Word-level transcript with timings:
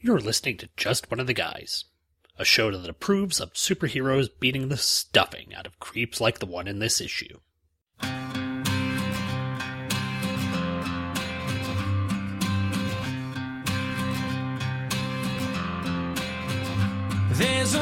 You're 0.00 0.20
listening 0.20 0.58
to 0.58 0.68
Just 0.76 1.10
One 1.10 1.18
of 1.18 1.26
the 1.26 1.34
Guys, 1.34 1.86
a 2.38 2.44
show 2.44 2.70
that 2.70 2.88
approves 2.88 3.40
of 3.40 3.54
superheroes 3.54 4.28
beating 4.38 4.68
the 4.68 4.76
stuffing 4.76 5.52
out 5.52 5.66
of 5.66 5.80
creeps 5.80 6.20
like 6.20 6.38
the 6.38 6.46
one 6.46 6.68
in 6.68 6.78
this 6.78 7.00
issue. 7.00 7.40
There's 17.32 17.74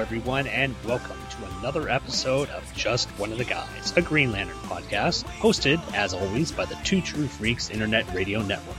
Everyone, 0.00 0.46
and 0.46 0.74
welcome 0.86 1.18
to 1.28 1.58
another 1.58 1.90
episode 1.90 2.48
of 2.48 2.74
Just 2.74 3.10
One 3.18 3.32
of 3.32 3.38
the 3.38 3.44
Guys, 3.44 3.92
a 3.96 4.00
Green 4.00 4.32
Lantern 4.32 4.56
podcast, 4.56 5.24
hosted, 5.24 5.78
as 5.94 6.14
always, 6.14 6.50
by 6.50 6.64
the 6.64 6.74
Two 6.84 7.02
True 7.02 7.26
Freaks 7.26 7.68
Internet 7.68 8.12
Radio 8.14 8.40
Network. 8.40 8.78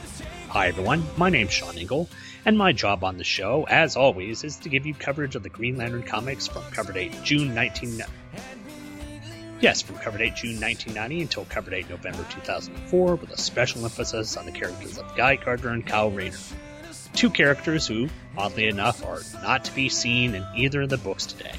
Hi, 0.50 0.68
everyone. 0.68 1.06
My 1.18 1.30
name's 1.30 1.54
Sean 1.54 1.78
Engel, 1.78 2.10
and 2.44 2.58
my 2.58 2.72
job 2.72 3.04
on 3.04 3.18
the 3.18 3.24
show, 3.24 3.68
as 3.70 3.96
always, 3.96 4.44
is 4.44 4.58
to 4.58 4.70
give 4.70 4.88
you 4.88 4.96
coverage 4.96 5.36
of 5.36 5.44
the 5.44 5.50
Green 5.50 5.78
Lantern 5.78 6.02
comics 6.02 6.48
from 6.48 6.64
cover 6.72 6.92
date 6.92 7.14
June 7.24 7.54
19. 7.54 8.02
Yes, 9.60 9.84
from 9.84 9.98
cover 9.98 10.18
date 10.18 10.36
June 10.36 10.60
1990 10.60 11.22
until 11.22 11.46
cover 11.46 11.70
date 11.70 11.88
November 11.88 12.26
2004, 12.32 13.16
with 13.16 13.30
a 13.30 13.38
special 13.38 13.84
emphasis 13.86 14.38
on 14.38 14.48
the 14.48 14.52
characters 14.52 14.98
of 14.98 15.16
Guy 15.16 15.36
Gardner 15.36 15.70
and 15.70 15.86
Kyle 15.86 16.10
Rayner. 16.10 16.40
Two 17.14 17.30
characters 17.30 17.88
who, 17.88 18.10
oddly 18.38 18.68
enough, 18.68 19.06
are 19.06 19.22
not 19.44 19.66
to 19.66 19.76
be 19.76 19.90
seen 19.90 20.36
in 20.36 20.46
either 20.56 20.84
of 20.84 20.90
the 20.90 20.98
books 20.98 21.26
today. 21.26 21.54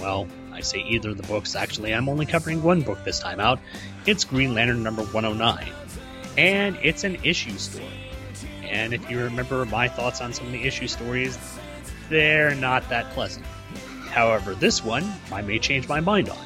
Well, 0.00 0.28
I 0.52 0.60
say 0.60 0.80
either 0.80 1.10
of 1.10 1.16
the 1.16 1.24
books, 1.24 1.56
actually, 1.56 1.92
I'm 1.94 2.08
only 2.08 2.26
covering 2.26 2.62
one 2.62 2.82
book 2.82 3.02
this 3.04 3.20
time 3.20 3.40
out. 3.40 3.58
It's 4.06 4.24
Green 4.24 4.54
Lantern 4.54 4.82
number 4.82 5.02
109. 5.02 5.68
And 6.36 6.78
it's 6.82 7.04
an 7.04 7.18
issue 7.24 7.58
story. 7.58 7.86
And 8.68 8.94
if 8.94 9.10
you 9.10 9.20
remember 9.20 9.64
my 9.66 9.88
thoughts 9.88 10.20
on 10.20 10.32
some 10.32 10.46
of 10.46 10.52
the 10.52 10.64
issue 10.64 10.88
stories, 10.88 11.38
they're 12.08 12.54
not 12.54 12.88
that 12.88 13.10
pleasant. 13.10 13.46
However, 14.10 14.54
this 14.54 14.84
one 14.84 15.12
I 15.32 15.42
may 15.42 15.58
change 15.58 15.88
my 15.88 16.00
mind 16.00 16.28
on. 16.28 16.38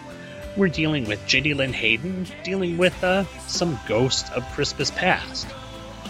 We're 0.56 0.68
dealing 0.68 1.04
with 1.04 1.24
Jenny 1.26 1.54
Lynn 1.54 1.72
Hayden, 1.72 2.26
dealing 2.42 2.78
with 2.78 3.04
uh, 3.04 3.24
some 3.46 3.78
ghosts 3.86 4.30
of 4.30 4.44
Christmas 4.52 4.90
past. 4.90 5.46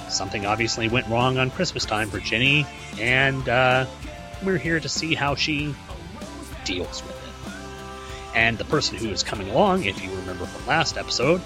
Something 0.08 0.46
obviously 0.46 0.88
went 0.88 1.06
wrong 1.08 1.38
on 1.38 1.50
Christmas 1.50 1.84
time 1.84 2.10
for 2.10 2.18
Jenny, 2.18 2.66
and 2.98 3.48
uh, 3.48 3.86
we're 4.44 4.58
here 4.58 4.80
to 4.80 4.88
see 4.88 5.14
how 5.14 5.34
she 5.34 5.74
deals 6.64 7.02
with 7.02 7.12
it. 7.12 8.34
And 8.34 8.58
the 8.58 8.64
person 8.64 8.96
who 8.96 9.08
is 9.10 9.22
coming 9.22 9.50
along, 9.50 9.84
if 9.84 10.02
you 10.02 10.10
remember 10.10 10.46
from 10.46 10.66
last 10.66 10.96
episode, 10.96 11.40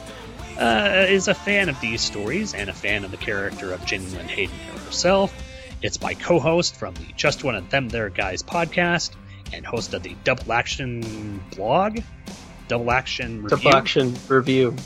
uh, 0.59 1.07
is 1.09 1.29
a 1.29 1.35
fan 1.35 1.69
of 1.69 1.81
these 1.81 2.01
stories 2.01 2.55
and 2.55 2.69
a 2.69 2.73
fan 2.73 3.05
of 3.05 3.11
the 3.11 3.17
character 3.17 3.73
of 3.73 3.85
Jenny 3.87 4.07
Lynn 4.07 4.29
Hayden 4.29 4.57
herself. 4.85 5.35
It's 5.81 6.01
my 6.01 6.15
co-host 6.15 6.77
from 6.77 6.95
the 6.95 7.07
Just 7.17 7.45
One 7.45 7.55
of 7.55 7.71
Them 7.71 7.89
There 7.89 8.11
Guys 8.11 8.43
podcast 8.43 9.13
and 9.53 9.67
host 9.67 9.95
of 9.95 10.03
the 10.03 10.15
Double 10.25 10.53
Action 10.53 11.43
blog, 11.57 12.01
Double 12.69 12.91
Action 12.91 13.43
Review, 13.43 13.57
Double 13.57 13.77
action 13.77 14.15
review. 14.29 14.77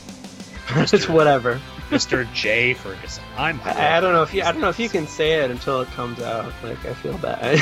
It's 0.69 1.07
whatever. 1.07 1.59
Mr. 1.89 2.31
Jay 2.33 2.73
Ferguson. 2.73 3.23
I'm. 3.37 3.61
I, 3.63 3.97
I 3.97 3.99
don't 4.01 4.11
know 4.13 4.23
if 4.23 4.33
you 4.33 4.43
I 4.43 4.51
don't 4.51 4.59
know 4.61 4.67
if 4.69 4.79
you 4.79 4.89
can 4.89 5.07
say 5.07 5.43
it 5.43 5.49
until 5.51 5.79
it 5.81 5.87
comes 5.89 6.19
out. 6.21 6.51
Like 6.63 6.83
I 6.85 6.93
feel 6.93 7.17
bad, 7.17 7.61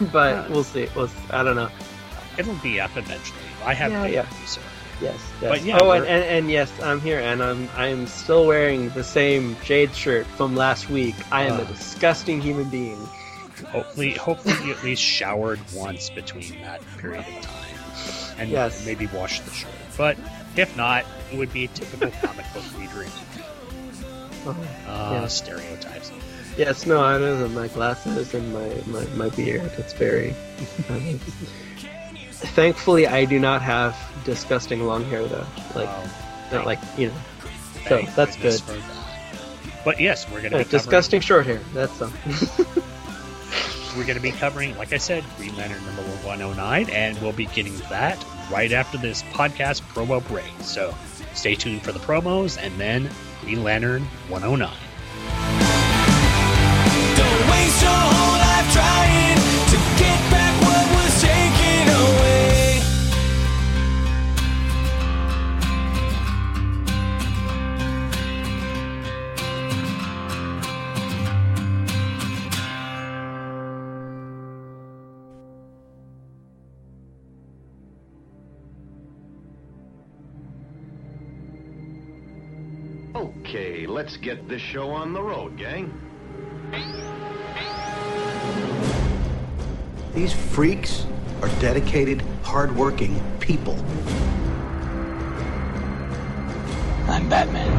but 0.12 0.34
Uh, 0.34 0.46
we'll 0.50 0.64
see. 0.64 0.88
We'll, 0.94 1.08
I 1.30 1.42
don't 1.42 1.56
know. 1.56 1.70
It'll 2.36 2.54
be 2.56 2.80
up 2.80 2.94
eventually. 2.96 3.38
I 3.64 3.72
have 3.74 3.90
Yeah, 3.92 4.02
faith 4.02 4.12
yeah. 4.14 4.20
in. 4.20 4.26
Yes. 4.42 4.58
yes. 5.00 5.32
But 5.40 5.62
yeah, 5.62 5.78
oh, 5.80 5.90
and, 5.92 6.04
and, 6.06 6.22
and 6.24 6.50
yes, 6.50 6.70
I'm 6.82 7.00
here, 7.00 7.18
and 7.20 7.42
I'm 7.42 7.68
I'm 7.74 8.06
still 8.06 8.46
wearing 8.46 8.90
the 8.90 9.02
same 9.04 9.56
Jade 9.64 9.94
shirt 9.94 10.26
from 10.26 10.54
last 10.54 10.90
week. 10.90 11.14
I 11.32 11.44
am 11.44 11.58
a 11.58 11.62
Ah. 11.62 11.66
disgusting 11.66 12.40
human 12.42 12.68
being. 12.68 12.98
Hopefully, 13.68 14.12
hopefully 14.12 14.54
you 14.66 14.74
at 14.74 14.82
least 14.84 15.02
showered 15.02 15.60
once 15.74 16.10
between 16.10 16.60
that 16.62 16.82
period 16.98 17.20
of 17.26 17.42
time, 17.42 18.34
and 18.38 18.50
Yes. 18.50 18.84
maybe 18.84 19.06
washed 19.06 19.44
the 19.46 19.52
shirt. 19.52 19.70
But 19.96 20.16
if 20.56 20.76
not, 20.76 21.04
it 21.32 21.38
would 21.38 21.52
be 21.52 21.64
a 21.64 21.68
typical 21.68 22.10
comic 22.22 22.46
book 22.52 22.64
reader. 22.78 23.06
Oh, 24.44 24.50
Uh, 24.86 25.10
Yeah. 25.12 25.26
Stereotypes. 25.28 26.10
Yes, 26.56 26.84
no, 26.86 27.02
I 27.02 27.16
know 27.18 27.38
that 27.38 27.48
my 27.50 27.68
glasses 27.68 28.34
and 28.34 28.52
my, 28.52 28.74
my, 28.86 29.06
my 29.16 29.28
beard. 29.34 29.70
It's 29.78 29.94
very. 29.94 30.34
um, 30.90 31.18
thankfully, 32.54 33.06
I 33.06 33.24
do 33.24 33.38
not 33.38 33.62
have 33.62 33.96
disgusting 34.24 34.84
long 34.86 35.04
hair 35.06 35.24
though. 35.24 35.46
Like 35.74 35.88
Um, 35.88 36.08
not 36.52 36.66
like 36.66 36.78
you 36.98 37.08
know. 37.08 37.14
So 37.88 38.02
that's 38.14 38.36
good. 38.36 38.60
that. 38.60 38.82
But 39.84 39.98
yes, 40.00 40.30
we're 40.30 40.40
going 40.40 40.52
to 40.52 40.60
Uh, 40.60 40.64
be 40.64 40.68
disgusting 40.70 41.20
short 41.20 41.46
hair. 41.46 41.60
That's 41.74 42.00
all. 42.02 42.12
We're 43.96 44.04
going 44.04 44.16
to 44.16 44.22
be 44.22 44.30
covering, 44.32 44.74
like 44.78 44.92
I 44.94 44.96
said, 44.98 45.22
Green 45.36 45.54
Lantern 45.56 45.84
number 45.84 46.00
109, 46.24 46.88
and 46.90 47.20
we'll 47.20 47.32
be 47.32 47.44
getting 47.46 47.76
that 47.90 48.16
right 48.52 48.72
after 48.72 48.98
this 48.98 49.22
podcast 49.24 49.80
promo 49.94 50.26
break. 50.28 50.52
So 50.60 50.94
stay 51.34 51.54
tuned 51.54 51.82
for 51.82 51.92
the 51.92 52.00
promos 52.00 52.62
and 52.62 52.78
then 52.78 53.10
Green 53.40 53.64
Lantern 53.64 54.02
109. 54.28 54.70
Okay, 83.22 83.86
let's 83.86 84.16
get 84.16 84.48
this 84.48 84.60
show 84.60 84.90
on 84.90 85.12
the 85.12 85.22
road, 85.22 85.56
gang. 85.56 85.94
These 90.12 90.32
freaks 90.32 91.06
are 91.40 91.48
dedicated, 91.60 92.20
hardworking 92.42 93.22
people. 93.38 93.74
I'm 97.06 97.28
Batman. 97.28 97.70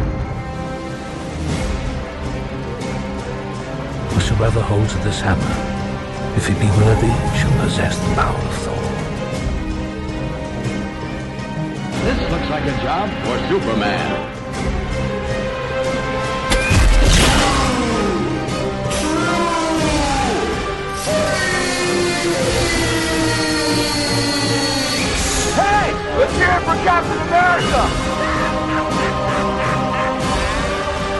Whosoever 4.11 4.61
holds 4.61 4.95
this 5.03 5.19
hammer, 5.19 6.37
if 6.37 6.47
he 6.47 6.53
be 6.53 6.71
worthy, 6.79 7.11
shall 7.37 7.51
possess 7.61 7.99
the 7.99 8.15
power 8.15 8.39
of 8.39 8.55
Thor. 8.63 8.83
This 12.05 12.31
looks 12.31 12.49
like 12.49 12.63
a 12.63 12.81
job 12.81 13.09
for 13.25 13.37
Superman. 13.49 14.32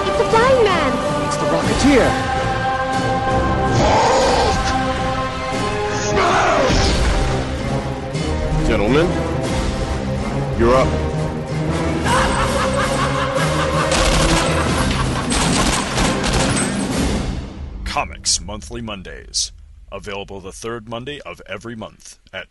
It's 0.06 0.19
a 0.19 0.28
blind 0.30 0.63
man! 0.63 0.92
It's 1.25 1.38
the 1.38 1.45
Rocketeer. 1.50 2.10
Gentlemen, 8.68 9.07
you're 10.60 10.75
up. 10.75 10.88
Comics 17.86 18.42
Monthly 18.42 18.81
Mondays, 18.81 19.51
Available 19.94 20.42
the 20.42 20.51
third 20.51 20.90
Monday 20.90 21.19
of 21.22 21.40
every 21.45 21.75
month 21.75 22.18
at 22.34 22.48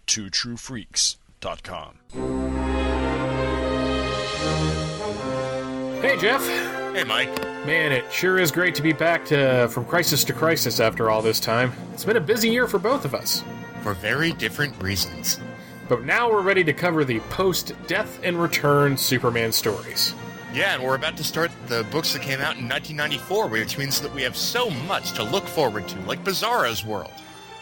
Hey, 6.01 6.17
Jeff. 6.17 6.47
Hey, 6.95 7.03
Mike. 7.03 7.37
Man, 7.67 7.91
it 7.91 8.05
sure 8.13 8.39
is 8.39 8.53
great 8.53 8.77
to 8.77 8.83
be 8.83 8.93
back 8.93 9.25
to 9.27 9.69
from 9.69 9.85
crisis 9.85 10.23
to 10.25 10.33
crisis 10.33 10.79
after 10.79 11.11
all 11.11 11.21
this 11.21 11.41
time. 11.41 11.73
It's 11.93 12.05
been 12.05 12.17
a 12.17 12.21
busy 12.21 12.49
year 12.49 12.69
for 12.69 12.79
both 12.79 13.05
of 13.05 13.13
us. 13.13 13.43
For 13.83 13.93
very 13.93 14.33
different 14.35 14.81
reasons. 14.81 15.41
But 15.89 16.05
now 16.05 16.31
we're 16.31 16.43
ready 16.43 16.63
to 16.63 16.73
cover 16.73 17.05
the 17.05 17.19
post 17.31 17.73
Death 17.89 18.21
and 18.23 18.41
Return 18.41 18.97
Superman 18.97 19.51
stories. 19.51 20.15
Yeah, 20.55 20.75
and 20.75 20.83
we're 20.85 20.95
about 20.95 21.17
to 21.17 21.25
start 21.25 21.51
the 21.67 21.83
books 21.91 22.13
that 22.13 22.23
came 22.23 22.39
out 22.39 22.57
in 22.57 22.69
1994, 22.69 23.49
which 23.49 23.79
means 23.79 24.01
that 24.01 24.15
we 24.15 24.23
have 24.23 24.37
so 24.37 24.71
much 24.71 25.11
to 25.15 25.25
look 25.25 25.49
forward 25.49 25.89
to, 25.89 25.99
like 26.03 26.23
Bizarro's 26.23 26.85
World, 26.85 27.11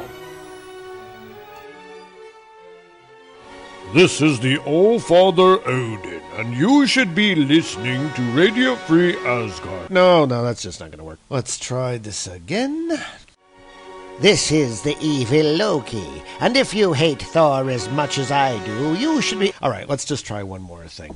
This 3.94 4.20
is 4.22 4.40
the 4.40 4.56
All 4.58 4.98
Father 4.98 5.60
Odin, 5.68 6.22
and 6.36 6.54
you 6.54 6.86
should 6.86 7.14
be 7.14 7.34
listening 7.34 8.10
to 8.14 8.22
Radio 8.32 8.74
Free 8.74 9.18
Asgard. 9.18 9.90
No, 9.90 10.24
no, 10.24 10.42
that's 10.42 10.62
just 10.62 10.80
not 10.80 10.90
going 10.90 11.00
to 11.00 11.04
work. 11.04 11.18
Let's 11.28 11.58
try 11.58 11.98
this 11.98 12.26
again. 12.26 12.98
This 14.18 14.50
is 14.50 14.80
the 14.80 14.96
evil 15.02 15.44
Loki, 15.56 16.22
and 16.40 16.56
if 16.56 16.72
you 16.72 16.94
hate 16.94 17.20
Thor 17.20 17.68
as 17.68 17.86
much 17.90 18.16
as 18.16 18.30
I 18.30 18.64
do, 18.64 18.94
you 18.94 19.20
should 19.20 19.40
be. 19.40 19.52
All 19.60 19.68
right, 19.68 19.86
let's 19.86 20.06
just 20.06 20.24
try 20.24 20.42
one 20.42 20.62
more 20.62 20.86
thing. 20.86 21.14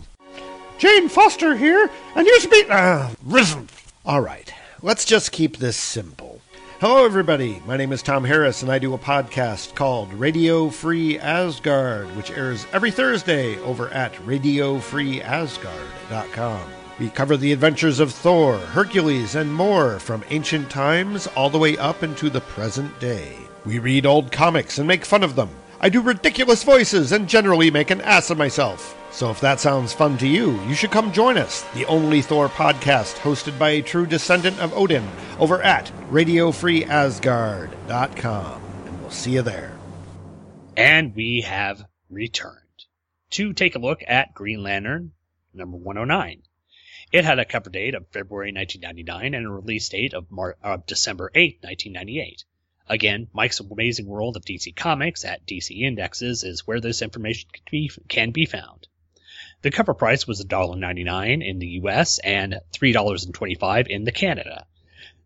Jane 0.78 1.08
Foster 1.08 1.56
here, 1.56 1.90
and 2.14 2.26
you 2.26 2.40
should 2.40 2.50
be. 2.50 2.64
Ah, 2.70 3.10
risen. 3.24 3.68
All 4.04 4.20
right, 4.20 4.52
let's 4.82 5.04
just 5.06 5.32
keep 5.32 5.56
this 5.56 5.76
simple. 5.76 6.40
Hello, 6.80 7.06
everybody. 7.06 7.62
My 7.66 7.78
name 7.78 7.92
is 7.92 8.02
Tom 8.02 8.24
Harris, 8.24 8.60
and 8.62 8.70
I 8.70 8.78
do 8.78 8.92
a 8.92 8.98
podcast 8.98 9.74
called 9.74 10.12
Radio 10.12 10.68
Free 10.68 11.18
Asgard, 11.18 12.14
which 12.14 12.30
airs 12.30 12.66
every 12.74 12.90
Thursday 12.90 13.58
over 13.60 13.88
at 13.88 14.12
RadioFreeAsgard.com. 14.16 16.60
We 17.00 17.08
cover 17.08 17.38
the 17.38 17.52
adventures 17.52 17.98
of 17.98 18.12
Thor, 18.12 18.58
Hercules, 18.58 19.34
and 19.34 19.54
more 19.54 19.98
from 19.98 20.24
ancient 20.28 20.68
times 20.70 21.26
all 21.28 21.48
the 21.48 21.56
way 21.58 21.78
up 21.78 22.02
into 22.02 22.28
the 22.28 22.42
present 22.42 23.00
day. 23.00 23.38
We 23.64 23.78
read 23.78 24.04
old 24.04 24.30
comics 24.30 24.76
and 24.78 24.86
make 24.86 25.06
fun 25.06 25.22
of 25.22 25.36
them. 25.36 25.48
I 25.80 25.88
do 25.88 26.02
ridiculous 26.02 26.62
voices 26.62 27.12
and 27.12 27.28
generally 27.28 27.70
make 27.70 27.90
an 27.90 28.02
ass 28.02 28.28
of 28.30 28.36
myself. 28.38 28.95
So 29.10 29.30
if 29.30 29.40
that 29.40 29.60
sounds 29.60 29.92
fun 29.92 30.16
to 30.18 30.28
you, 30.28 30.60
you 30.62 30.74
should 30.74 30.90
come 30.90 31.12
join 31.12 31.38
us, 31.38 31.62
the 31.74 31.86
only 31.86 32.22
Thor 32.22 32.48
podcast 32.48 33.16
hosted 33.16 33.58
by 33.58 33.70
a 33.70 33.82
true 33.82 34.06
descendant 34.06 34.58
of 34.60 34.72
Odin, 34.74 35.08
over 35.38 35.62
at 35.62 35.90
RadioFreeAsgard.com. 36.10 38.62
And 38.86 39.00
we'll 39.00 39.10
see 39.10 39.32
you 39.32 39.42
there. 39.42 39.72
And 40.76 41.14
we 41.14 41.42
have 41.42 41.84
returned 42.10 42.60
to 43.30 43.52
take 43.52 43.74
a 43.74 43.80
look 43.80 44.02
at 44.06 44.34
Green 44.34 44.62
Lantern 44.62 45.12
number 45.54 45.76
109. 45.76 46.42
It 47.12 47.24
had 47.24 47.38
a 47.38 47.44
cover 47.44 47.70
date 47.70 47.94
of 47.94 48.08
February 48.08 48.52
1999 48.52 49.34
and 49.34 49.46
a 49.46 49.50
release 49.50 49.88
date 49.88 50.12
of, 50.12 50.30
Mar- 50.30 50.56
December 50.86 51.30
8, 51.34 51.60
1998. 51.62 52.44
Again, 52.88 53.28
Mike's 53.32 53.60
Amazing 53.60 54.06
World 54.06 54.36
of 54.36 54.44
DC 54.44 54.76
Comics 54.76 55.24
at 55.24 55.46
DC 55.46 55.80
Indexes 55.80 56.44
is 56.44 56.66
where 56.66 56.80
this 56.80 57.02
information 57.02 57.48
can 57.52 57.62
be, 57.70 57.90
can 58.08 58.30
be 58.32 58.44
found. 58.44 58.86
The 59.62 59.70
cover 59.70 59.94
price 59.94 60.26
was 60.26 60.44
$1.99 60.44 61.44
in 61.44 61.58
the 61.58 61.66
US 61.82 62.18
and 62.18 62.60
$3.25 62.72 63.86
in 63.88 64.04
the 64.04 64.12
Canada. 64.12 64.66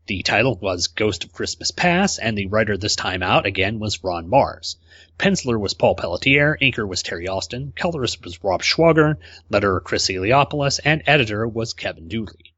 The 0.06 0.22
title 0.22 0.56
was 0.56 0.88
Ghost 0.88 1.24
of 1.24 1.32
Christmas 1.32 1.70
Past, 1.70 2.18
and 2.20 2.36
the 2.36 2.46
writer 2.46 2.76
this 2.76 2.96
time 2.96 3.22
out 3.22 3.46
again 3.46 3.78
was 3.78 4.02
Ron 4.02 4.28
Marz. 4.28 4.76
Penciler 5.18 5.56
was 5.56 5.74
Paul 5.74 5.94
Pelletier, 5.94 6.56
inker 6.60 6.88
was 6.88 7.02
Terry 7.02 7.28
Austin, 7.28 7.72
colorist 7.76 8.24
was 8.24 8.42
Rob 8.42 8.62
Schwager, 8.62 9.18
letterer 9.50 9.84
Chris 9.84 10.08
Eliopoulos, 10.08 10.80
and 10.84 11.02
editor 11.06 11.46
was 11.46 11.74
Kevin 11.74 12.08
Dooley. 12.08 12.54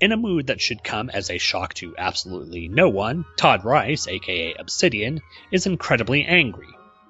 In 0.00 0.12
a 0.12 0.16
mood 0.16 0.46
that 0.46 0.60
should 0.60 0.84
come 0.84 1.10
as 1.10 1.30
a 1.30 1.38
shock 1.38 1.74
to 1.74 1.96
absolutely 1.98 2.68
no 2.68 2.88
one, 2.88 3.24
Todd 3.36 3.64
Rice, 3.64 4.06
aka 4.06 4.54
Obsidian, 4.54 5.20
is 5.50 5.66
incredibly 5.66 6.24
angry, 6.24 6.68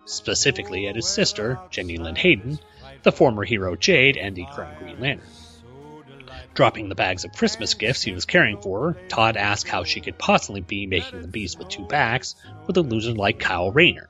specifically 0.09 0.87
at 0.89 0.97
his 0.97 1.07
sister, 1.07 1.59
Jenny 1.71 1.97
Lynn 1.97 2.17
Hayden, 2.17 2.59
the 3.03 3.13
former 3.13 3.45
hero 3.45 3.77
Jade, 3.77 4.17
and 4.17 4.35
the 4.35 4.47
current 4.53 4.79
Green 4.79 5.01
Lantern. 5.01 5.27
Dropping 6.55 6.89
the 6.89 6.95
bags 6.95 7.25
of 7.25 7.33
Christmas 7.33 7.75
gifts 7.75 8.03
he 8.03 8.13
was 8.13 8.25
carrying 8.25 8.61
for 8.61 8.93
her, 8.93 9.01
Todd 9.09 9.37
asks 9.37 9.71
how 9.71 9.85
she 9.85 10.01
could 10.01 10.19
possibly 10.19 10.61
be 10.61 10.87
making 10.87 11.23
the 11.23 11.29
beast 11.29 11.59
with 11.59 11.69
two 11.69 11.87
backs 11.87 12.35
with 12.67 12.77
a 12.77 12.83
loser 12.83 13.13
like 13.13 13.39
Kyle 13.39 13.71
Rayner. 13.71 14.09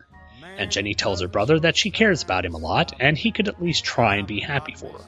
And 0.57 0.71
Jenny 0.71 0.95
tells 0.95 1.21
her 1.21 1.28
brother 1.28 1.61
that 1.61 1.76
she 1.76 1.90
cares 1.90 2.23
about 2.23 2.47
him 2.47 2.55
a 2.55 2.59
lot 2.59 2.95
and 2.99 3.19
he 3.19 3.33
could 3.33 3.49
at 3.49 3.62
least 3.62 3.85
try 3.85 4.17
and 4.17 4.26
be 4.26 4.40
happy 4.40 4.75
for 4.75 4.90
her. 4.90 5.05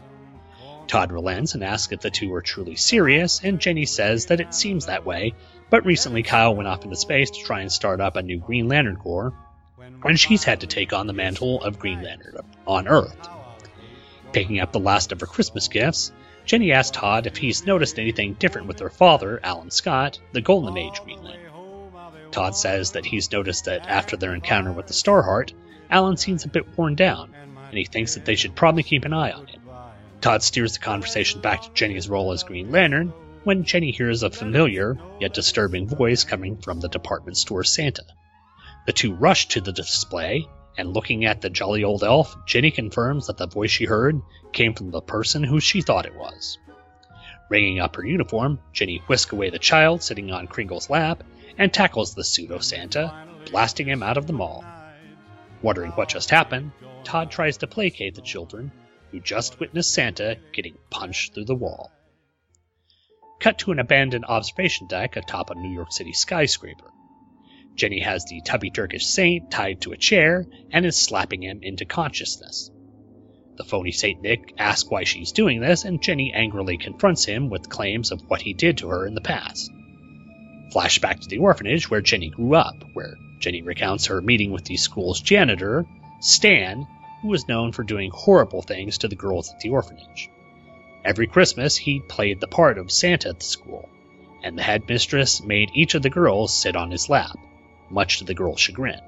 Todd 0.86 1.12
relents 1.12 1.54
and 1.54 1.64
asks 1.64 1.92
if 1.92 2.00
the 2.00 2.10
two 2.10 2.34
are 2.34 2.42
truly 2.42 2.74
serious, 2.74 3.40
and 3.42 3.60
Jenny 3.60 3.86
says 3.86 4.26
that 4.26 4.40
it 4.40 4.52
seems 4.52 4.86
that 4.86 5.06
way, 5.06 5.34
but 5.70 5.86
recently 5.86 6.24
Kyle 6.24 6.54
went 6.54 6.68
off 6.68 6.84
into 6.84 6.96
space 6.96 7.30
to 7.30 7.44
try 7.44 7.60
and 7.60 7.70
start 7.70 8.00
up 8.00 8.16
a 8.16 8.22
new 8.22 8.38
Green 8.38 8.66
Lantern 8.66 8.96
Corps, 8.96 9.32
and 10.04 10.18
she's 10.18 10.44
had 10.44 10.60
to 10.60 10.66
take 10.66 10.92
on 10.92 11.06
the 11.06 11.12
mantle 11.12 11.62
of 11.62 11.78
Green 11.78 12.02
Lantern 12.02 12.36
on 12.66 12.88
Earth. 12.88 13.28
Picking 14.32 14.60
up 14.60 14.72
the 14.72 14.80
last 14.80 15.12
of 15.12 15.20
her 15.20 15.26
Christmas 15.26 15.68
gifts, 15.68 16.12
Jenny 16.44 16.72
asks 16.72 16.96
Todd 16.96 17.26
if 17.26 17.36
he's 17.36 17.66
noticed 17.66 17.98
anything 17.98 18.34
different 18.34 18.68
with 18.68 18.80
her 18.80 18.90
father, 18.90 19.40
Alan 19.42 19.70
Scott, 19.70 20.18
the 20.32 20.40
Golden 20.40 20.76
Age 20.76 21.02
Green 21.04 21.22
Lantern. 21.22 21.50
Todd 22.30 22.56
says 22.56 22.92
that 22.92 23.06
he's 23.06 23.32
noticed 23.32 23.64
that 23.64 23.88
after 23.88 24.16
their 24.16 24.34
encounter 24.34 24.72
with 24.72 24.86
the 24.86 24.92
Starheart, 24.92 25.52
Alan 25.90 26.16
seems 26.16 26.44
a 26.44 26.48
bit 26.48 26.78
worn 26.78 26.94
down, 26.94 27.34
and 27.68 27.78
he 27.78 27.84
thinks 27.84 28.14
that 28.14 28.24
they 28.24 28.36
should 28.36 28.54
probably 28.54 28.82
keep 28.82 29.04
an 29.04 29.12
eye 29.12 29.32
on 29.32 29.46
him. 29.46 29.60
Todd 30.20 30.42
steers 30.42 30.74
the 30.74 30.80
conversation 30.80 31.40
back 31.40 31.62
to 31.62 31.72
Jenny's 31.72 32.08
role 32.08 32.32
as 32.32 32.42
Green 32.44 32.70
Lantern 32.70 33.12
when 33.42 33.64
Jenny 33.64 33.90
hears 33.90 34.22
a 34.22 34.30
familiar, 34.30 34.98
yet 35.18 35.34
disturbing 35.34 35.88
voice 35.88 36.24
coming 36.24 36.58
from 36.58 36.80
the 36.80 36.88
department 36.88 37.36
store 37.36 37.64
Santa. 37.64 38.04
The 38.86 38.92
two 38.92 39.14
rush 39.14 39.48
to 39.48 39.60
the 39.60 39.72
display, 39.72 40.46
and 40.76 40.94
looking 40.94 41.24
at 41.24 41.40
the 41.40 41.50
jolly 41.50 41.84
old 41.84 42.02
elf, 42.02 42.36
Jenny 42.46 42.70
confirms 42.70 43.26
that 43.26 43.36
the 43.36 43.46
voice 43.46 43.70
she 43.70 43.84
heard 43.84 44.20
came 44.52 44.74
from 44.74 44.90
the 44.90 45.00
person 45.00 45.44
who 45.44 45.60
she 45.60 45.82
thought 45.82 46.06
it 46.06 46.16
was. 46.16 46.58
Ringing 47.50 47.80
up 47.80 47.96
her 47.96 48.06
uniform, 48.06 48.60
Jenny 48.72 49.02
whisks 49.06 49.32
away 49.32 49.50
the 49.50 49.58
child 49.58 50.02
sitting 50.02 50.30
on 50.30 50.46
Kringle's 50.46 50.88
lap 50.88 51.24
and 51.58 51.72
tackles 51.72 52.14
the 52.14 52.24
pseudo 52.24 52.58
Santa, 52.58 53.26
blasting 53.50 53.86
him 53.88 54.02
out 54.02 54.16
of 54.16 54.26
the 54.26 54.32
mall. 54.32 54.64
Wondering 55.60 55.90
what 55.92 56.08
just 56.08 56.30
happened, 56.30 56.72
Todd 57.04 57.30
tries 57.30 57.58
to 57.58 57.66
placate 57.66 58.14
the 58.14 58.22
children, 58.22 58.72
who 59.10 59.20
just 59.20 59.60
witnessed 59.60 59.92
Santa 59.92 60.38
getting 60.52 60.78
punched 60.88 61.34
through 61.34 61.44
the 61.44 61.54
wall. 61.54 61.90
Cut 63.40 63.58
to 63.58 63.72
an 63.72 63.78
abandoned 63.78 64.24
observation 64.26 64.86
deck 64.86 65.16
atop 65.16 65.50
a 65.50 65.54
New 65.54 65.74
York 65.74 65.92
City 65.92 66.12
skyscraper. 66.12 66.90
Jenny 67.76 68.00
has 68.00 68.24
the 68.24 68.40
tubby 68.42 68.70
Turkish 68.70 69.06
saint 69.06 69.50
tied 69.50 69.80
to 69.80 69.92
a 69.92 69.96
chair 69.96 70.46
and 70.70 70.84
is 70.84 70.96
slapping 70.96 71.42
him 71.42 71.60
into 71.62 71.84
consciousness. 71.84 72.70
The 73.56 73.64
phony 73.64 73.92
Saint 73.92 74.22
Nick 74.22 74.54
asks 74.58 74.90
why 74.90 75.04
she's 75.04 75.32
doing 75.32 75.60
this, 75.60 75.84
and 75.84 76.02
Jenny 76.02 76.32
angrily 76.32 76.76
confronts 76.76 77.24
him 77.24 77.50
with 77.50 77.68
claims 77.68 78.10
of 78.10 78.20
what 78.28 78.42
he 78.42 78.52
did 78.52 78.78
to 78.78 78.88
her 78.88 79.06
in 79.06 79.14
the 79.14 79.20
past. 79.20 79.70
Flashback 80.72 81.20
to 81.20 81.28
the 81.28 81.38
orphanage 81.38 81.90
where 81.90 82.00
Jenny 82.00 82.30
grew 82.30 82.54
up, 82.54 82.76
where 82.92 83.16
Jenny 83.38 83.62
recounts 83.62 84.06
her 84.06 84.20
meeting 84.20 84.52
with 84.52 84.64
the 84.64 84.76
school's 84.76 85.20
janitor, 85.20 85.86
Stan, 86.20 86.86
who 87.22 87.28
was 87.28 87.48
known 87.48 87.72
for 87.72 87.82
doing 87.82 88.10
horrible 88.12 88.62
things 88.62 88.98
to 88.98 89.08
the 89.08 89.16
girls 89.16 89.50
at 89.50 89.60
the 89.60 89.70
orphanage. 89.70 90.30
Every 91.04 91.26
Christmas, 91.26 91.76
he 91.76 92.00
played 92.00 92.40
the 92.40 92.46
part 92.46 92.78
of 92.78 92.90
Santa 92.90 93.30
at 93.30 93.40
the 93.40 93.44
school, 93.44 93.88
and 94.42 94.56
the 94.56 94.62
headmistress 94.62 95.42
made 95.42 95.70
each 95.74 95.94
of 95.94 96.02
the 96.02 96.10
girls 96.10 96.52
sit 96.54 96.76
on 96.76 96.90
his 96.90 97.08
lap, 97.08 97.36
much 97.90 98.18
to 98.18 98.24
the 98.24 98.34
girls' 98.34 98.60
chagrin. 98.60 99.00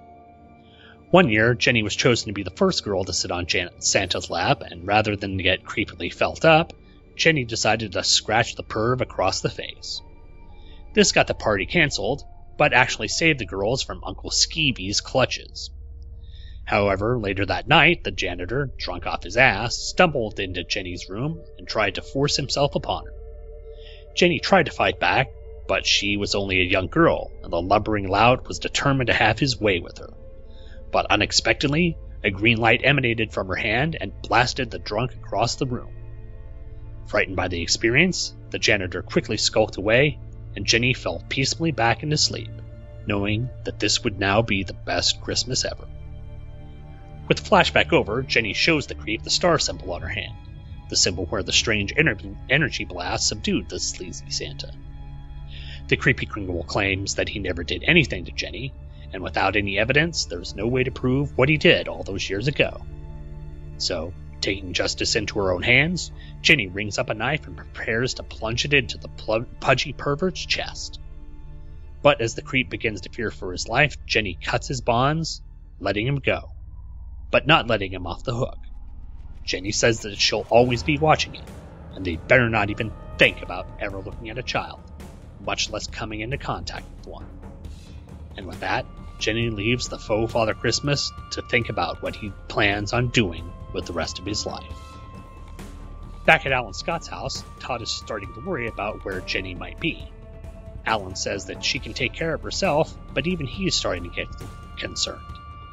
One 1.11 1.29
year, 1.29 1.55
Jenny 1.55 1.83
was 1.83 1.95
chosen 1.95 2.29
to 2.29 2.33
be 2.33 2.43
the 2.43 2.51
first 2.51 2.85
girl 2.85 3.05
to 3.05 3.13
sit 3.13 3.31
on 3.31 3.47
Santa's 3.79 4.31
lap, 4.31 4.63
and 4.63 4.87
rather 4.87 5.15
than 5.15 5.37
get 5.37 5.65
creepily 5.65 6.13
felt 6.13 6.45
up, 6.45 6.73
Jenny 7.17 7.45
decided 7.45 7.93
to 7.93 8.03
scratch 8.03 8.55
the 8.55 8.65
perv 8.65 9.01
across 9.01 9.41
the 9.41 9.51
face. 9.51 10.01
This 10.95 11.13
got 11.13 11.27
the 11.27 11.35
party 11.35 11.67
canceled, 11.67 12.25
but 12.57 12.73
actually 12.73 13.09
saved 13.09 13.39
the 13.39 13.47
girls 13.47 13.83
from 13.83 14.05
Uncle 14.05 14.31
Skeevy's 14.31 15.01
clutches. 15.01 15.71
However, 16.65 17.19
later 17.19 17.45
that 17.45 17.69
night, 17.69 18.05
the 18.05 18.11
janitor, 18.11 18.71
drunk 18.79 19.07
off 19.07 19.25
his 19.25 19.37
ass, 19.37 19.77
stumbled 19.77 20.39
into 20.39 20.65
Jenny's 20.65 21.09
room 21.09 21.41
and 21.59 21.67
tried 21.67 21.97
to 21.97 22.03
force 22.03 22.37
himself 22.37 22.75
upon 22.75 23.05
her. 23.05 23.13
Jenny 24.15 24.39
tried 24.39 24.67
to 24.67 24.73
fight 24.73 25.01
back, 25.01 25.29
but 25.67 25.87
she 25.87 26.17
was 26.17 26.35
only 26.35 26.61
a 26.61 26.65
young 26.65 26.89
girl, 26.89 27.31
and 27.43 27.53
the 27.53 27.61
lumbering 27.61 28.09
lout 28.09 28.49
was 28.49 28.59
determined 28.59 29.07
to 29.09 29.15
have 29.15 29.39
his 29.39 29.61
way 29.61 29.81
with 29.81 29.99
her 29.99 30.13
but 30.93 31.11
unexpectedly, 31.11 31.97
a 32.23 32.31
green 32.31 32.59
light 32.59 32.83
emanated 32.85 33.33
from 33.33 33.49
her 33.49 33.57
hand 33.57 33.97
and 34.01 34.23
blasted 34.23 34.71
the 34.71 34.79
drunk 34.79 35.15
across 35.15 35.57
the 35.57 35.67
room. 35.67 35.91
Frightened 37.07 37.37
by 37.37 37.49
the 37.49 37.63
experience, 37.63 38.37
the 38.51 38.59
janitor 38.59 39.03
quickly 39.03 39.39
skulked 39.39 39.79
away, 39.79 40.19
and 40.55 40.67
Jenny 40.67 40.93
fell 40.93 41.25
peacefully 41.29 41.73
back 41.73 42.03
into 42.03 42.17
sleep, 42.17 42.51
knowing 43.07 43.49
that 43.65 43.81
this 43.81 44.05
would 44.05 44.21
now 44.21 44.43
be 44.43 44.63
the 44.63 44.75
best 44.75 45.21
Christmas 45.23 45.65
ever. 45.65 45.89
With 47.27 47.43
flashback 47.43 47.93
over, 47.93 48.23
Jenny 48.23 48.53
shows 48.53 48.87
the 48.87 48.95
creep 48.95 49.23
the 49.23 49.31
star 49.31 49.59
symbol 49.59 49.93
on 49.93 50.03
her 50.03 50.09
hand, 50.09 50.37
the 50.91 50.97
symbol 50.97 51.25
where 51.27 51.43
the 51.43 51.53
strange 51.53 51.95
energy 51.97 52.85
blast 52.85 53.27
subdued 53.27 53.69
the 53.69 53.81
sleazy 53.81 54.31
Santa. 54.31 54.73
The 55.93 55.99
creepy 55.99 56.25
Kringle 56.25 56.65
claims 56.65 57.17
that 57.17 57.29
he 57.29 57.39
never 57.39 57.63
did 57.63 57.85
anything 57.87 58.25
to 58.25 58.33
Jenny, 58.33 58.73
and 59.13 59.23
without 59.23 59.57
any 59.57 59.79
evidence, 59.79 60.25
there 60.25 60.41
is 60.41 60.55
no 60.55 60.67
way 60.67 60.85
to 60.85 60.91
prove 60.91 61.37
what 61.37 61.51
he 61.51 61.59
did 61.59 61.87
all 61.87 62.03
those 62.03 62.31
years 62.31 62.49
ago. 62.49 62.81
So, 63.77 64.15
taking 64.41 64.73
justice 64.73 65.17
into 65.17 65.39
her 65.39 65.53
own 65.53 65.63
hands, 65.63 66.11
Jenny 66.41 66.67
rings 66.69 66.97
up 66.97 67.11
a 67.11 67.15
knife 67.15 67.47
and 67.47 67.59
prepares 67.59 68.15
to 68.15 68.23
plunge 68.23 68.65
it 68.65 68.73
into 68.73 68.97
the 68.97 69.09
pl- 69.09 69.45
pudgy 69.61 69.93
pervert's 69.93 70.47
chest. 70.47 70.99
But 72.01 72.23
as 72.23 72.37
the 72.37 72.41
creep 72.41 72.71
begins 72.71 73.03
to 73.03 73.11
fear 73.11 73.31
for 73.31 73.53
his 73.53 73.69
life, 73.69 73.99
Jenny 74.07 74.39
cuts 74.43 74.69
his 74.69 74.81
bonds, 74.81 75.43
letting 75.79 76.07
him 76.07 76.21
go, 76.21 76.49
but 77.31 77.47
not 77.47 77.67
letting 77.67 77.93
him 77.93 78.07
off 78.07 78.25
the 78.25 78.35
hook. 78.35 78.57
Jenny 79.45 79.73
says 79.73 80.01
that 80.01 80.19
she'll 80.19 80.47
always 80.49 80.85
be 80.85 80.97
watching 80.97 81.35
him, 81.35 81.45
and 81.95 82.03
they'd 82.03 82.29
better 82.29 82.49
not 82.49 82.71
even 82.71 82.91
think 83.19 83.43
about 83.43 83.69
ever 83.79 83.99
looking 83.99 84.31
at 84.31 84.39
a 84.39 84.43
child, 84.43 84.81
much 85.45 85.71
less 85.71 85.87
coming 85.87 86.21
into 86.21 86.39
contact 86.39 86.87
with 86.99 87.07
one. 87.07 87.27
And 88.37 88.47
with 88.47 88.61
that, 88.61 88.87
Jenny 89.19 89.51
leaves 89.51 89.89
the 89.89 89.99
faux 89.99 90.33
Father 90.33 90.55
Christmas 90.55 91.13
to 91.33 91.43
think 91.43 91.69
about 91.69 92.03
what 92.03 92.17
he 92.17 92.33
plans 92.49 92.93
on 92.93 93.09
doing 93.09 93.53
with 93.73 93.87
the 93.87 93.93
rest 93.93 94.19
of 94.19 94.27
his 94.27 94.47
life. 94.47 94.65
Back 96.25 96.47
at 96.47 96.53
Alan 96.53 96.75
Scott's 96.75 97.09
house, 97.09 97.45
Todd 97.61 97.83
is 97.83 97.91
starting 97.91 98.33
to 98.35 98.41
worry 98.41 98.69
about 98.69 99.05
where 99.05 99.21
Jenny 99.21 99.55
might 99.55 99.81
be. 99.81 100.09
Alan 100.87 101.15
says 101.15 101.47
that 101.47 101.65
she 101.65 101.79
can 101.79 101.95
take 101.95 102.13
care 102.13 102.35
of 102.35 102.43
herself, 102.43 102.97
but 103.15 103.27
even 103.27 103.47
he 103.47 103.67
is 103.67 103.75
starting 103.75 104.05
to 104.05 104.09
get 104.09 104.29
concerned, 104.77 105.21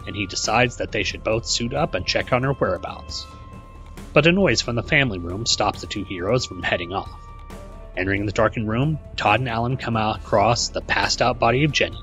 and 0.06 0.16
he 0.16 0.26
decides 0.26 0.78
that 0.78 0.92
they 0.92 1.04
should 1.04 1.24
both 1.24 1.46
suit 1.46 1.74
up 1.74 1.96
and 1.96 2.06
check 2.06 2.32
on 2.34 2.44
her 2.44 2.54
whereabouts. 2.54 3.26
But 4.14 4.28
a 4.28 4.32
noise 4.32 4.62
from 4.62 4.76
the 4.76 4.84
family 4.84 5.20
room 5.20 5.46
stops 5.46 5.82
the 5.82 5.88
two 5.88 6.04
heroes 6.04 6.46
from 6.46 6.64
heading 6.64 6.94
off. 6.94 7.29
Entering 8.00 8.26
the 8.26 8.32
darkened 8.32 8.70
room, 8.70 8.98
Todd 9.18 9.42
and 9.42 9.50
Alan 9.50 9.76
come 9.76 9.98
across 9.98 10.70
the 10.70 10.80
passed 10.80 11.22
out 11.22 11.38
body 11.38 11.66
of 11.66 11.74
Jenny. 11.74 12.02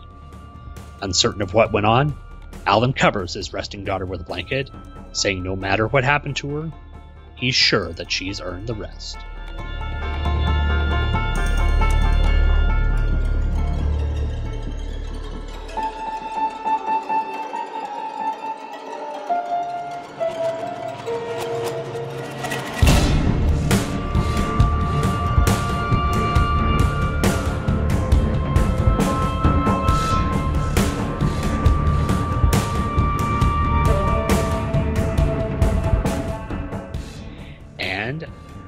Uncertain 1.01 1.41
of 1.41 1.55
what 1.55 1.73
went 1.73 1.87
on, 1.87 2.15
Alan 2.67 2.93
covers 2.93 3.33
his 3.33 3.55
resting 3.55 3.83
daughter 3.83 4.05
with 4.05 4.21
a 4.21 4.25
blanket, 4.25 4.71
saying 5.13 5.43
no 5.43 5.57
matter 5.57 5.89
what 5.89 6.05
happened 6.05 6.37
to 6.37 6.55
her, 6.55 6.73
he's 7.35 7.55
sure 7.55 7.95
that 7.95 8.13
she's 8.13 8.43
earned 8.43 8.67
the 8.67 8.75
rest. 8.75 9.17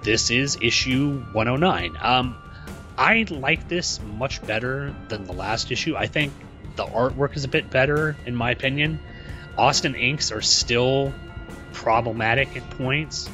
This 0.09 0.31
is 0.31 0.57
issue 0.63 1.23
109. 1.33 1.99
Um, 2.01 2.35
I 2.97 3.27
like 3.29 3.69
this 3.69 4.01
much 4.01 4.41
better 4.47 4.97
than 5.09 5.27
the 5.27 5.35
last 5.35 5.71
issue. 5.71 5.97
I 5.97 6.07
think 6.07 6.33
the 6.77 6.87
artwork 6.87 7.37
is 7.37 7.45
a 7.45 7.49
bit 7.49 7.69
better, 7.69 8.17
in 8.25 8.35
my 8.35 8.53
opinion. 8.53 9.01
Austin 9.59 9.95
inks 9.95 10.33
are 10.33 10.41
still 10.41 11.13
problematic 11.75 12.57
at 12.57 12.71
points, 12.71 13.29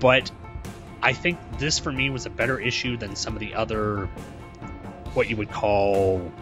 but 0.00 0.32
I 1.00 1.12
think 1.12 1.38
this 1.60 1.78
for 1.78 1.92
me 1.92 2.10
was 2.10 2.26
a 2.26 2.30
better 2.30 2.58
issue 2.58 2.96
than 2.96 3.14
some 3.14 3.34
of 3.34 3.38
the 3.38 3.54
other, 3.54 4.06
what 5.14 5.30
you 5.30 5.36
would 5.36 5.52
call 5.52 6.32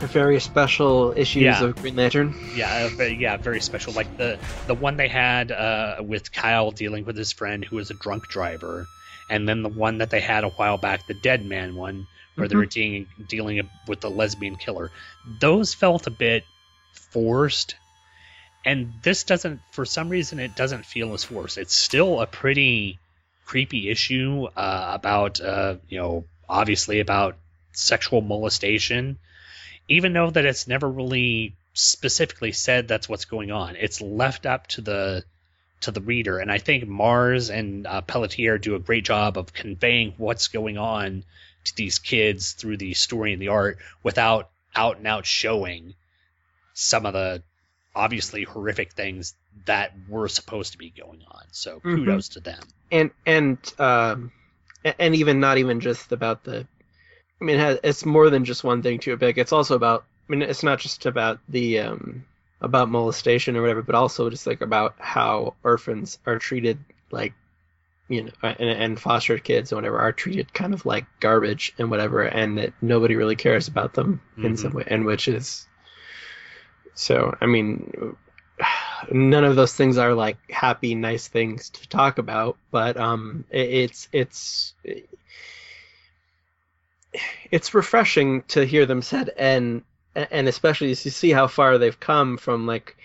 very 0.00 0.40
special 0.40 1.12
issues 1.16 1.42
Yeah. 1.42 1.64
of 1.64 1.76
Green 1.76 1.96
Lantern. 1.96 2.34
Yeah, 2.54 2.86
uh, 2.86 2.88
very, 2.96 3.14
yeah, 3.16 3.36
very 3.36 3.60
special. 3.60 3.92
Like 3.92 4.16
the 4.16 4.38
the 4.66 4.74
one 4.74 4.96
they 4.96 5.08
had 5.08 5.52
uh, 5.52 5.96
with 6.00 6.32
Kyle 6.32 6.70
dealing 6.70 7.04
with 7.04 7.16
his 7.16 7.32
friend 7.32 7.64
who 7.64 7.76
was 7.76 7.90
a 7.90 7.94
drunk 7.94 8.28
driver, 8.28 8.86
and 9.28 9.48
then 9.48 9.62
the 9.62 9.68
one 9.68 9.98
that 9.98 10.10
they 10.10 10.20
had 10.20 10.44
a 10.44 10.48
while 10.50 10.78
back, 10.78 11.06
the 11.06 11.14
Dead 11.14 11.44
Man 11.44 11.74
one, 11.76 12.06
where 12.34 12.48
they 12.48 12.56
were 12.56 12.66
dealing 12.66 13.06
dealing 13.28 13.68
with 13.86 14.00
the 14.00 14.10
lesbian 14.10 14.56
killer. 14.56 14.90
Those 15.40 15.74
felt 15.74 16.06
a 16.06 16.10
bit 16.10 16.44
forced, 16.94 17.76
and 18.64 18.92
this 19.02 19.24
doesn't. 19.24 19.60
For 19.72 19.84
some 19.84 20.08
reason, 20.08 20.38
it 20.38 20.56
doesn't 20.56 20.86
feel 20.86 21.12
as 21.14 21.24
forced. 21.24 21.58
It's 21.58 21.74
still 21.74 22.20
a 22.20 22.26
pretty 22.26 22.98
creepy 23.44 23.90
issue 23.90 24.46
uh, 24.56 24.90
about 24.94 25.40
uh, 25.40 25.76
you 25.88 25.98
know 25.98 26.24
obviously 26.48 27.00
about 27.00 27.36
sexual 27.72 28.20
molestation 28.20 29.18
even 29.88 30.12
though 30.12 30.30
that 30.30 30.44
it's 30.44 30.66
never 30.68 30.88
really 30.88 31.54
specifically 31.72 32.52
said 32.52 32.88
that's 32.88 33.08
what's 33.08 33.24
going 33.24 33.50
on 33.50 33.76
it's 33.76 34.00
left 34.00 34.46
up 34.46 34.66
to 34.66 34.80
the 34.80 35.24
to 35.80 35.90
the 35.90 36.00
reader. 36.00 36.38
And 36.38 36.52
i 36.52 36.58
think 36.58 36.84
Marz 36.84 37.48
and 37.48 37.86
uh, 37.86 38.02
pelletier 38.02 38.58
do 38.58 38.74
a 38.74 38.78
great 38.78 39.04
job 39.04 39.38
of 39.38 39.52
conveying 39.52 40.14
what's 40.18 40.48
going 40.48 40.76
on 40.76 41.24
to 41.64 41.76
these 41.76 41.98
kids 41.98 42.52
through 42.52 42.76
the 42.76 42.94
story 42.94 43.32
and 43.32 43.40
the 43.40 43.48
art 43.48 43.78
without 44.02 44.50
out 44.74 44.98
and 44.98 45.06
out 45.06 45.26
showing 45.26 45.94
some 46.74 47.06
of 47.06 47.12
the 47.12 47.42
obviously 47.94 48.44
horrific 48.44 48.92
things 48.92 49.34
that 49.66 49.92
were 50.08 50.28
supposed 50.28 50.72
to 50.72 50.78
be 50.78 50.90
going 50.90 51.22
on. 51.30 51.42
So 51.50 51.80
Mhm. 51.80 51.96
kudos 51.96 52.28
to 52.30 52.40
them. 52.40 52.60
And 52.90 53.10
and 53.26 53.58
um 53.78 54.32
and 54.98 55.14
even 55.14 55.40
not 55.40 55.58
even 55.58 55.80
just 55.80 56.12
about 56.12 56.44
the 56.44 56.66
i 57.40 57.44
mean 57.44 57.56
it 57.56 57.60
has, 57.60 57.78
it's 57.82 58.04
more 58.06 58.30
than 58.30 58.44
just 58.44 58.64
one 58.64 58.82
thing 58.82 58.98
to 58.98 59.12
it 59.12 59.18
big 59.18 59.38
it's 59.38 59.52
also 59.52 59.74
about 59.74 60.04
i 60.28 60.32
mean 60.32 60.42
it's 60.42 60.62
not 60.62 60.78
just 60.78 61.06
about 61.06 61.38
the 61.48 61.80
um 61.80 62.24
about 62.60 62.90
molestation 62.90 63.56
or 63.56 63.62
whatever 63.62 63.82
but 63.82 63.94
also 63.94 64.28
just 64.30 64.46
like 64.46 64.60
about 64.60 64.94
how 64.98 65.54
orphans 65.64 66.18
are 66.26 66.38
treated 66.38 66.78
like 67.10 67.32
you 68.08 68.24
know 68.24 68.30
and, 68.42 68.70
and 68.70 69.00
fostered 69.00 69.42
kids 69.44 69.72
or 69.72 69.76
whatever 69.76 69.98
are 69.98 70.12
treated 70.12 70.52
kind 70.52 70.74
of 70.74 70.84
like 70.84 71.06
garbage 71.20 71.72
and 71.78 71.90
whatever 71.90 72.22
and 72.22 72.58
that 72.58 72.72
nobody 72.82 73.16
really 73.16 73.36
cares 73.36 73.68
about 73.68 73.94
them 73.94 74.20
in 74.38 74.54
Mhm. 74.54 74.58
some 74.58 74.72
way 74.72 74.84
and 74.86 75.04
which 75.06 75.28
is 75.28 75.66
So 76.94 77.36
I 77.40 77.46
mean, 77.46 78.16
none 79.10 79.44
of 79.44 79.56
those 79.56 79.74
things 79.74 79.96
are 79.98 80.14
like 80.14 80.36
happy, 80.50 80.94
nice 80.94 81.28
things 81.28 81.70
to 81.70 81.88
talk 81.88 82.18
about, 82.18 82.56
but 82.70 82.96
um, 82.96 83.44
it, 83.50 83.70
it's 83.70 84.08
it's 84.12 84.74
it's 87.50 87.74
refreshing 87.74 88.42
to 88.48 88.64
hear 88.64 88.86
them 88.86 89.02
said, 89.02 89.30
and 89.36 89.82
and 90.14 90.48
especially 90.48 90.88
you 90.88 90.94
see 90.94 91.30
how 91.30 91.46
far 91.46 91.78
they've 91.78 92.00
come 92.00 92.36
from 92.36 92.66
like 92.66 92.96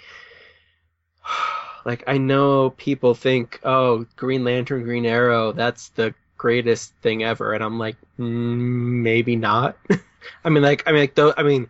like 1.86 2.04
I 2.08 2.18
know 2.18 2.72
people 2.72 3.14
think, 3.14 3.60
oh, 3.64 4.06
Green 4.16 4.44
Lantern, 4.44 4.84
Green 4.84 5.06
Arrow, 5.06 5.52
that's 5.52 5.90
the 5.90 6.14
greatest 6.38 6.94
thing 7.02 7.24
ever, 7.24 7.54
and 7.54 7.64
I'm 7.64 7.80
like, 7.80 7.96
mm, 8.20 9.02
maybe 9.02 9.36
not. 9.36 9.78
I 10.44 10.50
mean, 10.50 10.64
like, 10.64 10.84
I 10.88 10.92
mean, 10.92 11.02
like, 11.02 11.16
though, 11.16 11.34
I 11.38 11.44
mean, 11.44 11.68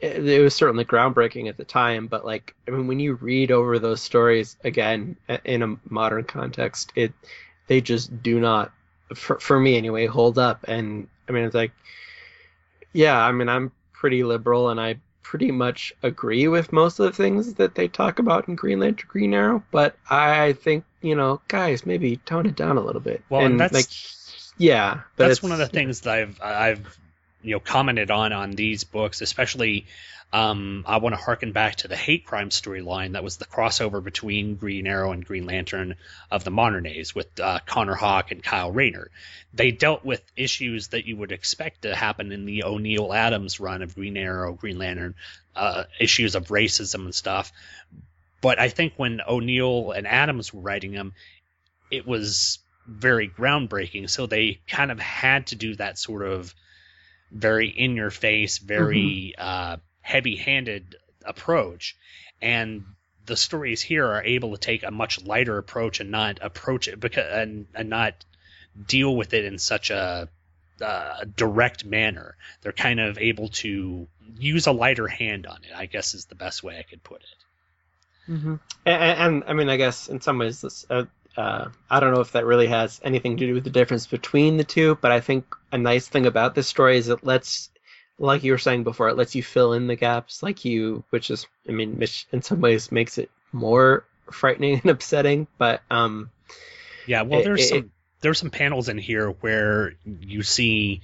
it, 0.00 0.26
it, 0.26 0.42
was 0.42 0.54
certainly 0.54 0.84
groundbreaking 0.84 1.48
at 1.48 1.56
the 1.56 1.64
time, 1.64 2.06
but 2.06 2.24
like, 2.24 2.54
I 2.66 2.70
mean, 2.70 2.86
when 2.86 3.00
you 3.00 3.14
read 3.14 3.50
over 3.50 3.78
those 3.78 4.00
stories 4.00 4.56
again 4.64 5.16
in 5.44 5.62
a 5.62 5.76
modern 5.88 6.24
context, 6.24 6.92
it 6.94 7.12
they 7.66 7.80
just 7.80 8.22
do 8.22 8.40
not, 8.40 8.72
for 9.14 9.38
for 9.38 9.60
me 9.60 9.76
anyway, 9.76 10.06
hold 10.06 10.38
up. 10.38 10.64
And 10.66 11.08
I 11.30 11.32
mean, 11.32 11.44
it's 11.44 11.54
like, 11.54 11.72
yeah, 12.92 13.16
I 13.16 13.30
mean, 13.30 13.48
I'm 13.48 13.70
pretty 13.92 14.24
liberal, 14.24 14.68
and 14.70 14.80
I 14.80 14.96
pretty 15.22 15.52
much 15.52 15.92
agree 16.02 16.48
with 16.48 16.72
most 16.72 16.98
of 16.98 17.06
the 17.06 17.12
things 17.12 17.54
that 17.54 17.76
they 17.76 17.86
talk 17.86 18.18
about 18.18 18.48
in 18.48 18.56
Green 18.56 18.80
Lantern, 18.80 19.06
Green 19.08 19.32
Arrow, 19.32 19.62
but 19.70 19.96
I 20.08 20.54
think 20.54 20.84
you 21.02 21.14
know, 21.14 21.40
guys, 21.46 21.86
maybe 21.86 22.16
tone 22.16 22.46
it 22.46 22.56
down 22.56 22.76
a 22.76 22.80
little 22.80 23.00
bit. 23.00 23.22
Well, 23.30 23.46
and, 23.46 23.58
that's 23.58 23.72
like, 23.72 23.86
yeah, 24.58 25.02
that's 25.16 25.40
one 25.42 25.52
of 25.52 25.58
the 25.58 25.68
things 25.68 26.00
that 26.00 26.18
I've 26.18 26.42
I've 26.42 26.98
you 27.42 27.52
know 27.52 27.60
commented 27.60 28.10
on 28.10 28.32
on 28.32 28.50
these 28.50 28.84
books, 28.84 29.20
especially. 29.20 29.86
Um, 30.32 30.84
I 30.86 30.98
want 30.98 31.14
to 31.14 31.20
harken 31.20 31.50
back 31.50 31.76
to 31.76 31.88
the 31.88 31.96
hate 31.96 32.24
crime 32.24 32.50
storyline 32.50 33.12
that 33.12 33.24
was 33.24 33.38
the 33.38 33.46
crossover 33.46 34.02
between 34.02 34.54
Green 34.54 34.86
Arrow 34.86 35.10
and 35.10 35.24
Green 35.26 35.44
Lantern 35.44 35.96
of 36.30 36.44
the 36.44 36.52
modern 36.52 36.84
days 36.84 37.12
with 37.14 37.40
uh, 37.40 37.58
Connor 37.66 37.96
Hawke 37.96 38.30
and 38.30 38.40
Kyle 38.42 38.70
Rayner. 38.70 39.10
They 39.52 39.72
dealt 39.72 40.04
with 40.04 40.22
issues 40.36 40.88
that 40.88 41.04
you 41.04 41.16
would 41.16 41.32
expect 41.32 41.82
to 41.82 41.96
happen 41.96 42.30
in 42.30 42.44
the 42.44 42.62
O'Neil 42.62 43.12
Adams 43.12 43.58
run 43.58 43.82
of 43.82 43.96
Green 43.96 44.16
Arrow, 44.16 44.52
Green 44.52 44.78
Lantern, 44.78 45.16
uh, 45.56 45.84
issues 45.98 46.36
of 46.36 46.46
racism 46.46 47.06
and 47.06 47.14
stuff. 47.14 47.52
But 48.40 48.60
I 48.60 48.68
think 48.68 48.92
when 48.96 49.20
O'Neil 49.26 49.90
and 49.90 50.06
Adams 50.06 50.54
were 50.54 50.62
writing 50.62 50.92
them, 50.92 51.12
it 51.90 52.06
was 52.06 52.60
very 52.86 53.28
groundbreaking. 53.28 54.08
So 54.08 54.26
they 54.26 54.60
kind 54.68 54.92
of 54.92 55.00
had 55.00 55.48
to 55.48 55.56
do 55.56 55.74
that 55.76 55.98
sort 55.98 56.22
of 56.24 56.54
very 57.32 57.68
in 57.68 57.96
your 57.96 58.10
face, 58.10 58.58
very 58.58 59.34
mm-hmm. 59.36 59.74
uh, 59.74 59.76
heavy 60.00 60.36
handed 60.36 60.96
approach. 61.24 61.96
And 62.40 62.84
the 63.26 63.36
stories 63.36 63.82
here 63.82 64.06
are 64.06 64.22
able 64.22 64.52
to 64.52 64.58
take 64.58 64.82
a 64.82 64.90
much 64.90 65.24
lighter 65.24 65.58
approach 65.58 66.00
and 66.00 66.10
not 66.10 66.38
approach 66.42 66.88
it 66.88 66.98
because 66.98 67.26
and, 67.32 67.66
and 67.74 67.88
not 67.88 68.14
deal 68.86 69.14
with 69.14 69.34
it 69.34 69.44
in 69.44 69.58
such 69.58 69.90
a 69.90 70.28
uh, 70.80 71.24
direct 71.36 71.84
manner. 71.84 72.36
They're 72.62 72.72
kind 72.72 73.00
of 73.00 73.18
able 73.18 73.48
to 73.48 74.08
use 74.38 74.66
a 74.66 74.72
lighter 74.72 75.06
hand 75.06 75.46
on 75.46 75.58
it. 75.64 75.76
I 75.76 75.86
guess 75.86 76.14
is 76.14 76.26
the 76.26 76.34
best 76.34 76.62
way 76.62 76.78
I 76.78 76.82
could 76.82 77.02
put 77.02 77.20
it. 77.20 78.32
Mm-hmm. 78.32 78.54
And, 78.86 79.02
and, 79.02 79.44
I 79.46 79.52
mean, 79.54 79.68
I 79.68 79.76
guess 79.76 80.08
in 80.08 80.20
some 80.20 80.38
ways, 80.38 80.60
this, 80.60 80.86
uh, 80.88 81.04
uh, 81.36 81.68
I 81.88 82.00
don't 82.00 82.14
know 82.14 82.20
if 82.20 82.32
that 82.32 82.44
really 82.44 82.68
has 82.68 83.00
anything 83.02 83.36
to 83.36 83.46
do 83.46 83.54
with 83.54 83.64
the 83.64 83.70
difference 83.70 84.06
between 84.06 84.56
the 84.56 84.64
two, 84.64 84.96
but 85.00 85.10
I 85.10 85.20
think 85.20 85.54
a 85.72 85.78
nice 85.78 86.06
thing 86.06 86.26
about 86.26 86.54
this 86.54 86.68
story 86.68 86.96
is 86.96 87.08
it 87.08 87.24
lets, 87.24 87.69
like 88.20 88.44
you 88.44 88.52
were 88.52 88.58
saying 88.58 88.84
before, 88.84 89.08
it 89.08 89.16
lets 89.16 89.34
you 89.34 89.42
fill 89.42 89.72
in 89.72 89.86
the 89.86 89.96
gaps, 89.96 90.42
like 90.42 90.64
you, 90.64 91.02
which 91.10 91.30
is, 91.30 91.46
I 91.68 91.72
mean, 91.72 91.98
which 91.98 92.26
in 92.32 92.42
some 92.42 92.60
ways 92.60 92.92
makes 92.92 93.18
it 93.18 93.30
more 93.50 94.04
frightening 94.30 94.80
and 94.82 94.90
upsetting. 94.90 95.46
But 95.58 95.80
um, 95.90 96.30
yeah, 97.06 97.22
well, 97.22 97.42
there's 97.42 97.62
it, 97.62 97.68
some 97.68 97.78
it, 97.78 97.88
there's 98.20 98.38
some 98.38 98.50
panels 98.50 98.88
in 98.88 98.98
here 98.98 99.30
where 99.30 99.94
you 100.04 100.42
see 100.42 101.00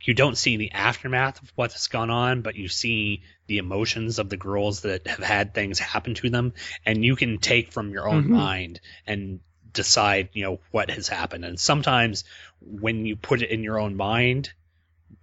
you 0.00 0.14
don't 0.14 0.38
see 0.38 0.56
the 0.56 0.72
aftermath 0.72 1.42
of 1.42 1.52
what's 1.54 1.88
gone 1.88 2.10
on, 2.10 2.40
but 2.40 2.56
you 2.56 2.68
see 2.68 3.22
the 3.46 3.58
emotions 3.58 4.18
of 4.18 4.30
the 4.30 4.36
girls 4.36 4.82
that 4.82 5.06
have 5.06 5.22
had 5.22 5.52
things 5.52 5.78
happen 5.78 6.14
to 6.14 6.30
them, 6.30 6.54
and 6.86 7.04
you 7.04 7.14
can 7.14 7.38
take 7.38 7.72
from 7.72 7.90
your 7.90 8.08
own 8.08 8.24
mm-hmm. 8.24 8.32
mind 8.32 8.80
and 9.06 9.40
decide, 9.72 10.30
you 10.32 10.44
know, 10.44 10.60
what 10.70 10.90
has 10.90 11.08
happened. 11.08 11.44
And 11.44 11.60
sometimes 11.60 12.24
when 12.60 13.04
you 13.04 13.16
put 13.16 13.42
it 13.42 13.50
in 13.50 13.62
your 13.62 13.78
own 13.78 13.96
mind, 13.96 14.52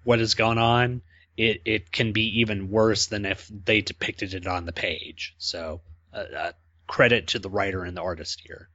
what 0.03 0.19
has 0.19 0.35
gone 0.35 0.57
on, 0.57 1.01
it, 1.37 1.61
it 1.65 1.91
can 1.91 2.11
be 2.11 2.39
even 2.39 2.69
worse 2.69 3.07
than 3.07 3.25
if 3.25 3.47
they 3.47 3.81
depicted 3.81 4.33
it 4.33 4.47
on 4.47 4.65
the 4.65 4.71
page. 4.71 5.35
So, 5.37 5.81
uh, 6.13 6.23
uh, 6.37 6.51
credit 6.87 7.27
to 7.27 7.39
the 7.39 7.49
writer 7.49 7.83
and 7.83 7.97
the 7.97 8.01
artist 8.01 8.41
here. 8.45 8.69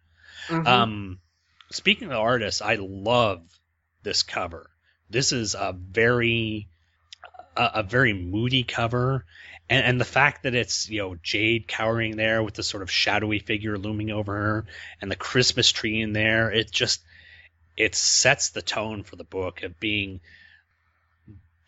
Mm-hmm. 0.49 0.67
Um, 0.67 1.21
speaking 1.71 2.05
of 2.05 2.11
the 2.11 2.19
artist, 2.19 2.63
I 2.63 2.77
love 2.81 3.43
this 4.03 4.23
cover. 4.23 4.71
This 5.09 5.33
is 5.33 5.55
a 5.55 5.73
very 5.73 6.69
a, 7.57 7.71
a 7.75 7.83
very 7.83 8.13
moody 8.13 8.63
cover 8.63 9.25
and, 9.71 9.85
and 9.85 10.01
the 10.01 10.05
fact 10.05 10.43
that 10.43 10.55
it's 10.55 10.91
you 10.91 10.99
know 10.99 11.17
Jade 11.23 11.69
cowering 11.69 12.17
there 12.17 12.43
with 12.43 12.55
the 12.55 12.63
sort 12.63 12.83
of 12.83 12.91
shadowy 12.91 13.39
figure 13.39 13.79
looming 13.79 14.11
over 14.11 14.35
her, 14.35 14.67
and 15.01 15.11
the 15.11 15.17
Christmas 15.17 15.71
tree 15.71 16.03
in 16.03 16.13
there, 16.13 16.51
it 16.51 16.71
just 16.71 17.01
it 17.77 17.95
sets 17.95 18.51
the 18.51 18.63
tone 18.63 19.05
for 19.05 19.17
the 19.17 19.25
book 19.25 19.63
of 19.63 19.81
being 19.81 20.21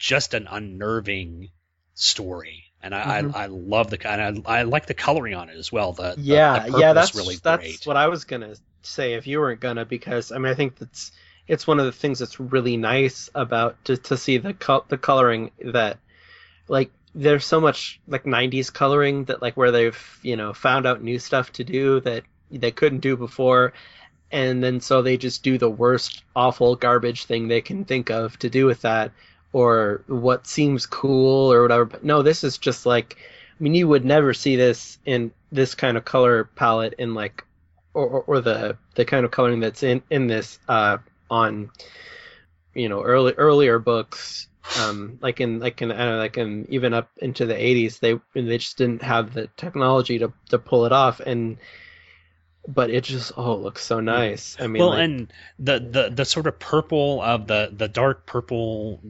just 0.02 0.34
an 0.34 0.48
unnerving 0.50 1.48
story. 1.94 2.64
And 2.82 2.92
I, 2.92 3.22
mm-hmm. 3.22 3.36
I, 3.36 3.44
I, 3.44 3.46
love 3.46 3.88
the 3.88 3.98
kind. 3.98 4.42
I, 4.44 4.58
I 4.58 4.62
like 4.64 4.86
the 4.86 4.94
coloring 4.94 5.34
on 5.34 5.48
it 5.48 5.56
as 5.56 5.70
well. 5.70 5.92
The 5.92 6.16
yeah, 6.18 6.64
the, 6.66 6.72
the 6.72 6.78
yeah, 6.80 6.92
that's 6.92 7.14
really 7.14 7.36
that's 7.36 7.62
great. 7.62 7.86
what 7.86 7.96
I 7.96 8.08
was 8.08 8.24
gonna 8.24 8.56
say 8.82 9.14
if 9.14 9.28
you 9.28 9.38
weren't 9.38 9.60
gonna 9.60 9.84
because 9.84 10.32
I 10.32 10.38
mean 10.38 10.50
I 10.50 10.56
think 10.56 10.76
that's 10.76 11.12
it's 11.46 11.68
one 11.68 11.78
of 11.78 11.86
the 11.86 11.92
things 11.92 12.18
that's 12.18 12.40
really 12.40 12.76
nice 12.76 13.30
about 13.36 13.84
to 13.84 13.96
to 13.96 14.16
see 14.16 14.38
the 14.38 14.54
co- 14.54 14.84
the 14.88 14.98
coloring 14.98 15.52
that 15.64 15.98
like 16.66 16.90
there's 17.14 17.44
so 17.44 17.60
much 17.60 18.00
like 18.08 18.24
90s 18.24 18.72
coloring 18.72 19.26
that 19.26 19.40
like 19.40 19.56
where 19.56 19.70
they've 19.70 20.18
you 20.22 20.34
know 20.34 20.52
found 20.52 20.84
out 20.84 21.00
new 21.00 21.20
stuff 21.20 21.52
to 21.52 21.62
do 21.62 22.00
that 22.00 22.24
they 22.50 22.72
couldn't 22.72 23.00
do 23.00 23.16
before 23.16 23.72
and 24.32 24.64
then 24.64 24.80
so 24.80 25.02
they 25.02 25.16
just 25.16 25.44
do 25.44 25.58
the 25.58 25.70
worst 25.70 26.24
awful 26.34 26.74
garbage 26.74 27.26
thing 27.26 27.46
they 27.46 27.60
can 27.60 27.84
think 27.84 28.10
of 28.10 28.36
to 28.40 28.50
do 28.50 28.66
with 28.66 28.80
that 28.80 29.12
or 29.52 30.02
what 30.06 30.46
seems 30.46 30.86
cool 30.86 31.52
or 31.52 31.62
whatever 31.62 31.84
but 31.84 32.04
no 32.04 32.22
this 32.22 32.44
is 32.44 32.58
just 32.58 32.86
like 32.86 33.16
i 33.18 33.62
mean 33.62 33.74
you 33.74 33.86
would 33.86 34.04
never 34.04 34.32
see 34.32 34.56
this 34.56 34.98
in 35.04 35.30
this 35.50 35.74
kind 35.74 35.96
of 35.96 36.04
color 36.04 36.44
palette 36.44 36.94
in 36.98 37.14
like 37.14 37.44
or, 37.94 38.06
or, 38.06 38.22
or 38.22 38.40
the 38.40 38.76
the 38.94 39.04
kind 39.04 39.24
of 39.24 39.30
coloring 39.30 39.60
that's 39.60 39.82
in 39.82 40.02
in 40.10 40.26
this 40.26 40.58
uh 40.68 40.98
on 41.30 41.70
you 42.74 42.88
know 42.88 43.02
early 43.02 43.32
earlier 43.34 43.78
books 43.78 44.48
um, 44.80 45.18
like 45.20 45.40
in 45.40 45.58
like 45.58 45.82
in 45.82 45.90
uh, 45.90 46.16
like 46.18 46.38
in 46.38 46.66
even 46.70 46.94
up 46.94 47.10
into 47.18 47.46
the 47.46 47.54
80s 47.54 47.98
they 47.98 48.18
they 48.40 48.58
just 48.58 48.78
didn't 48.78 49.02
have 49.02 49.34
the 49.34 49.48
technology 49.56 50.18
to 50.20 50.32
to 50.50 50.58
pull 50.58 50.86
it 50.86 50.92
off 50.92 51.20
and 51.20 51.58
but 52.68 52.90
it 52.90 53.02
just 53.04 53.32
oh 53.36 53.54
it 53.54 53.60
looks 53.60 53.84
so 53.84 53.98
nice. 53.98 54.56
I 54.60 54.68
mean 54.68 54.80
well 54.80 54.90
like, 54.90 55.00
and 55.00 55.32
the, 55.58 55.80
the 55.80 56.10
the 56.10 56.24
sort 56.24 56.46
of 56.46 56.58
purple 56.58 57.20
of 57.20 57.48
the 57.48 57.72
the 57.76 57.88
dark 57.88 58.24
purple 58.24 59.00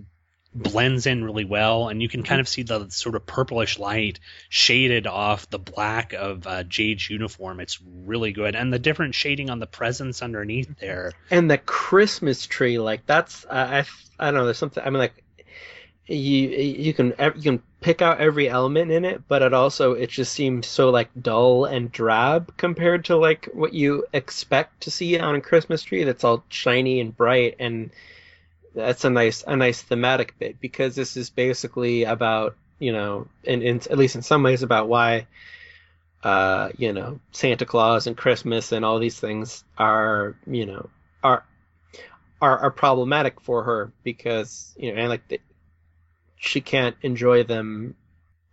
blends 0.55 1.07
in 1.07 1.25
really 1.25 1.45
well 1.45 1.89
and 1.89 2.03
you 2.03 2.09
can 2.09 2.23
kind 2.23 2.41
of 2.41 2.49
see 2.49 2.63
the 2.63 2.89
sort 2.91 3.15
of 3.15 3.25
purplish 3.27 3.79
light 3.79 4.21
shaded 4.49 5.07
off 5.07 5.49
the 5.51 5.59
black 5.59 6.13
of 6.13 6.47
uh, 6.47 6.63
jade's 6.65 7.09
uniform. 7.09 7.61
It's 7.61 7.79
really 7.83 8.33
good 8.33 8.55
and 8.55 8.73
the 8.73 8.79
different 8.79 9.15
shading 9.15 9.51
on 9.51 9.59
the 9.59 9.67
presents 9.67 10.23
underneath 10.23 10.79
there. 10.79 11.13
And 11.31 11.51
the 11.51 11.59
christmas 11.59 12.47
tree 12.47 12.79
like 12.79 13.07
that's 13.07 13.47
i 13.51 13.79
i, 13.79 13.85
I 14.19 14.25
don't 14.27 14.35
know 14.35 14.45
there's 14.45 14.59
something 14.59 14.83
i 14.83 14.91
mean 14.91 14.99
like 14.99 15.23
you 16.07 16.49
you 16.49 16.93
can 16.93 17.15
you 17.37 17.43
can 17.43 17.63
pick 17.81 18.03
out 18.03 18.21
every 18.21 18.49
element 18.49 18.91
in 18.91 19.05
it, 19.05 19.23
but 19.29 19.43
it 19.43 19.53
also 19.53 19.93
it 19.93 20.09
just 20.09 20.33
seems 20.33 20.67
so 20.67 20.91
like 20.91 21.11
dull 21.21 21.65
and 21.65 21.93
drab 21.93 22.57
compared 22.57 23.05
to 23.07 23.17
like 23.17 23.49
what 23.53 23.73
you 23.73 24.05
expect 24.13 24.83
to 24.83 24.91
see 24.91 25.19
on 25.19 25.35
a 25.35 25.41
Christmas 25.41 25.83
tree 25.83 26.05
that's 26.05 26.25
all 26.25 26.45
shiny 26.49 27.01
and 27.01 27.17
bright 27.17 27.57
and 27.59 27.91
that's 28.75 29.05
a 29.05 29.11
nice 29.11 29.45
a 29.47 29.57
nice 29.57 29.83
thematic 29.83 30.39
bit 30.39 30.61
because 30.61 30.95
this 30.95 31.17
is 31.17 31.31
basically 31.31 32.05
about 32.05 32.57
you 32.79 32.93
know 32.93 33.27
in 33.45 33.63
at 33.63 33.99
least 33.99 34.17
in 34.17 34.23
some 34.23 34.43
ways 34.43 34.63
about 34.63 34.89
why 34.89 35.27
uh 36.25 36.71
you 36.79 36.93
know 36.93 37.21
Santa 37.33 37.67
Claus 37.67 38.07
and 38.07 38.17
Christmas 38.17 38.73
and 38.73 38.85
all 38.85 38.99
these 38.99 39.19
things 39.19 39.65
are 39.77 40.37
you 40.47 40.67
know 40.67 40.89
are 41.23 41.45
are, 42.41 42.59
are 42.59 42.71
problematic 42.71 43.41
for 43.41 43.63
her 43.63 43.93
because 44.03 44.75
you 44.77 44.93
know 44.93 45.01
and 45.01 45.09
like 45.09 45.27
the, 45.29 45.41
she 46.37 46.61
can't 46.61 46.97
enjoy 47.03 47.45
them 47.45 47.95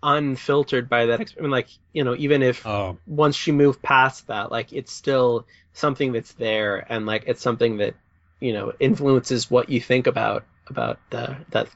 unfiltered 0.02 0.88
by 0.88 1.08
that 1.08 1.34
I 1.38 1.42
mean, 1.42 1.52
like 1.52 1.68
you 1.92 2.04
know 2.04 2.16
even 2.18 2.42
if 2.44 2.66
oh. 2.66 2.98
once 3.08 3.36
she 3.36 3.52
moved 3.52 3.82
past 3.82 4.28
that 4.28 4.52
like 4.52 4.72
it's 4.72 4.94
still 4.94 5.46
something 5.74 6.14
that's 6.14 6.34
there 6.34 6.86
and 6.92 7.06
like 7.06 7.24
it's 7.28 7.42
something 7.42 7.78
that 7.78 7.96
you 8.40 8.54
know 8.54 8.74
influences 8.80 9.50
what 9.50 9.70
you 9.70 9.82
think 9.82 10.08
about 10.08 10.46
about 10.68 11.00
the, 11.10 11.38
that 11.50 11.68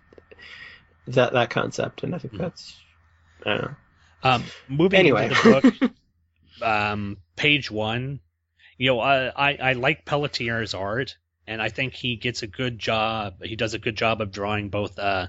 that 1.07 1.33
that 1.33 1.49
concept 1.49 2.03
and 2.03 2.13
i 2.15 2.17
think 2.17 2.33
mm. 2.33 2.39
that's 2.39 2.75
i 3.45 3.49
don't 3.49 3.61
know 3.61 3.75
Um, 4.23 4.43
moving 4.69 4.99
Anyway. 4.99 5.27
the 5.29 5.73
book, 5.81 5.91
um, 6.61 7.17
page 7.35 7.69
one, 7.69 8.21
you 8.77 8.87
know, 8.87 8.99
I, 8.99 9.27
I, 9.27 9.57
I 9.61 9.73
like 9.73 10.05
Pelletier's 10.05 10.73
art, 10.73 11.17
and 11.45 11.61
I 11.61 11.69
think 11.69 11.93
he 11.93 12.15
gets 12.15 12.41
a 12.41 12.47
good 12.47 12.79
job. 12.79 13.43
He 13.43 13.57
does 13.57 13.73
a 13.73 13.79
good 13.79 13.97
job 13.97 14.21
of 14.21 14.31
drawing 14.31 14.69
both 14.69 14.97
uh, 14.97 15.27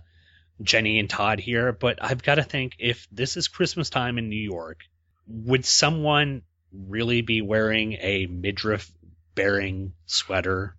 Jenny 0.63 1.01
and 1.01 1.11
Todd 1.11 1.41
here. 1.41 1.73
But 1.73 1.99
I've 2.01 2.23
got 2.23 2.37
to 2.37 2.45
think 2.45 2.77
if 2.79 3.09
this 3.11 3.37
is 3.37 3.49
Christmas 3.49 3.91
time 3.91 4.17
in 4.17 4.29
New 4.29 4.37
York, 4.37 4.79
would 5.27 5.65
someone 5.65 6.43
really 6.73 7.23
be 7.23 7.43
wearing 7.43 7.95
a 7.95 8.27
midriff 8.27 8.93
bearing 9.35 9.95
sweater? 10.07 10.77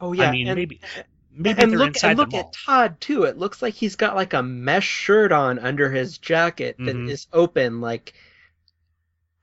Oh 0.00 0.12
yeah, 0.12 0.24
I 0.24 0.26
mean, 0.26 0.48
and, 0.48 0.54
maybe 0.54 0.80
maybe 1.30 1.64
and 1.64 1.72
look 1.76 1.96
and 2.02 2.16
look 2.16 2.34
at 2.34 2.52
Todd 2.52 3.00
too. 3.00 3.24
It 3.24 3.38
looks 3.38 3.62
like 3.62 3.74
he's 3.74 3.96
got 3.96 4.16
like 4.16 4.34
a 4.34 4.42
mesh 4.42 4.88
shirt 4.88 5.32
on 5.32 5.58
under 5.58 5.90
his 5.90 6.18
jacket 6.18 6.80
that 6.84 6.98
is 7.06 7.26
Mhm. 7.26 7.32
open. 7.32 7.80
Like 7.80 8.14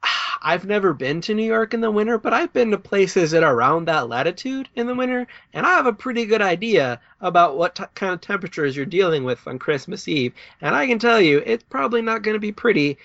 I've 0.41 0.65
never 0.65 0.93
been 0.93 1.21
to 1.21 1.33
New 1.33 1.45
York 1.45 1.73
in 1.73 1.81
the 1.81 1.91
winter, 1.91 2.17
but 2.17 2.33
I've 2.33 2.53
been 2.53 2.71
to 2.71 2.77
places 2.77 3.33
at 3.33 3.43
around 3.43 3.85
that 3.85 4.07
latitude 4.09 4.69
in 4.75 4.87
the 4.87 4.95
winter, 4.95 5.27
and 5.53 5.65
I 5.65 5.71
have 5.71 5.85
a 5.85 5.93
pretty 5.93 6.25
good 6.25 6.41
idea 6.41 6.99
about 7.21 7.57
what 7.57 7.75
t- 7.75 7.83
kind 7.95 8.13
of 8.13 8.21
temperatures 8.21 8.75
you're 8.75 8.85
dealing 8.85 9.23
with 9.23 9.45
on 9.47 9.59
Christmas 9.59 10.07
Eve. 10.07 10.33
And 10.61 10.75
I 10.75 10.87
can 10.87 10.99
tell 10.99 11.21
you, 11.21 11.41
it's 11.45 11.63
probably 11.63 12.01
not 12.01 12.21
going 12.23 12.35
to 12.35 12.39
be 12.39 12.51
pretty. 12.51 12.97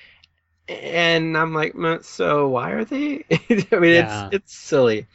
And 0.69 1.37
I'm 1.39 1.55
like, 1.55 1.75
"Mm, 1.75 2.05
so 2.05 2.49
why 2.51 2.73
are 2.73 2.85
they? 2.87 3.25
I 3.73 3.79
mean, 3.81 3.95
Yeah. 3.95 4.05
it's 4.05 4.25
it's 4.31 4.55
silly. 4.57 5.07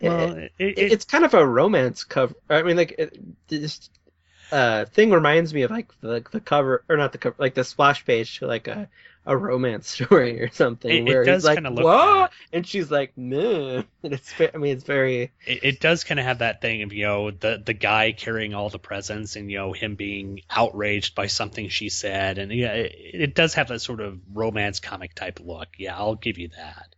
Well, 0.00 0.36
It- 0.36 0.52
it- 0.58 0.78
it- 0.78 0.92
it's 0.92 1.04
kind 1.04 1.24
of 1.24 1.34
a 1.34 1.46
romance 1.46 2.04
cover. 2.04 2.34
I 2.48 2.62
mean, 2.62 2.76
like 2.76 3.12
this 3.48 3.88
uh, 4.52 4.84
thing 4.86 5.10
reminds 5.10 5.52
me 5.54 5.62
of 5.62 5.70
like 5.70 5.88
the, 6.00 6.24
the 6.30 6.40
cover 6.40 6.84
or 6.88 6.96
not 6.96 7.12
the 7.12 7.18
cover, 7.18 7.34
like 7.38 7.54
the 7.54 7.64
splash 7.64 8.04
page 8.04 8.38
to 8.38 8.46
like 8.46 8.68
a 8.68 8.88
a 9.26 9.34
romance 9.34 9.88
story 10.04 10.42
or 10.42 10.50
something 10.50 11.06
where 11.06 11.24
does 11.24 11.42
he's 11.46 11.56
like, 11.56 11.64
"Whoa," 11.64 12.28
and 12.52 12.66
she's 12.66 12.90
like, 12.90 13.16
"No," 13.16 13.82
and 14.02 14.12
it's 14.12 14.34
I 14.38 14.56
mean, 14.58 14.76
it's 14.76 14.84
very 14.84 15.32
it, 15.46 15.80
does 15.80 16.04
kind 16.04 16.20
of 16.20 16.26
have 16.26 16.40
that 16.40 16.60
thing 16.60 16.82
of 16.82 16.92
you 16.92 17.04
know 17.06 17.30
the 17.30 17.60
the 17.64 17.72
guy 17.72 18.12
carrying 18.12 18.54
all 18.54 18.68
the 18.68 18.78
presents 18.78 19.36
and 19.36 19.50
you 19.50 19.56
know 19.58 19.72
him 19.72 19.94
being 19.94 20.42
outraged 20.50 21.14
by 21.14 21.26
something 21.26 21.70
she 21.70 21.88
said. 21.88 22.36
And 22.38 22.52
yeah 22.52 22.72
it, 22.74 22.92
it 23.14 23.34
does 23.34 23.54
have 23.54 23.68
that 23.68 23.80
sort 23.80 24.00
of 24.00 24.20
romance 24.32 24.78
comic 24.80 25.14
type 25.14 25.40
look. 25.42 25.68
Yeah 25.78 25.96
i'll 25.96 26.16
give 26.16 26.38
you 26.38 26.48
that 26.48 26.93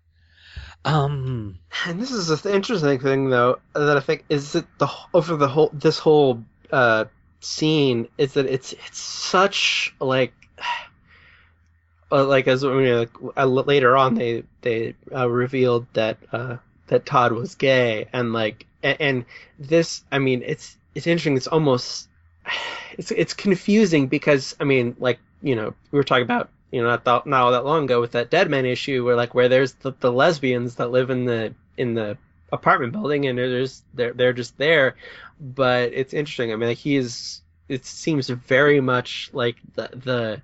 um 0.85 1.59
And 1.87 2.01
this 2.01 2.11
is 2.11 2.29
the 2.43 2.55
interesting 2.55 2.99
thing, 2.99 3.31
though, 3.31 3.59
that 3.75 3.97
I 3.97 4.01
think 4.01 4.25
is 4.29 4.53
that 4.53 4.67
the 4.79 4.89
over 5.13 5.37
the 5.37 5.49
whole 5.49 5.71
this 5.73 5.99
whole 5.99 6.43
uh, 6.73 7.07
scene 7.41 8.09
is 8.19 8.35
that 8.35 8.47
it's 8.47 8.73
it's 8.73 8.99
such 8.99 9.95
like 10.01 10.33
uh, 12.13 12.25
like 12.25 12.49
as 12.49 12.65
when 12.65 12.99
like, 12.99 13.11
uh, 13.37 13.47
later 13.47 13.97
on 13.97 14.15
they 14.15 14.45
they 14.63 14.95
uh, 15.15 15.29
revealed 15.29 15.87
that 15.93 16.19
uh, 16.33 16.57
that 16.89 17.07
Todd 17.07 17.33
was 17.33 17.55
gay 17.55 18.09
and 18.13 18.33
like 18.33 18.67
and, 18.83 19.01
and 19.01 19.25
this 19.59 20.03
I 20.11 20.19
mean 20.19 20.43
it's 20.45 20.77
it's 20.95 21.07
interesting. 21.07 21.37
It's 21.37 21.47
almost 21.47 22.09
it's 22.99 23.11
it's 23.11 23.35
confusing 23.35 24.09
because 24.09 24.57
I 24.59 24.65
mean 24.65 24.97
like 24.99 25.19
you 25.43 25.55
know 25.55 25.75
we 25.91 25.97
were 25.99 26.05
talking 26.05 26.25
about 26.25 26.51
you 26.71 26.83
know 26.83 26.89
not 26.89 27.05
that, 27.05 27.27
not 27.27 27.43
all 27.43 27.53
that 27.53 27.65
long 27.65 27.85
ago 27.85 28.01
with 28.01 28.13
that 28.13 28.31
Dead 28.31 28.51
Man 28.51 28.67
issue 28.67 29.05
where 29.05 29.17
like 29.17 29.35
where 29.35 29.49
there's 29.49 29.75
the, 29.75 29.93
the 30.01 30.13
lesbians 30.13 30.77
that 30.77 30.91
live 30.91 31.11
in 31.11 31.25
the 31.25 31.55
in 31.77 31.95
the 31.95 32.19
apartment 32.53 32.93
building 32.93 33.27
and 33.27 33.39
there's 33.39 33.83
they're 33.95 34.13
they're 34.13 34.33
just 34.33 34.57
there. 34.59 34.97
But 35.41 35.93
it's 35.93 36.15
interesting. 36.15 36.53
I 36.53 36.57
mean 36.57 36.71
like 36.71 36.79
he's 36.79 37.43
it 37.69 37.85
seems 37.85 38.29
very 38.29 38.81
much 38.81 39.31
like 39.33 39.57
the 39.75 39.89
the 39.93 40.43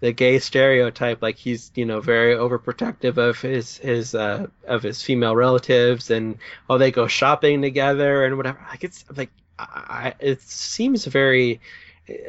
the 0.00 0.12
gay 0.12 0.38
stereotype. 0.38 1.22
Like 1.22 1.36
he's 1.36 1.70
you 1.74 1.84
know 1.84 2.00
very 2.00 2.34
overprotective 2.34 3.16
of 3.16 3.40
his 3.40 3.78
his 3.78 4.14
uh 4.14 4.46
of 4.66 4.82
his 4.82 5.02
female 5.02 5.36
relatives 5.36 6.10
and 6.10 6.38
oh 6.68 6.78
they 6.78 6.90
go 6.90 7.06
shopping 7.06 7.62
together 7.62 8.24
and 8.24 8.36
whatever. 8.36 8.64
Like 8.68 8.84
it's 8.84 9.04
like 9.14 9.30
I, 9.58 10.14
it 10.18 10.42
seems 10.42 11.04
very 11.04 11.60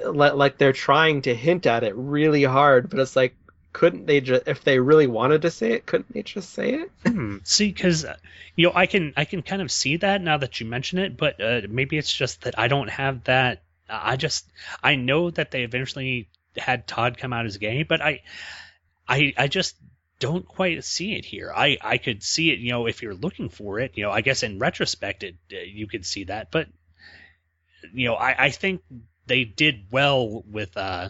like 0.05 0.57
they're 0.57 0.73
trying 0.73 1.21
to 1.23 1.33
hint 1.33 1.65
at 1.65 1.83
it 1.83 1.95
really 1.95 2.43
hard 2.43 2.89
but 2.89 2.99
it's 2.99 3.15
like 3.15 3.35
couldn't 3.71 4.05
they 4.05 4.21
just 4.21 4.47
if 4.47 4.63
they 4.63 4.79
really 4.79 5.07
wanted 5.07 5.41
to 5.41 5.51
say 5.51 5.71
it 5.71 5.85
couldn't 5.85 6.13
they 6.13 6.21
just 6.21 6.51
say 6.51 6.73
it? 6.73 6.91
Hmm, 7.05 7.37
see 7.43 7.67
because 7.67 8.05
you 8.55 8.67
know 8.67 8.73
i 8.75 8.85
can 8.85 9.13
i 9.17 9.25
can 9.25 9.41
kind 9.41 9.61
of 9.61 9.71
see 9.71 9.97
that 9.97 10.21
now 10.21 10.37
that 10.37 10.59
you 10.59 10.67
mention 10.67 10.99
it 10.99 11.17
but 11.17 11.41
uh, 11.41 11.61
maybe 11.67 11.97
it's 11.97 12.13
just 12.13 12.41
that 12.41 12.57
i 12.59 12.67
don't 12.67 12.89
have 12.89 13.23
that 13.23 13.63
i 13.89 14.15
just 14.15 14.45
i 14.83 14.95
know 14.95 15.31
that 15.31 15.51
they 15.51 15.63
eventually 15.63 16.29
had 16.55 16.87
todd 16.87 17.17
come 17.17 17.33
out 17.33 17.45
as 17.45 17.57
gay 17.57 17.81
but 17.81 17.99
i 17.99 18.21
i 19.07 19.33
i 19.37 19.47
just 19.47 19.75
don't 20.19 20.47
quite 20.47 20.81
see 20.85 21.15
it 21.15 21.25
here. 21.25 21.51
I 21.53 21.77
i 21.81 21.97
could 21.97 22.23
see 22.23 22.51
it 22.51 22.59
you 22.59 22.71
know 22.71 22.85
if 22.85 23.01
you're 23.01 23.15
looking 23.15 23.49
for 23.49 23.79
it 23.79 23.93
you 23.95 24.03
know 24.03 24.11
i 24.11 24.21
guess 24.21 24.43
in 24.43 24.59
retrospect 24.59 25.23
it 25.23 25.35
uh, 25.51 25.57
you 25.57 25.87
could 25.87 26.05
see 26.05 26.25
that 26.25 26.49
but 26.51 26.67
you 27.93 28.07
know 28.07 28.13
i 28.13 28.45
i 28.45 28.49
think 28.49 28.81
they 29.25 29.43
did 29.43 29.85
well 29.91 30.43
with 30.49 30.75
uh 30.77 31.09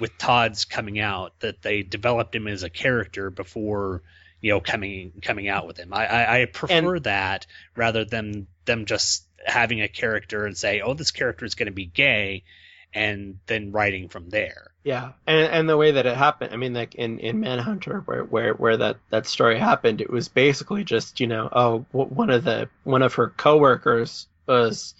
with 0.00 0.16
Todd's 0.18 0.64
coming 0.64 1.00
out 1.00 1.32
that 1.40 1.62
they 1.62 1.82
developed 1.82 2.34
him 2.34 2.46
as 2.46 2.62
a 2.62 2.70
character 2.70 3.30
before 3.30 4.02
you 4.40 4.52
know 4.52 4.60
coming 4.60 5.12
coming 5.22 5.48
out 5.48 5.66
with 5.66 5.76
him. 5.76 5.92
I 5.92 6.06
I, 6.06 6.40
I 6.40 6.44
prefer 6.46 7.00
that 7.00 7.46
rather 7.74 8.04
than 8.04 8.46
them 8.64 8.84
just 8.86 9.24
having 9.44 9.80
a 9.82 9.88
character 9.88 10.46
and 10.46 10.56
say, 10.56 10.80
oh, 10.80 10.94
this 10.94 11.10
character 11.10 11.44
is 11.44 11.54
going 11.54 11.66
to 11.66 11.72
be 11.72 11.86
gay, 11.86 12.44
and 12.92 13.38
then 13.46 13.72
writing 13.72 14.08
from 14.08 14.28
there. 14.30 14.70
Yeah, 14.84 15.12
and 15.26 15.46
and 15.52 15.68
the 15.68 15.76
way 15.76 15.92
that 15.92 16.06
it 16.06 16.16
happened, 16.16 16.52
I 16.52 16.56
mean, 16.56 16.74
like 16.74 16.94
in 16.94 17.18
in 17.18 17.40
Manhunter, 17.40 18.00
where 18.00 18.24
where 18.24 18.54
where 18.54 18.76
that 18.76 18.96
that 19.10 19.26
story 19.26 19.58
happened, 19.58 20.00
it 20.00 20.10
was 20.10 20.28
basically 20.28 20.84
just 20.84 21.20
you 21.20 21.26
know, 21.26 21.48
oh, 21.52 21.86
one 21.92 22.30
of 22.30 22.44
the 22.44 22.68
one 22.84 23.02
of 23.02 23.14
her 23.14 23.28
coworkers 23.28 24.26
was 24.46 24.94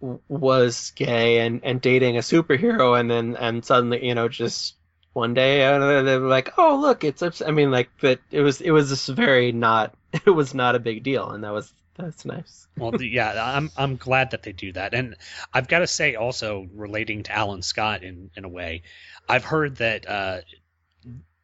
was 0.00 0.92
gay 0.96 1.40
and 1.40 1.62
and 1.64 1.80
dating 1.80 2.16
a 2.16 2.20
superhero, 2.20 2.98
and 2.98 3.10
then 3.10 3.36
and 3.36 3.64
suddenly 3.64 4.06
you 4.06 4.14
know 4.14 4.28
just 4.28 4.74
one 5.12 5.34
day 5.34 5.64
uh, 5.64 6.02
they're 6.02 6.18
like, 6.20 6.58
oh 6.58 6.78
look, 6.80 7.04
it's 7.04 7.22
ups-" 7.22 7.42
I 7.42 7.50
mean, 7.50 7.70
like 7.70 7.90
that 8.00 8.20
it 8.30 8.40
was 8.40 8.60
it 8.60 8.70
was 8.70 8.88
just 8.88 9.08
very 9.08 9.52
not 9.52 9.94
it 10.12 10.30
was 10.30 10.54
not 10.54 10.74
a 10.74 10.80
big 10.80 11.02
deal, 11.02 11.30
and 11.30 11.44
that 11.44 11.52
was 11.52 11.72
that's 11.96 12.24
nice. 12.24 12.66
well, 12.76 13.00
yeah, 13.02 13.56
I'm 13.56 13.70
I'm 13.76 13.96
glad 13.96 14.30
that 14.30 14.42
they 14.42 14.52
do 14.52 14.72
that, 14.72 14.94
and 14.94 15.16
I've 15.52 15.68
got 15.68 15.80
to 15.80 15.86
say 15.86 16.14
also 16.14 16.68
relating 16.74 17.24
to 17.24 17.32
Alan 17.32 17.62
Scott 17.62 18.02
in 18.02 18.30
in 18.36 18.44
a 18.44 18.48
way, 18.48 18.82
I've 19.28 19.44
heard 19.44 19.76
that 19.76 20.08
uh, 20.08 20.40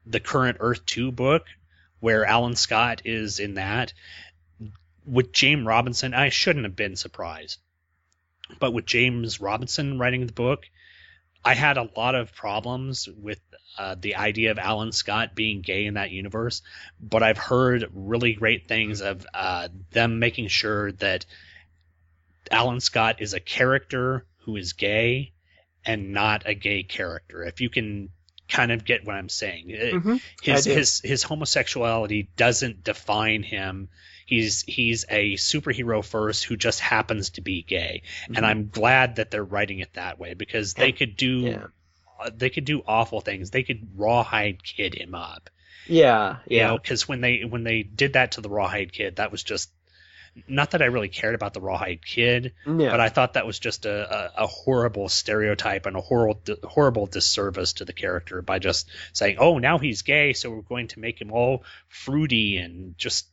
the 0.07 0.21
current 0.21 0.59
Earth 0.61 0.87
Two 0.87 1.13
book, 1.13 1.45
where 2.01 2.25
Alan 2.25 2.57
Scott 2.57 3.03
is 3.05 3.41
in 3.41 3.55
that, 3.55 3.93
with 5.05 5.33
James 5.33 5.67
Robinson, 5.67 6.15
I 6.15 6.31
shouldn't 6.31 6.65
have 6.65 6.77
been 6.77 6.97
surprised, 6.97 7.59
but 8.59 8.73
with 8.73 8.87
James 8.87 9.41
Robinson 9.41 9.99
writing 9.99 10.27
the 10.27 10.33
book, 10.33 10.65
I 11.45 11.55
had 11.55 11.77
a 11.77 11.89
lot 11.97 12.15
of 12.15 12.35
problems 12.35 13.09
with 13.09 13.41
uh, 13.79 13.95
the 14.01 14.17
idea 14.17 14.51
of 14.51 14.59
Alan 14.59 14.91
Scott 14.93 15.35
being 15.35 15.61
gay 15.61 15.85
in 15.87 15.95
that 15.95 16.11
universe, 16.11 16.63
but 17.01 17.23
I've 17.23 17.39
heard 17.39 17.89
really 17.95 18.33
great 18.33 18.67
things 18.69 19.01
of 19.01 19.27
uh, 19.33 19.69
them 19.93 20.19
making 20.19 20.49
sure 20.49 20.93
that 20.93 21.25
Alan 22.51 22.81
Scott 22.81 23.21
is 23.21 23.35
a 23.35 23.41
character 23.41 24.25
who 24.39 24.57
is 24.57 24.73
gay 24.73 25.33
and 25.85 26.13
not 26.13 26.45
a 26.47 26.55
gay 26.55 26.83
character. 26.83 27.45
If 27.45 27.61
you 27.61 27.71
can 27.71 28.11
kind 28.49 28.71
of 28.73 28.85
get 28.85 29.05
what 29.05 29.17
I'm 29.17 29.29
saying, 29.29 29.69
Mhm. 29.69 30.21
his 30.43 30.65
his 30.65 31.01
his 31.01 31.23
homosexuality 31.23 32.29
doesn't 32.37 32.85
define 32.85 33.43
him. 33.43 33.89
He's 34.27 34.63
he's 34.63 35.05
a 35.09 35.35
superhero 35.35 36.05
first 36.05 36.45
who 36.45 36.57
just 36.57 36.81
happens 36.81 37.31
to 37.31 37.41
be 37.41 37.63
gay, 37.63 38.03
Mhm. 38.29 38.37
and 38.37 38.45
I'm 38.47 38.69
glad 38.69 39.17
that 39.17 39.31
they're 39.31 39.45
writing 39.45 39.79
it 39.79 39.95
that 39.95 40.19
way 40.19 40.35
because 40.35 40.75
they 40.75 40.93
could 40.93 41.17
do 41.17 41.39
Yeah. 41.41 41.67
uh, 42.21 42.31
they 42.37 42.51
could 42.51 42.65
do 42.65 42.83
awful 42.87 43.21
things. 43.21 43.51
They 43.51 43.63
could 43.63 43.89
rawhide 43.97 44.63
kid 44.65 44.95
him 44.95 45.15
up. 45.15 45.49
Yeah, 45.87 46.39
You 46.49 46.57
yeah. 46.59 46.67
know, 46.69 46.79
because 46.79 47.07
when 47.07 47.21
they 47.21 47.45
when 47.45 47.63
they 47.63 47.85
did 47.85 48.15
that 48.15 48.33
to 48.33 48.41
the 48.41 48.49
rawhide 48.51 48.93
kid, 48.93 49.17
that 49.17 49.31
was 49.31 49.45
just 49.45 49.71
not 50.49 50.73
that 50.73 50.83
I 50.83 50.87
really 50.87 51.09
cared 51.09 51.35
about 51.35 51.55
the 51.55 51.61
rawhide 51.63 52.05
kid, 52.05 52.53
Yeah. 52.67 52.91
but 52.91 53.01
I 53.01 53.09
thought 53.09 53.35
that 53.35 53.47
was 53.47 53.59
just 53.59 53.87
a, 53.87 54.35
a, 54.39 54.43
a 54.43 54.47
horrible 54.49 55.09
stereotype 55.09 55.87
and 55.87 55.97
a 55.97 56.01
horrible 56.01 56.41
horrible 56.65 57.07
disservice 57.07 57.75
to 57.75 57.85
the 57.85 57.93
character 57.95 58.43
by 58.43 58.59
just 58.59 58.91
saying, 59.13 59.37
"Oh, 59.39 59.59
now 59.59 59.79
he's 59.79 60.03
gay, 60.03 60.33
so 60.33 60.51
we're 60.51 60.63
going 60.63 60.89
to 60.89 60.99
make 61.01 61.21
him 61.21 61.31
all 61.31 61.63
fruity 61.89 62.57
and 62.57 62.99
just." 62.99 63.29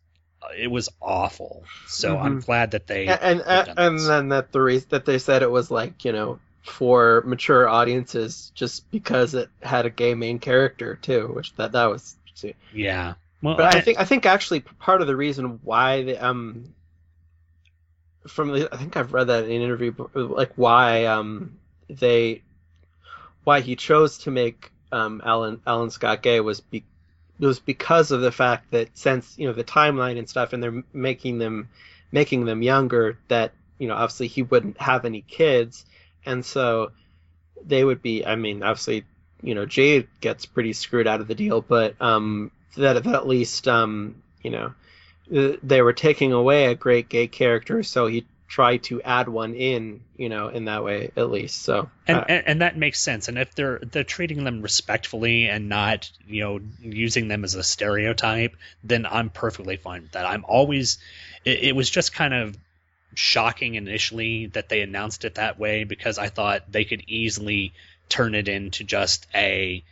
It 0.57 0.69
was 0.71 0.89
awful. 1.01 1.63
So 1.85 2.17
I'm 2.17 2.41
Mhm. 2.41 2.45
glad 2.45 2.71
that 2.71 2.87
they 2.87 3.07
and 3.07 3.41
and, 3.41 3.69
and 3.77 3.99
then 3.99 4.29
that 4.29 4.51
the 4.51 4.61
reason 4.61 4.87
that 4.91 5.05
they 5.05 5.19
said 5.19 5.41
it 5.43 5.51
was 5.51 5.69
like 5.71 6.05
you 6.05 6.11
know 6.11 6.39
for 6.63 7.23
mature 7.25 7.67
audiences 7.67 8.51
just 8.55 8.89
because 8.91 9.33
it 9.33 9.49
had 9.61 9.85
a 9.85 9.89
gay 9.89 10.15
main 10.15 10.39
character 10.39 10.95
too, 10.95 11.27
which 11.27 11.53
that 11.55 11.73
that 11.73 11.85
was. 11.89 12.15
See. 12.35 12.55
yeah. 12.73 13.13
Well, 13.41 13.55
But 13.55 13.73
I 13.75 13.77
I- 13.77 13.81
think 13.81 13.99
I 13.99 14.05
think 14.05 14.25
actually 14.25 14.61
part 14.61 15.01
of 15.01 15.07
the 15.07 15.15
reason 15.15 15.59
why 15.63 16.03
the 16.03 16.17
um 16.25 16.73
from 18.27 18.51
the 18.53 18.69
I 18.73 18.77
think 18.77 18.95
I've 18.95 19.13
read 19.13 19.27
that 19.27 19.45
in 19.45 19.51
an 19.51 19.61
interview 19.61 19.93
like 20.13 20.53
why 20.55 21.05
um 21.05 21.57
they 21.89 22.41
why 23.43 23.59
he 23.59 23.75
chose 23.75 24.19
to 24.19 24.31
make 24.31 24.71
um, 24.91 25.21
Alan 25.25 25.59
Alan 25.67 25.89
Scott 25.89 26.21
Gay 26.21 26.39
was 26.39 26.61
be, 26.61 26.83
was 27.39 27.59
because 27.59 28.11
of 28.11 28.21
the 28.21 28.31
fact 28.31 28.71
that 28.71 28.89
since 28.97 29.37
you 29.37 29.47
know 29.47 29.53
the 29.53 29.63
timeline 29.63 30.17
and 30.17 30.29
stuff, 30.29 30.53
and 30.53 30.61
they're 30.61 30.83
making 30.93 31.39
them 31.39 31.69
making 32.11 32.45
them 32.45 32.61
younger, 32.61 33.17
that 33.27 33.53
you 33.77 33.87
know 33.87 33.95
obviously 33.95 34.27
he 34.27 34.43
wouldn't 34.43 34.79
have 34.79 35.05
any 35.05 35.21
kids, 35.21 35.85
and 36.25 36.45
so 36.45 36.91
they 37.65 37.83
would 37.83 38.01
be. 38.01 38.25
I 38.25 38.35
mean, 38.35 38.63
obviously, 38.63 39.05
you 39.41 39.55
know, 39.55 39.65
Jade 39.65 40.07
gets 40.21 40.45
pretty 40.45 40.73
screwed 40.73 41.07
out 41.07 41.21
of 41.21 41.27
the 41.27 41.35
deal, 41.35 41.61
but 41.61 41.99
um, 42.01 42.51
that, 42.77 43.03
that 43.03 43.15
at 43.15 43.27
least 43.27 43.67
um, 43.67 44.21
you 44.41 44.51
know 44.51 44.73
they 45.29 45.81
were 45.81 45.93
taking 45.93 46.33
away 46.33 46.65
a 46.65 46.75
great 46.75 47.09
gay 47.09 47.27
character, 47.27 47.81
so 47.83 48.07
he 48.07 48.25
tried 48.53 48.83
to 48.83 49.01
add 49.01 49.27
one 49.27 49.55
in, 49.55 50.01
you 50.15 50.29
know, 50.29 50.47
in 50.47 50.65
that 50.65 50.83
way 50.83 51.09
at 51.17 51.31
least. 51.31 51.63
So 51.63 51.89
and, 52.05 52.19
uh, 52.19 52.25
and 52.27 52.47
and 52.47 52.61
that 52.61 52.77
makes 52.77 52.99
sense. 52.99 53.27
And 53.27 53.39
if 53.39 53.55
they're 53.55 53.79
they're 53.79 54.03
treating 54.03 54.43
them 54.43 54.61
respectfully 54.61 55.49
and 55.49 55.69
not 55.69 56.11
you 56.27 56.43
know 56.43 56.59
using 56.79 57.27
them 57.29 57.43
as 57.43 57.55
a 57.55 57.63
stereotype, 57.63 58.55
then 58.83 59.07
I'm 59.07 59.31
perfectly 59.31 59.77
fine 59.77 60.03
with 60.03 60.11
that. 60.11 60.27
I'm 60.27 60.45
always. 60.45 60.99
It, 61.43 61.63
it 61.63 61.75
was 61.75 61.89
just 61.89 62.13
kind 62.13 62.31
of 62.31 62.55
shocking 63.15 63.73
initially 63.73 64.45
that 64.47 64.69
they 64.69 64.81
announced 64.81 65.25
it 65.25 65.35
that 65.35 65.57
way 65.57 65.83
because 65.83 66.19
I 66.19 66.29
thought 66.29 66.71
they 66.71 66.85
could 66.85 67.03
easily 67.07 67.73
turn 68.07 68.35
it 68.35 68.47
into 68.47 68.83
just 68.83 69.25
a 69.33 69.83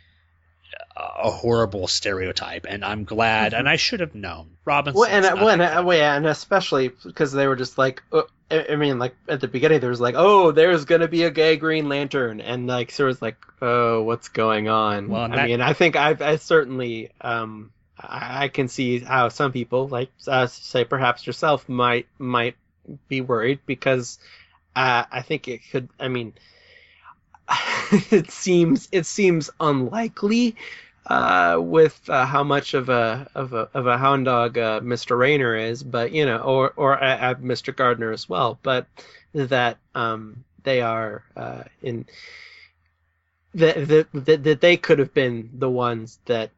a 0.96 1.30
horrible 1.30 1.86
stereotype, 1.88 2.66
and 2.68 2.84
I'm 2.84 3.04
glad, 3.04 3.54
and 3.54 3.68
I 3.68 3.76
should 3.76 4.00
have 4.00 4.14
known. 4.14 4.56
Robinson. 4.64 5.00
well, 5.00 5.10
and 5.10 5.40
well, 5.40 5.48
and, 5.48 5.86
well, 5.86 5.96
yeah, 5.96 6.14
and 6.16 6.26
especially 6.26 6.88
because 6.88 7.32
they 7.32 7.46
were 7.46 7.56
just 7.56 7.78
like, 7.78 8.02
uh, 8.12 8.22
I 8.50 8.76
mean, 8.76 8.98
like 8.98 9.14
at 9.28 9.40
the 9.40 9.48
beginning, 9.48 9.80
there 9.80 9.90
was 9.90 10.00
like, 10.00 10.14
oh, 10.16 10.52
there's 10.52 10.84
gonna 10.84 11.08
be 11.08 11.24
a 11.24 11.30
gay 11.30 11.56
Green 11.56 11.88
Lantern, 11.88 12.40
and 12.40 12.66
like, 12.66 12.90
so 12.90 13.04
it 13.04 13.08
was 13.08 13.22
like, 13.22 13.36
oh, 13.60 14.02
what's 14.02 14.28
going 14.28 14.68
on? 14.68 15.08
Well, 15.08 15.22
I 15.22 15.36
that- 15.36 15.46
mean, 15.46 15.60
I 15.60 15.72
think 15.72 15.96
I've, 15.96 16.20
I 16.20 16.36
certainly, 16.36 17.10
um, 17.20 17.72
I, 17.98 18.44
I 18.44 18.48
can 18.48 18.68
see 18.68 19.00
how 19.00 19.28
some 19.28 19.52
people, 19.52 19.88
like, 19.88 20.10
uh, 20.26 20.46
say 20.46 20.84
perhaps 20.84 21.26
yourself, 21.26 21.68
might 21.68 22.06
might 22.18 22.56
be 23.08 23.20
worried 23.20 23.60
because 23.66 24.18
uh, 24.76 25.04
I 25.10 25.22
think 25.22 25.48
it 25.48 25.60
could. 25.70 25.88
I 25.98 26.08
mean, 26.08 26.34
it 28.10 28.30
seems 28.30 28.88
it 28.92 29.06
seems 29.06 29.50
unlikely 29.60 30.56
uh, 31.06 31.58
with 31.60 32.00
uh, 32.08 32.24
how 32.24 32.44
much 32.44 32.74
of 32.74 32.88
a 32.88 33.28
of 33.34 33.52
a 33.52 33.68
of 33.74 33.86
a 33.86 33.98
hound 33.98 34.26
dog 34.26 34.56
uh, 34.56 34.80
Mr. 34.80 35.18
Rayner 35.18 35.56
is, 35.56 35.82
but 35.82 36.12
you 36.12 36.26
know, 36.26 36.38
or 36.38 36.72
or 36.76 37.02
uh, 37.02 37.16
uh, 37.16 37.34
Mr. 37.34 37.74
Gardner 37.74 38.12
as 38.12 38.28
well, 38.28 38.58
but 38.62 38.86
that 39.34 39.78
um, 39.94 40.44
they 40.62 40.80
are 40.80 41.24
uh, 41.36 41.64
in 41.82 42.06
that, 43.54 43.88
that 43.88 44.42
that 44.42 44.60
they 44.60 44.76
could 44.76 44.98
have 44.98 45.12
been 45.12 45.50
the 45.54 45.70
ones 45.70 46.18
that 46.26 46.50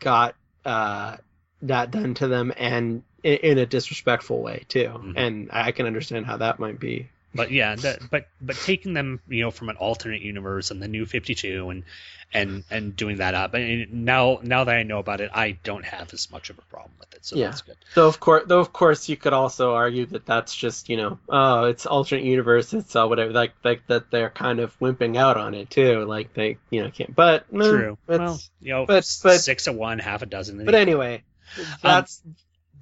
got 0.00 0.34
uh, 0.64 1.16
that 1.62 1.90
done 1.90 2.14
to 2.14 2.26
them 2.26 2.52
and 2.56 3.02
in, 3.22 3.36
in 3.36 3.58
a 3.58 3.66
disrespectful 3.66 4.42
way 4.42 4.64
too, 4.68 5.12
and 5.16 5.50
I 5.52 5.72
can 5.72 5.86
understand 5.86 6.26
how 6.26 6.38
that 6.38 6.58
might 6.58 6.80
be. 6.80 7.08
But 7.34 7.50
yeah, 7.50 7.76
that, 7.76 8.00
but 8.10 8.26
but 8.40 8.56
taking 8.56 8.92
them, 8.94 9.20
you 9.28 9.42
know, 9.42 9.50
from 9.50 9.68
an 9.68 9.76
alternate 9.76 10.22
universe 10.22 10.70
and 10.70 10.82
the 10.82 10.88
new 10.88 11.06
Fifty 11.06 11.34
Two, 11.34 11.70
and 11.70 11.84
and 12.32 12.64
and 12.70 12.96
doing 12.96 13.18
that 13.18 13.34
up, 13.34 13.54
and 13.54 14.04
now 14.04 14.40
now 14.42 14.64
that 14.64 14.74
I 14.74 14.82
know 14.82 14.98
about 14.98 15.20
it, 15.20 15.30
I 15.32 15.52
don't 15.62 15.84
have 15.84 16.12
as 16.12 16.30
much 16.30 16.50
of 16.50 16.58
a 16.58 16.62
problem 16.62 16.92
with 16.98 17.12
it. 17.14 17.24
So 17.24 17.36
yeah. 17.36 17.46
that's 17.46 17.62
good. 17.62 17.76
Though 17.94 18.08
of 18.08 18.18
course, 18.18 18.44
though 18.46 18.58
of 18.60 18.72
course, 18.72 19.08
you 19.08 19.16
could 19.16 19.32
also 19.32 19.74
argue 19.74 20.06
that 20.06 20.26
that's 20.26 20.54
just 20.54 20.88
you 20.88 20.96
know, 20.96 21.18
oh, 21.28 21.64
it's 21.64 21.86
alternate 21.86 22.24
universe, 22.24 22.72
it's 22.72 22.96
uh, 22.96 23.06
whatever, 23.06 23.32
like 23.32 23.52
like 23.62 23.86
that 23.86 24.10
they're 24.10 24.30
kind 24.30 24.58
of 24.58 24.76
wimping 24.80 25.16
out 25.16 25.36
on 25.36 25.54
it 25.54 25.70
too, 25.70 26.04
like 26.04 26.34
they 26.34 26.58
you 26.70 26.82
know 26.82 26.90
can't. 26.90 27.14
But 27.14 27.52
mm, 27.52 27.62
True. 27.64 27.98
it's- 28.08 28.18
Well, 28.18 28.40
you 28.60 28.72
know, 28.72 28.86
but 28.86 29.04
but 29.22 29.40
six 29.40 29.66
of 29.68 29.76
one, 29.76 29.98
half 30.00 30.22
a 30.22 30.26
dozen. 30.26 30.64
but 30.64 30.74
anyway, 30.74 31.22
Um, 31.56 31.64
that's. 31.82 32.22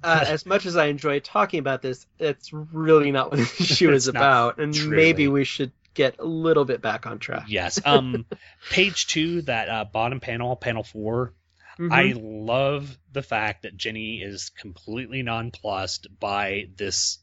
Uh, 0.03 0.25
as 0.27 0.45
much 0.45 0.65
as 0.65 0.75
I 0.77 0.85
enjoy 0.85 1.19
talking 1.19 1.59
about 1.59 1.81
this, 1.81 2.05
it's 2.19 2.51
really 2.53 3.11
not 3.11 3.31
what 3.31 3.37
the 3.57 3.63
issue 3.63 3.91
is 3.91 4.07
about, 4.07 4.57
and 4.59 4.73
truly. 4.73 4.95
maybe 4.95 5.27
we 5.27 5.43
should 5.43 5.71
get 5.93 6.19
a 6.19 6.25
little 6.25 6.65
bit 6.65 6.81
back 6.81 7.05
on 7.05 7.19
track. 7.19 7.45
Yes. 7.47 7.79
Um, 7.85 8.25
page 8.71 9.07
two, 9.07 9.41
that 9.43 9.69
uh, 9.69 9.85
bottom 9.85 10.19
panel, 10.19 10.55
panel 10.55 10.83
4 10.83 11.33
Mhm. 11.79 11.91
I 11.93 12.13
love 12.19 12.97
the 13.13 13.21
fact 13.21 13.61
that 13.61 13.77
Jenny 13.77 14.21
is 14.21 14.49
completely 14.49 15.23
nonplussed 15.23 16.07
by 16.19 16.67
this, 16.75 17.19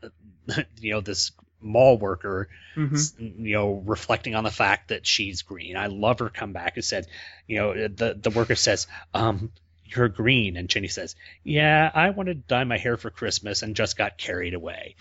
you 0.80 0.92
know, 0.92 1.00
this 1.00 1.32
mall 1.60 1.98
worker, 1.98 2.48
Mhm. 2.76 3.38
you 3.44 3.54
know, 3.54 3.72
reflecting 3.84 4.36
on 4.36 4.44
the 4.44 4.50
fact 4.52 4.90
that 4.90 5.08
she's 5.08 5.42
green. 5.42 5.76
I 5.76 5.86
love 5.88 6.20
her 6.20 6.28
comeback. 6.28 6.76
Who 6.76 6.82
said, 6.82 7.08
you 7.48 7.58
know, 7.58 7.88
the 7.88 8.14
the 8.14 8.30
worker 8.30 8.54
says, 8.54 8.86
um. 9.12 9.50
You're 9.94 10.08
green, 10.08 10.56
and 10.56 10.68
Jenny 10.68 10.88
says, 10.88 11.14
"Yeah, 11.44 11.90
I 11.94 12.10
wanted 12.10 12.34
to 12.42 12.48
dye 12.54 12.64
my 12.64 12.78
hair 12.78 12.96
for 12.96 13.10
Christmas 13.10 13.62
and 13.62 13.76
just 13.76 13.96
got 13.96 14.18
carried 14.18 14.54
away." 14.54 14.96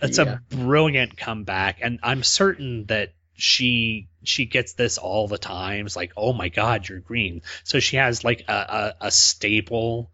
That's 0.00 0.18
Yeah. 0.18 0.38
a 0.50 0.54
brilliant 0.54 1.16
comeback, 1.16 1.78
and 1.80 2.00
I'm 2.02 2.22
certain 2.22 2.84
that 2.86 3.14
she 3.34 4.08
she 4.24 4.44
gets 4.46 4.74
this 4.74 4.98
all 4.98 5.28
the 5.28 5.38
time. 5.38 5.86
It's 5.86 5.96
like, 5.96 6.12
oh 6.16 6.32
my 6.32 6.48
god, 6.48 6.88
you're 6.88 7.00
green. 7.00 7.42
So 7.64 7.80
she 7.80 7.96
has 7.96 8.24
like 8.24 8.44
a, 8.48 8.94
a, 9.00 9.06
a 9.06 9.10
staple 9.10 10.10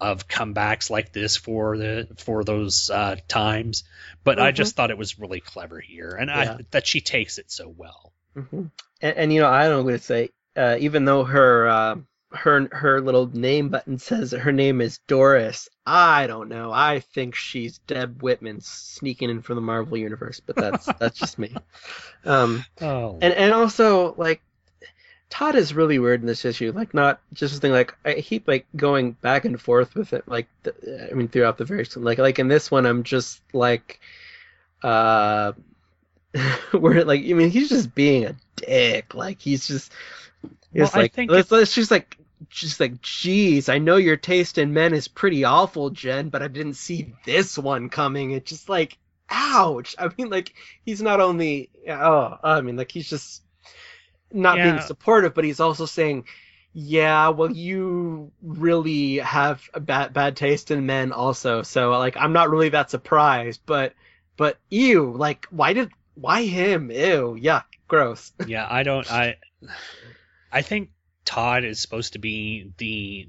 of 0.00 0.28
comebacks 0.28 0.90
like 0.90 1.12
this 1.12 1.36
for 1.36 1.76
the 1.76 2.08
for 2.18 2.44
those 2.44 2.90
uh, 2.90 3.16
times. 3.28 3.84
But 4.24 4.38
I 4.38 4.52
Mhm. 4.52 4.56
just 4.56 4.74
thought 4.76 4.90
it 4.90 4.98
was 4.98 5.18
really 5.18 5.40
clever 5.40 5.80
here, 5.80 6.14
and 6.14 6.30
Yeah. 6.32 6.58
I 6.58 6.64
that 6.70 6.86
she 6.86 7.00
takes 7.00 7.38
it 7.38 7.50
so 7.50 7.68
well. 7.68 8.12
hmm 8.34 8.66
And, 9.00 9.16
and 9.16 9.32
you 9.32 9.40
know, 9.40 9.48
I 9.48 9.68
don't 9.68 9.84
want 9.84 9.98
to 9.98 10.04
say, 10.04 10.30
uh, 10.56 10.76
even 10.80 11.04
though 11.04 11.24
her 11.24 11.68
uh, 11.68 11.96
her 12.32 12.68
her 12.72 13.00
little 13.00 13.26
name 13.26 13.68
button 13.68 13.98
says 13.98 14.32
her 14.32 14.52
name 14.52 14.80
is 14.80 14.98
Doris, 15.06 15.68
I 15.86 16.26
don't 16.26 16.48
know. 16.48 16.72
I 16.72 17.00
think 17.00 17.34
she's 17.34 17.78
Deb 17.86 18.22
Whitman 18.22 18.60
sneaking 18.60 19.30
in 19.30 19.42
from 19.42 19.54
the 19.54 19.62
Marvel 19.62 19.96
universe, 19.96 20.40
but 20.40 20.56
that's 20.56 20.86
that's 20.98 21.18
just 21.18 21.38
me. 21.38 21.54
Um, 22.24 22.64
Oh, 22.80 23.18
and 23.22 23.32
and 23.32 23.52
also 23.52 24.14
like 24.16 24.42
Todd 25.30 25.56
is 25.56 25.74
really 25.74 25.98
weird 25.98 26.20
in 26.20 26.26
this 26.26 26.44
issue. 26.44 26.72
Like 26.72 26.94
not 26.94 27.20
just 27.32 27.60
thing. 27.60 27.72
Like 27.72 27.94
I 28.04 28.20
keep 28.20 28.46
like 28.48 28.66
going 28.76 29.12
back 29.12 29.44
and 29.44 29.60
forth 29.60 29.94
with 29.94 30.12
it. 30.12 30.26
Like 30.26 30.48
the, 30.62 31.08
I 31.10 31.14
mean 31.14 31.28
throughout 31.28 31.58
the 31.58 31.64
various 31.64 31.96
like 31.96 32.18
like 32.18 32.38
in 32.38 32.48
this 32.48 32.70
one 32.70 32.86
I'm 32.86 33.02
just 33.02 33.40
like 33.52 34.00
uh 34.82 35.52
where 36.72 37.04
like 37.04 37.20
I 37.20 37.32
mean 37.32 37.50
he's 37.50 37.68
just 37.68 37.94
being 37.94 38.24
a 38.24 38.36
dick. 38.56 39.14
Like 39.14 39.40
he's 39.40 39.66
just 39.66 39.92
it's 40.84 40.94
I 40.94 41.00
like 41.02 41.12
think 41.12 41.30
let's, 41.30 41.50
let's 41.50 41.74
just 41.74 41.90
like 41.90 42.16
just 42.48 42.80
like 42.80 43.00
geez 43.00 43.68
I 43.68 43.78
know 43.78 43.96
your 43.96 44.16
taste 44.16 44.58
in 44.58 44.74
men 44.74 44.94
is 44.94 45.08
pretty 45.08 45.44
awful 45.44 45.90
Jen 45.90 46.28
but 46.28 46.42
I 46.42 46.48
didn't 46.48 46.74
see 46.74 47.14
this 47.24 47.56
one 47.56 47.88
coming. 47.88 48.32
It's 48.32 48.50
just 48.50 48.68
like 48.68 48.98
ouch. 49.30 49.94
I 49.98 50.10
mean 50.16 50.30
like 50.30 50.54
he's 50.84 51.02
not 51.02 51.20
only 51.20 51.70
oh 51.88 52.36
I 52.42 52.60
mean 52.60 52.76
like 52.76 52.92
he's 52.92 53.08
just 53.08 53.42
not 54.32 54.56
being 54.56 54.80
supportive 54.80 55.34
but 55.34 55.44
he's 55.44 55.60
also 55.60 55.86
saying 55.86 56.24
yeah 56.72 57.30
well 57.30 57.50
you 57.50 58.32
really 58.42 59.16
have 59.18 59.62
a 59.72 59.80
bad 59.80 60.12
bad 60.12 60.36
taste 60.36 60.70
in 60.70 60.84
men 60.84 61.12
also 61.12 61.62
so 61.62 61.90
like 61.92 62.16
I'm 62.16 62.32
not 62.32 62.50
really 62.50 62.68
that 62.70 62.90
surprised 62.90 63.62
but 63.64 63.94
but 64.36 64.58
ew 64.68 65.14
like 65.16 65.46
why 65.50 65.72
did 65.72 65.90
why 66.14 66.44
him 66.44 66.90
ew 66.90 67.38
yuck 67.40 67.64
gross 67.88 68.32
yeah, 68.46 68.66
I 68.68 68.82
don't. 68.82 69.10
I 69.10 69.36
I 70.56 70.62
think 70.62 70.90
Todd 71.26 71.64
is 71.64 71.80
supposed 71.80 72.14
to 72.14 72.18
be 72.18 72.72
the 72.78 73.28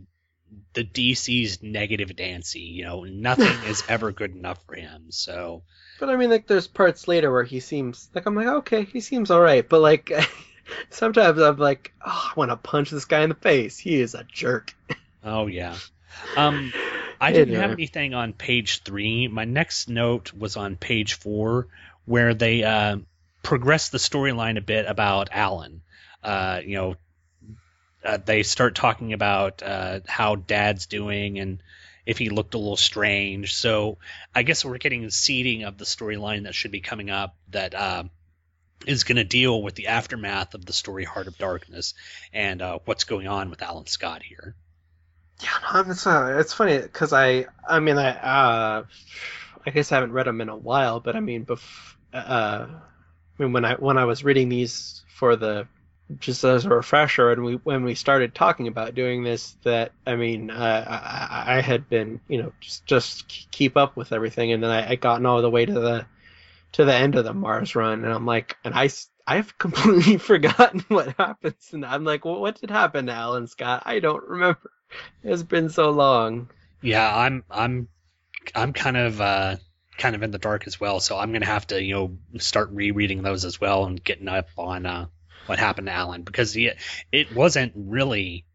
the 0.73 0.85
DC's 0.85 1.61
negative 1.61 2.17
Nancy. 2.17 2.61
You 2.61 2.85
know, 2.85 3.03
nothing 3.03 3.69
is 3.69 3.83
ever 3.89 4.13
good 4.13 4.33
enough 4.33 4.63
for 4.65 4.75
him. 4.75 5.07
So 5.09 5.63
but 5.99 6.09
I 6.09 6.15
mean 6.15 6.29
like 6.29 6.47
there's 6.47 6.67
parts 6.67 7.05
later 7.05 7.29
where 7.29 7.43
he 7.43 7.59
seems 7.59 8.09
like 8.15 8.25
I'm 8.27 8.35
like 8.35 8.47
okay 8.47 8.85
he 8.85 9.01
seems 9.01 9.29
all 9.29 9.41
right 9.41 9.67
but 9.67 9.81
like 9.81 10.09
sometimes 10.89 11.39
I'm 11.39 11.57
like 11.57 11.91
oh, 12.05 12.29
I 12.29 12.39
want 12.39 12.51
to 12.51 12.55
punch 12.55 12.91
this 12.91 13.03
guy 13.03 13.23
in 13.23 13.29
the 13.29 13.35
face 13.35 13.77
he 13.77 13.99
is 13.99 14.15
a 14.15 14.23
jerk 14.23 14.73
Oh 15.23 15.47
yeah. 15.47 15.75
Um, 16.37 16.71
I 17.19 17.33
didn't 17.33 17.55
have 17.55 17.71
anything 17.71 18.13
on 18.13 18.31
page 18.31 18.83
three. 18.83 19.27
My 19.27 19.43
next 19.43 19.89
note 19.89 20.33
was 20.33 20.55
on 20.55 20.77
page 20.77 21.15
four, 21.15 21.67
where 22.05 22.33
they 22.33 22.63
uh, 22.63 22.97
progress 23.43 23.89
the 23.89 23.97
storyline 23.97 24.57
a 24.57 24.61
bit 24.61 24.85
about 24.87 25.29
Alan. 25.33 25.81
Uh, 26.23 26.61
you 26.63 26.75
know, 26.75 26.95
uh, 28.07 28.17
they 28.23 28.43
start 28.43 28.73
talking 28.73 29.11
about 29.11 29.61
uh, 29.61 29.99
how 30.07 30.35
Dad's 30.35 30.85
doing 30.85 31.39
and 31.39 31.61
if 32.05 32.17
he 32.17 32.29
looked 32.29 32.53
a 32.53 32.57
little 32.57 32.77
strange. 32.77 33.53
So 33.53 33.97
I 34.33 34.43
guess 34.43 34.63
we're 34.63 34.77
getting 34.77 35.09
seeding 35.09 35.63
of 35.63 35.77
the 35.77 35.83
storyline 35.83 36.43
that 36.43 36.55
should 36.55 36.71
be 36.71 36.79
coming 36.79 37.09
up 37.09 37.35
that 37.49 37.75
uh, 37.75 38.03
is 38.85 39.03
going 39.03 39.17
to 39.17 39.25
deal 39.25 39.61
with 39.61 39.75
the 39.75 39.87
aftermath 39.87 40.53
of 40.53 40.65
the 40.65 40.71
story 40.71 41.03
Heart 41.03 41.27
of 41.27 41.37
Darkness 41.37 41.95
and 42.31 42.61
uh, 42.61 42.79
what's 42.85 43.03
going 43.03 43.27
on 43.27 43.49
with 43.49 43.61
Alan 43.61 43.87
Scott 43.87 44.23
here. 44.23 44.55
Yeah, 45.43 45.83
it's 45.85 46.07
uh, 46.07 46.37
it's 46.39 46.53
funny 46.53 46.79
because 46.79 47.11
I 47.11 47.45
I 47.67 47.79
mean 47.79 47.97
I 47.97 48.09
uh 48.09 48.83
I 49.65 49.69
guess 49.69 49.91
I 49.91 49.95
haven't 49.95 50.13
read 50.13 50.25
them 50.25 50.41
in 50.41 50.49
a 50.49 50.55
while, 50.55 50.99
but 50.99 51.15
I 51.15 51.19
mean 51.19 51.45
bef- 51.45 51.95
uh 52.13 52.67
I 52.69 53.43
mean 53.43 53.53
when 53.53 53.65
I 53.65 53.75
when 53.75 53.97
I 53.97 54.05
was 54.05 54.23
reading 54.23 54.49
these 54.49 55.03
for 55.13 55.35
the 55.35 55.67
just 56.19 56.43
as 56.43 56.65
a 56.65 56.69
refresher, 56.69 57.31
and 57.31 57.43
we 57.43 57.55
when 57.55 57.83
we 57.83 57.95
started 57.95 58.33
talking 58.33 58.67
about 58.67 58.95
doing 58.95 59.23
this, 59.23 59.57
that 59.63 59.91
I 60.05 60.15
mean, 60.15 60.49
uh, 60.49 60.85
I, 60.87 61.57
I 61.57 61.61
had 61.61 61.89
been, 61.89 62.21
you 62.27 62.41
know, 62.41 62.53
just 62.61 62.85
just 62.85 63.27
keep 63.51 63.75
up 63.75 63.95
with 63.97 64.11
everything, 64.11 64.51
and 64.51 64.63
then 64.63 64.71
I, 64.71 64.91
I 64.91 64.95
gotten 64.95 65.25
all 65.25 65.41
the 65.41 65.49
way 65.49 65.65
to 65.65 65.73
the 65.73 66.05
to 66.73 66.85
the 66.85 66.93
end 66.93 67.15
of 67.15 67.25
the 67.25 67.33
Marz 67.33 67.75
run, 67.75 68.05
and 68.05 68.13
I'm 68.13 68.25
like, 68.25 68.57
and 68.63 68.73
I 68.73 68.89
I've 69.25 69.57
completely 69.57 70.17
forgotten 70.17 70.79
what 70.87 71.15
happens, 71.17 71.69
and 71.73 71.85
I'm 71.85 72.05
like, 72.05 72.23
well, 72.23 72.39
what 72.39 72.59
did 72.59 72.71
happen 72.71 73.07
to 73.07 73.13
Alan 73.13 73.47
Scott? 73.47 73.83
I 73.85 73.99
don't 73.99 74.23
remember. 74.23 74.71
It's 75.23 75.43
been 75.43 75.69
so 75.69 75.89
long. 75.91 76.49
Yeah, 76.81 77.13
I'm 77.13 77.43
I'm 77.51 77.89
I'm 78.55 78.71
kind 78.71 78.95
of 78.95 79.19
uh, 79.19 79.57
kind 79.97 80.15
of 80.15 80.23
in 80.23 80.31
the 80.31 80.37
dark 80.37 80.67
as 80.67 80.79
well, 80.79 81.01
so 81.01 81.17
I'm 81.17 81.33
gonna 81.33 81.45
have 81.45 81.67
to 81.67 81.83
you 81.83 81.93
know 81.93 82.17
start 82.39 82.69
rereading 82.71 83.23
those 83.23 83.43
as 83.43 83.59
well 83.59 83.85
and 83.85 84.01
getting 84.01 84.29
up 84.29 84.47
on 84.57 84.85
uh, 84.85 85.07
what 85.47 85.59
happened 85.59 85.87
to 85.87 85.93
Alan 85.93 86.23
because 86.23 86.53
he, 86.53 86.71
it 87.11 87.33
wasn't 87.35 87.73
really. 87.75 88.45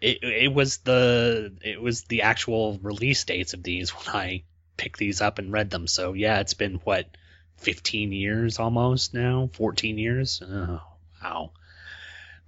It, 0.00 0.22
it 0.22 0.54
was 0.54 0.78
the 0.78 1.56
it 1.60 1.80
was 1.80 2.04
the 2.04 2.22
actual 2.22 2.78
release 2.82 3.24
dates 3.24 3.52
of 3.52 3.64
these 3.64 3.90
when 3.90 4.14
I 4.14 4.44
picked 4.76 4.98
these 4.98 5.20
up 5.20 5.38
and 5.38 5.52
read 5.52 5.70
them. 5.70 5.88
So 5.88 6.12
yeah, 6.12 6.38
it's 6.38 6.54
been 6.54 6.76
what 6.84 7.06
15 7.58 8.12
years 8.12 8.58
almost 8.58 9.14
now, 9.14 9.50
14 9.54 9.98
years. 9.98 10.42
Oh, 10.44 10.80
wow. 11.22 11.52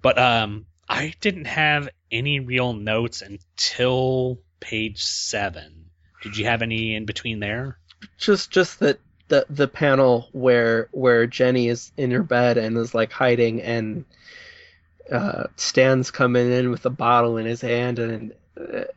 But 0.01 0.17
um, 0.17 0.65
I 0.87 1.13
didn't 1.19 1.45
have 1.45 1.89
any 2.11 2.39
real 2.39 2.73
notes 2.73 3.21
until 3.21 4.39
page 4.59 5.03
seven. 5.03 5.89
Did 6.21 6.37
you 6.37 6.45
have 6.45 6.61
any 6.61 6.95
in 6.95 7.05
between 7.05 7.39
there? 7.39 7.79
Just 8.17 8.51
just 8.51 8.79
that 8.79 8.99
the 9.27 9.45
the 9.49 9.67
panel 9.67 10.29
where 10.31 10.89
where 10.91 11.25
Jenny 11.27 11.67
is 11.67 11.91
in 11.97 12.11
her 12.11 12.23
bed 12.23 12.57
and 12.57 12.77
is 12.77 12.93
like 12.93 13.11
hiding 13.11 13.61
and 13.61 14.05
uh, 15.11 15.45
Stan's 15.55 16.11
coming 16.11 16.51
in 16.51 16.71
with 16.71 16.85
a 16.85 16.89
bottle 16.89 17.37
in 17.37 17.45
his 17.45 17.61
hand 17.61 17.99
and 17.99 18.33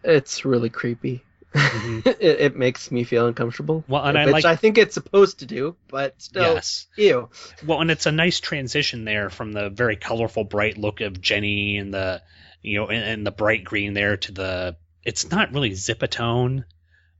it's 0.05 0.45
really 0.45 0.71
creepy. 0.71 1.23
Mm-hmm. 1.55 2.01
it, 2.09 2.21
it, 2.21 2.57
makes 2.57 2.91
me 2.91 3.05
feel 3.05 3.27
uncomfortable. 3.27 3.85
Well, 3.89 4.05
and 4.05 4.17
which 4.19 4.27
I 4.27 4.31
like, 4.31 4.45
I 4.45 4.57
think 4.57 4.79
it's 4.79 4.95
supposed 4.95 5.41
to 5.41 5.47
do, 5.47 5.77
but 5.89 6.21
still, 6.21 6.55
yes. 6.55 6.87
ew. 6.97 7.31
Well, 7.67 7.81
and 7.81 7.91
it's 7.91 8.07
a 8.07 8.13
nice 8.13 8.41
transition 8.41 9.05
there 9.05 9.31
from 9.31 9.53
the 9.53 9.71
very 9.71 9.97
colorful, 9.97 10.45
bright 10.45 10.77
look 10.77 11.01
of 11.01 11.21
Jenny 11.21 11.79
and 11.79 11.93
the, 11.93 12.23
you 12.63 12.79
know, 12.79 12.89
and, 12.89 13.03
and 13.03 13.27
the 13.27 13.31
bright 13.31 13.65
green 13.65 13.95
there 13.95 14.17
to 14.19 14.33
the. 14.33 14.77
It's 15.05 15.31
not 15.31 15.53
really 15.53 15.71
zipatone, 15.71 16.65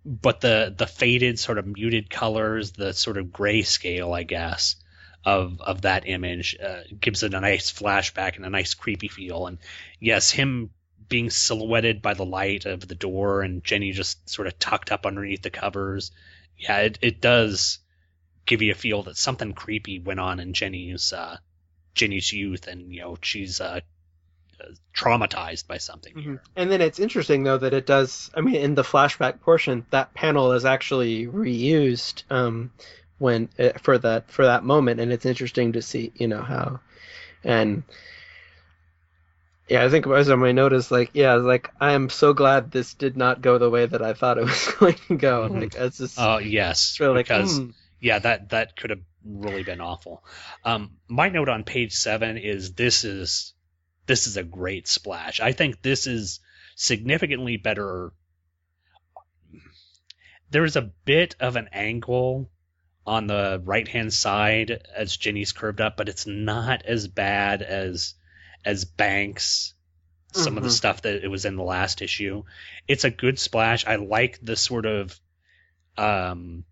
but 0.09 0.41
the 0.41 0.75
the 0.77 0.87
faded 0.87 1.39
sort 1.39 1.59
of 1.59 1.67
muted 1.67 2.09
colors, 2.09 2.73
the 2.73 2.95
sort 2.95 3.19
of 3.19 3.27
grayscale, 3.27 4.17
I 4.17 4.23
guess, 4.23 4.77
of 5.25 5.61
of 5.61 5.83
that 5.83 6.09
image 6.09 6.57
uh, 6.65 6.83
gives 6.99 7.23
it 7.23 7.35
a 7.35 7.41
nice 7.41 7.71
flashback 7.71 8.37
and 8.37 8.47
a 8.47 8.51
nice 8.51 8.75
creepy 8.75 9.09
feel. 9.09 9.47
And 9.47 9.59
yes, 10.01 10.31
him 10.31 10.71
being 11.09 11.31
silhouetted 11.31 12.03
by 12.03 12.15
the 12.15 12.25
light 12.25 12.67
of 12.67 12.87
the 12.87 12.95
door 12.95 13.43
and 13.43 13.65
Jenny 13.65 13.93
just 13.93 14.29
sort 14.29 14.49
of 14.49 14.59
tucked 14.59 14.93
up 14.93 15.07
underneath 15.07 15.43
the 15.43 15.51
covers. 15.51 16.11
Yeah, 16.57 16.79
it, 16.79 16.99
it 17.03 17.21
does 17.21 17.79
give 18.47 18.63
you 18.63 18.73
a 18.73 18.75
feel 18.75 19.03
that 19.05 19.17
something 19.17 19.53
creepy 19.53 19.99
went 19.99 20.21
on 20.21 20.41
in 20.41 20.55
Jenny's 20.55 21.13
uh, 21.13 21.37
Jenny's 21.95 22.33
youth, 22.33 22.67
and 22.67 22.93
you 22.93 23.03
know 23.03 23.19
she's 23.21 23.61
uh, 23.61 23.81
traumatized 24.95 25.67
by 25.67 25.79
something. 25.79 26.15
Mm-hmm. 26.15 26.35
And 26.57 26.71
then 26.71 26.81
it's 26.81 26.99
interesting 26.99 27.43
though 27.43 27.59
that 27.59 27.75
it 27.75 27.87
does. 27.87 28.31
I 28.35 28.41
mean, 28.41 28.57
in 28.57 28.75
the 28.75 28.83
flashback 28.83 29.41
portion, 29.41 29.87
that 29.91 30.15
panel 30.15 30.53
is 30.53 30.65
actually 30.65 31.27
reused 31.27 32.25
um, 32.31 32.73
when 33.19 33.49
uh, 33.59 33.71
for 33.83 33.99
that 33.99 34.31
for 34.31 34.47
that 34.47 34.65
moment, 34.65 35.01
and 35.01 35.13
it's 35.13 35.27
interesting 35.27 35.73
to 35.73 35.83
see 35.83 36.13
you 36.17 36.29
know 36.29 36.43
how 36.43 36.81
and 37.45 37.83
yeah, 39.69 39.85
I 39.85 39.91
think 39.91 40.07
as 40.07 40.31
on 40.31 40.39
my 40.39 40.53
notice, 40.53 40.91
like, 40.91 41.11
yeah, 41.13 41.35
like 41.35 41.71
I 41.79 41.93
am 41.93 42.09
so 42.09 42.33
glad 42.33 42.71
this 42.71 42.95
did 42.95 43.17
not 43.17 43.43
go 43.43 43.59
the 43.59 43.69
way 43.69 43.85
that 43.85 44.03
I 44.03 44.15
thought 44.15 44.39
it 44.39 44.45
was 44.45 44.69
going 44.79 44.97
to 45.09 45.17
go. 45.17 45.43
Mm-hmm. 45.43 45.61
Like, 45.61 45.75
it's 45.75 45.99
just. 45.99 46.19
Oh 46.19 46.39
yes, 46.39 46.99
really 47.01 47.23
because 47.23 47.59
like, 47.59 47.69
mm. 47.69 47.75
yeah, 48.01 48.19
that 48.19 48.51
that 48.51 48.77
could 48.77 48.91
have 48.91 49.03
really 49.25 49.63
been 49.63 49.81
awful. 49.81 50.25
Um, 50.65 50.93
my 51.07 51.29
note 51.29 51.49
on 51.49 51.65
page 51.65 51.93
seven 51.93 52.39
is 52.39 52.73
this 52.73 53.05
is 53.05 53.53
this 54.09 54.27
is 54.27 54.37
a 54.37 54.43
great 54.43 54.89
splash. 54.89 55.39
I 55.41 55.53
think 55.53 55.81
this 55.83 56.09
is 56.09 56.41
significantly 56.75 57.57
better. 57.59 58.13
There's 60.51 60.77
a 60.77 60.91
bit 61.05 61.37
of 61.41 61.57
an 61.57 61.69
angle 61.73 62.51
on 63.07 63.27
the 63.27 63.63
right 63.65 63.87
hand 63.87 64.13
side 64.13 64.87
as 64.95 65.17
Jenny's 65.17 65.53
curved 65.53 65.81
up, 65.81 65.97
but 65.97 66.09
it's 66.09 66.27
not 66.27 66.85
as 66.85 67.07
bad 67.09 67.63
as 67.63 68.15
as 68.65 68.85
Banks, 68.85 69.75
some 70.33 70.53
Mm-hmm. 70.53 70.59
of 70.59 70.65
the 70.65 70.71
stuff 70.71 71.03
that 71.03 71.25
it 71.25 71.29
was 71.29 71.45
in 71.45 71.57
the 71.57 71.63
last 71.63 72.03
issue. 72.03 72.43
It's 72.87 73.05
a 73.05 73.11
good 73.11 73.39
splash. 73.39 73.87
I 73.87 73.97
like 73.97 74.39
the 74.43 74.57
sort 74.57 74.85
of 74.85 75.19
um, 75.97 76.65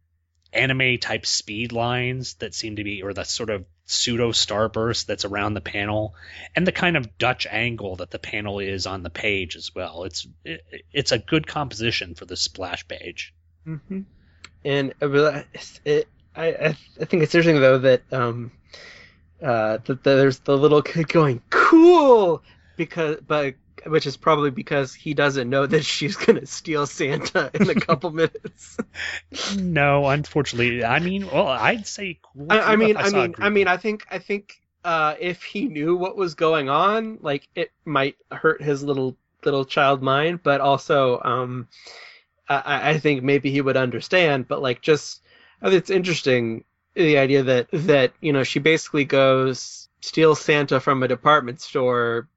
anime 0.53 0.99
type 0.99 1.27
speed 1.27 1.73
lines 1.73 2.35
that 2.35 2.55
seem 2.55 2.77
to 2.77 2.85
be, 2.85 3.03
or 3.03 3.15
the 3.15 3.25
sort 3.25 3.51
of 3.51 3.65
pseudo 3.87 4.33
starburst 4.33 5.07
that's 5.07 5.25
around 5.25 5.55
the 5.55 5.61
panel, 5.61 6.15
and 6.55 6.67
the 6.67 6.73
kind 6.73 6.97
of 6.97 7.17
Dutch 7.19 7.47
angle 7.47 7.97
that 7.97 8.11
the 8.11 8.19
panel 8.19 8.59
is 8.59 8.87
on 8.87 9.03
the 9.03 9.11
page 9.11 9.57
as 9.57 9.75
well. 9.75 10.05
It's 10.05 10.27
it, 10.45 10.63
it's 10.93 11.13
a 11.13 11.19
good 11.19 11.47
composition 11.47 12.15
for 12.15 12.25
the 12.25 12.37
splash 12.37 12.87
page. 12.87 13.33
Mm-hmm. 13.67 14.01
And 14.65 14.95
uh, 15.01 15.43
it, 15.85 16.09
I 16.35 16.47
I 16.47 16.77
I 17.01 17.05
think 17.05 17.23
it's 17.23 17.35
interesting 17.35 17.61
though 17.61 17.79
that 17.79 18.03
um 18.13 18.51
uh 19.43 19.79
that 19.85 20.03
there's 20.03 20.41
the 20.41 20.57
little 20.57 20.83
kid 20.83 21.09
going 21.09 21.43
cool 21.51 22.43
because 22.77 23.19
but 23.27 23.55
which 23.85 24.07
is 24.07 24.17
probably 24.17 24.51
because 24.51 24.95
he 24.95 25.15
doesn't 25.15 25.51
know 25.51 25.67
that 25.67 25.85
she's 25.85 26.17
gonna 26.17 26.47
steal 26.47 26.87
Santa 26.87 27.51
in 27.55 27.69
a 27.69 27.75
couple 27.75 28.11
minutes. 28.23 28.77
No, 29.57 30.07
unfortunately, 30.07 30.85
I 30.85 30.99
mean, 31.01 31.27
well, 31.27 31.49
I'd 31.49 31.87
say 31.87 32.19
cool. 32.23 32.47
I, 32.51 32.61
I 32.61 32.77
mean, 32.77 32.91
if 32.91 32.97
I 32.97 33.11
mean, 33.11 33.35
I 33.39 33.49
mean, 33.51 33.69
I 33.69 33.77
think, 33.77 34.07
I 34.11 34.19
think, 34.19 34.61
uh, 34.85 35.15
if 35.19 35.43
he 35.43 35.67
knew 35.67 35.97
what 35.97 36.17
was 36.17 36.35
going 36.35 36.69
on, 36.69 37.19
like 37.21 37.49
it 37.55 37.73
might 37.85 38.17
hurt 38.31 38.63
his 38.63 38.83
little 38.83 39.17
little 39.45 39.65
child 39.65 40.03
mind, 40.03 40.43
but 40.43 40.61
also, 40.61 41.21
um, 41.23 41.69
I, 42.49 42.91
I 42.91 42.99
think 42.99 43.23
maybe 43.23 43.51
he 43.51 43.61
would 43.61 43.77
understand. 43.77 44.49
But 44.49 44.63
like, 44.63 44.83
just 44.83 45.23
I 45.63 45.69
it's 45.71 45.91
interesting 45.91 46.65
the 46.95 47.19
idea 47.19 47.43
that 47.43 47.69
that 47.73 48.13
you 48.21 48.33
know 48.33 48.43
she 48.43 48.59
basically 48.59 49.05
goes 49.05 49.89
steals 50.01 50.41
Santa 50.41 50.81
from 50.81 51.03
a 51.03 51.09
department 51.09 51.61
store, 51.61 52.29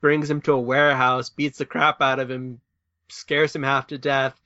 brings 0.00 0.30
him 0.30 0.40
to 0.42 0.52
a 0.52 0.60
warehouse, 0.60 1.30
beats 1.30 1.58
the 1.58 1.66
crap 1.66 2.00
out 2.00 2.18
of 2.18 2.30
him, 2.30 2.60
scares 3.08 3.54
him 3.54 3.62
half 3.62 3.88
to 3.88 3.98
death. 3.98 4.40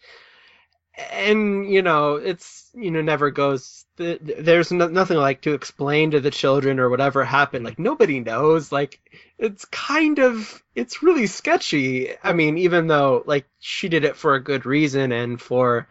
And 1.11 1.73
you 1.73 1.81
know 1.83 2.17
it's 2.17 2.69
you 2.75 2.91
know 2.91 3.01
never 3.01 3.31
goes 3.31 3.87
th- 3.97 4.21
there's 4.23 4.71
no, 4.71 4.88
nothing 4.88 5.17
like 5.17 5.41
to 5.43 5.55
explain 5.55 6.11
to 6.11 6.21
the 6.21 6.31
children 6.31 6.79
or 6.79 6.91
whatever 6.91 7.25
happened. 7.25 7.65
Like 7.65 7.79
nobody 7.79 8.21
knows. 8.21 8.71
Like 8.71 9.01
it's 9.38 9.65
kind 9.67 10.19
of 10.19 10.62
it's 10.75 11.03
really 11.03 11.27
sketchy. 11.27 12.15
I 12.23 12.35
mean 12.35 12.59
even 12.59 12.88
though 12.88 13.23
like 13.27 13.47
she 13.59 13.88
did 13.88 14.05
it 14.05 14.17
for 14.17 14.35
a 14.35 14.43
good 14.43 14.67
reason 14.67 15.12
and 15.12 15.41
for 15.41 15.88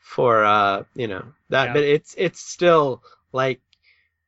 for 0.00 0.44
uh 0.44 0.84
you 0.94 1.06
know 1.06 1.24
that 1.48 1.66
Yeah. 1.66 1.72
but 1.74 1.84
it's 1.84 2.14
it's 2.18 2.40
still 2.40 3.02
like 3.32 3.60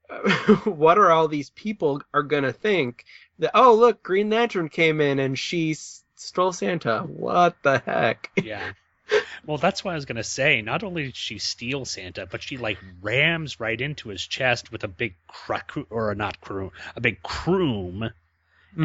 what 0.65 0.99
are 0.99 1.11
all 1.11 1.29
these 1.29 1.51
people 1.51 2.03
are 2.13 2.23
gonna 2.23 2.53
think 2.53 3.05
that 3.39 3.51
oh 3.55 3.75
look 3.75 4.03
green 4.03 4.31
lantern 4.31 4.69
came 4.69 5.01
in 5.01 5.19
and 5.19 5.39
she 5.39 5.75
stole 5.75 6.53
santa 6.53 7.01
what 7.01 7.57
the 7.63 7.79
heck 7.79 8.31
yeah. 8.43 8.73
Well, 9.47 9.59
that's 9.59 9.85
what 9.85 9.91
I 9.93 9.95
was 9.97 10.07
gonna 10.07 10.25
say. 10.25 10.63
Not 10.63 10.83
only 10.83 11.05
did 11.05 11.17
she 11.17 11.39
steal 11.39 11.85
Santa, 11.85 12.25
but 12.25 12.43
she 12.43 12.57
like 12.57 12.79
rams 13.03 13.61
right 13.61 13.79
into 13.79 14.09
his 14.09 14.27
chest 14.27 14.73
with 14.73 14.83
a 14.83 14.89
big 14.89 15.15
crack 15.29 15.73
or 15.91 16.15
not 16.15 16.41
croom, 16.41 16.71
a 16.97 17.01
big 17.03 17.23
croom, 17.23 18.03
and 18.03 18.13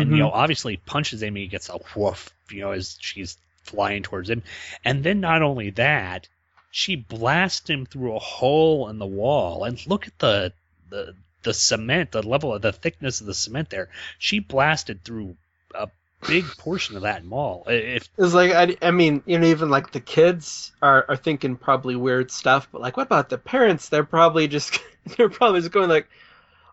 Mhm. 0.10 0.12
you 0.12 0.18
know 0.18 0.30
obviously 0.30 0.76
punches 0.76 1.24
him. 1.24 1.30
And 1.30 1.38
he 1.38 1.47
gets 1.47 1.70
a 1.70 1.80
woof, 1.95 2.30
you 2.52 2.62
know, 2.62 2.72
as 2.72 2.97
she's 3.00 3.38
flying 3.64 4.04
towards 4.04 4.30
him, 4.30 4.43
and 4.84 5.02
then 5.02 5.22
not 5.22 5.41
only 5.41 5.70
that, 5.72 6.28
she 6.72 6.97
blasts 6.97 7.70
him 7.70 7.86
through 7.86 8.18
a 8.18 8.20
hole 8.20 8.89
in 8.89 9.00
the 9.00 9.08
wall. 9.08 9.64
And 9.64 9.80
look 9.88 10.06
at 10.06 10.20
the 10.20 10.52
the 10.89 11.16
the 11.44 11.54
cement, 11.54 12.12
the 12.12 12.28
level 12.28 12.54
of 12.54 12.62
the 12.62 12.72
thickness 12.72 13.22
of 13.22 13.28
the 13.28 13.34
cement 13.34 13.70
there. 13.70 13.90
She 14.18 14.40
blasted 14.40 15.04
through 15.04 15.36
a 15.74 15.90
big 16.28 16.46
portion 16.46 16.96
of 16.96 17.04
that 17.04 17.24
mall. 17.24 17.66
If 17.68 18.10
It's 18.18 18.34
like 18.34 18.52
I, 18.52 18.76
I 18.82 18.92
mean, 18.92 19.24
you 19.26 19.40
know, 19.40 19.48
even 19.48 19.70
like 19.70 19.92
the 19.92 20.00
kids 20.00 20.72
are, 20.82 21.06
are 21.08 21.16
thinking 21.16 21.56
probably 21.56 21.96
weird 21.96 22.32
stuff, 22.32 22.68
but 22.72 22.82
like, 22.82 22.98
what 22.98 23.08
about 23.08 23.30
the 23.30 23.38
parents? 23.38 23.90
They're 23.90 24.04
probably 24.04 24.48
just 24.48 24.80
they're 25.18 25.30
probably 25.30 25.62
just 25.62 25.72
going 25.72 25.90
like, 25.90 26.08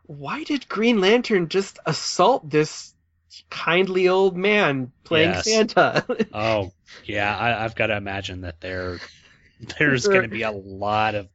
why 0.06 0.44
did 0.44 0.68
Green 0.68 1.00
Lantern 1.00 1.48
just 1.48 1.78
assault 1.86 2.48
this 2.48 2.92
kindly 3.50 4.08
old 4.08 4.36
man 4.36 4.92
playing 5.04 5.30
Yes. 5.30 5.44
Santa? 5.44 6.04
Oh 6.32 6.72
yeah, 7.04 7.36
I, 7.36 7.64
I've 7.64 7.74
got 7.74 7.86
to 7.86 7.96
imagine 7.96 8.42
that 8.42 8.60
there 8.60 8.98
there's 9.78 10.06
going 10.06 10.22
to 10.22 10.28
be 10.28 10.42
a 10.42 10.50
lot 10.50 11.14
of 11.14 11.28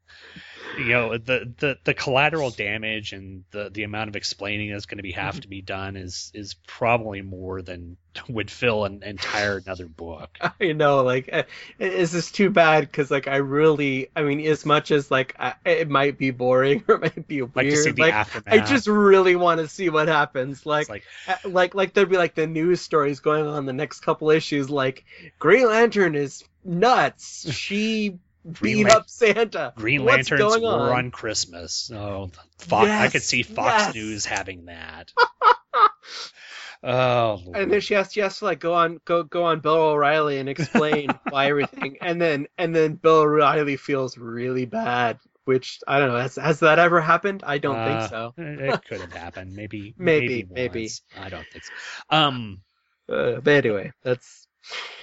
you 0.77 0.89
know 0.89 1.17
the, 1.17 1.53
the 1.57 1.77
the 1.83 1.93
collateral 1.93 2.49
damage 2.49 3.13
and 3.13 3.43
the 3.51 3.69
the 3.69 3.83
amount 3.83 4.09
of 4.09 4.15
explaining 4.15 4.71
that's 4.71 4.85
going 4.85 4.97
to 4.97 5.03
be 5.03 5.11
have 5.11 5.39
to 5.39 5.47
be 5.47 5.61
done 5.61 5.95
is 5.95 6.31
is 6.33 6.55
probably 6.67 7.21
more 7.21 7.61
than 7.61 7.97
would 8.29 8.51
fill 8.51 8.85
an 8.85 9.03
entire 9.03 9.57
another 9.57 9.87
book. 9.87 10.37
I 10.59 10.73
know, 10.73 11.03
like, 11.03 11.29
uh, 11.31 11.43
is 11.79 12.11
this 12.11 12.31
too 12.31 12.49
bad? 12.49 12.81
Because 12.81 13.11
like, 13.11 13.27
I 13.27 13.37
really, 13.37 14.09
I 14.15 14.23
mean, 14.23 14.45
as 14.47 14.65
much 14.65 14.91
as 14.91 15.09
like, 15.09 15.35
I, 15.39 15.53
it 15.65 15.89
might 15.89 16.17
be 16.17 16.31
boring 16.31 16.83
or 16.87 16.95
it 16.95 17.01
might 17.01 17.27
be 17.27 17.41
weird, 17.41 17.55
Like 17.55 17.69
to 17.69 17.77
see 17.77 17.91
the 17.91 18.01
like, 18.01 18.13
aftermath. 18.13 18.53
I 18.53 18.65
just 18.65 18.87
really 18.87 19.35
want 19.35 19.59
to 19.59 19.67
see 19.67 19.89
what 19.89 20.07
happens. 20.07 20.65
Like, 20.65 20.89
like, 20.89 21.03
uh, 21.27 21.35
like, 21.45 21.75
like 21.75 21.93
there'd 21.93 22.09
be 22.09 22.17
like 22.17 22.35
the 22.35 22.47
news 22.47 22.81
stories 22.81 23.19
going 23.19 23.47
on 23.47 23.65
the 23.65 23.73
next 23.73 24.01
couple 24.01 24.29
issues. 24.29 24.69
Like, 24.69 25.05
Green 25.39 25.67
Lantern 25.67 26.15
is 26.15 26.43
nuts. 26.63 27.51
She 27.51 28.19
beat 28.61 28.83
Lan- 28.85 28.95
up 28.95 29.09
Santa. 29.09 29.73
Green 29.75 30.03
What's 30.03 30.29
Lanterns 30.31 30.39
going 30.39 30.61
were 30.63 30.69
on? 30.91 31.05
on 31.05 31.11
Christmas. 31.11 31.91
Oh, 31.93 32.29
Fox, 32.59 32.89
I 32.89 33.07
could 33.09 33.23
see 33.23 33.43
Fox 33.43 33.83
yes. 33.85 33.93
News 33.95 34.25
having 34.25 34.65
that. 34.65 35.11
oh, 36.83 37.41
Lord. 37.45 37.57
and 37.57 37.71
then 37.71 37.81
she 37.81 37.93
has, 37.93 38.11
she 38.11 38.19
has 38.21 38.39
to 38.39 38.45
like 38.45 38.59
go 38.59 38.73
on 38.73 38.99
go 39.05 39.23
go 39.23 39.43
on 39.45 39.59
Bill 39.59 39.73
O'Reilly 39.75 40.39
and 40.39 40.49
explain 40.49 41.09
why 41.29 41.47
everything 41.47 41.97
and 42.01 42.19
then 42.21 42.47
and 42.57 42.75
then 42.75 42.95
Bill 42.95 43.19
O'Reilly 43.21 43.77
feels 43.77 44.17
really 44.17 44.65
bad 44.65 45.19
which 45.45 45.79
I 45.87 45.99
don't 45.99 46.09
know 46.09 46.19
has 46.19 46.35
has 46.35 46.59
that 46.61 46.79
ever 46.79 47.01
happened 47.01 47.43
I 47.45 47.57
don't 47.57 47.75
Uh, 47.77 47.99
think 47.99 48.09
so 48.09 48.33
it 48.37 48.85
could 48.87 49.01
have 49.01 49.13
happened. 49.13 49.53
Maybe, 49.55 49.93
Maybe, 49.97 50.47
maybe. 50.49 50.81
once. 50.81 51.01
I 51.17 51.29
don't 51.29 51.45
think 51.51 51.63
so. 51.65 51.71
Um, 52.09 52.61
uh, 53.09 53.39
but 53.41 53.53
anyway 53.65 53.91
that's 54.03 54.47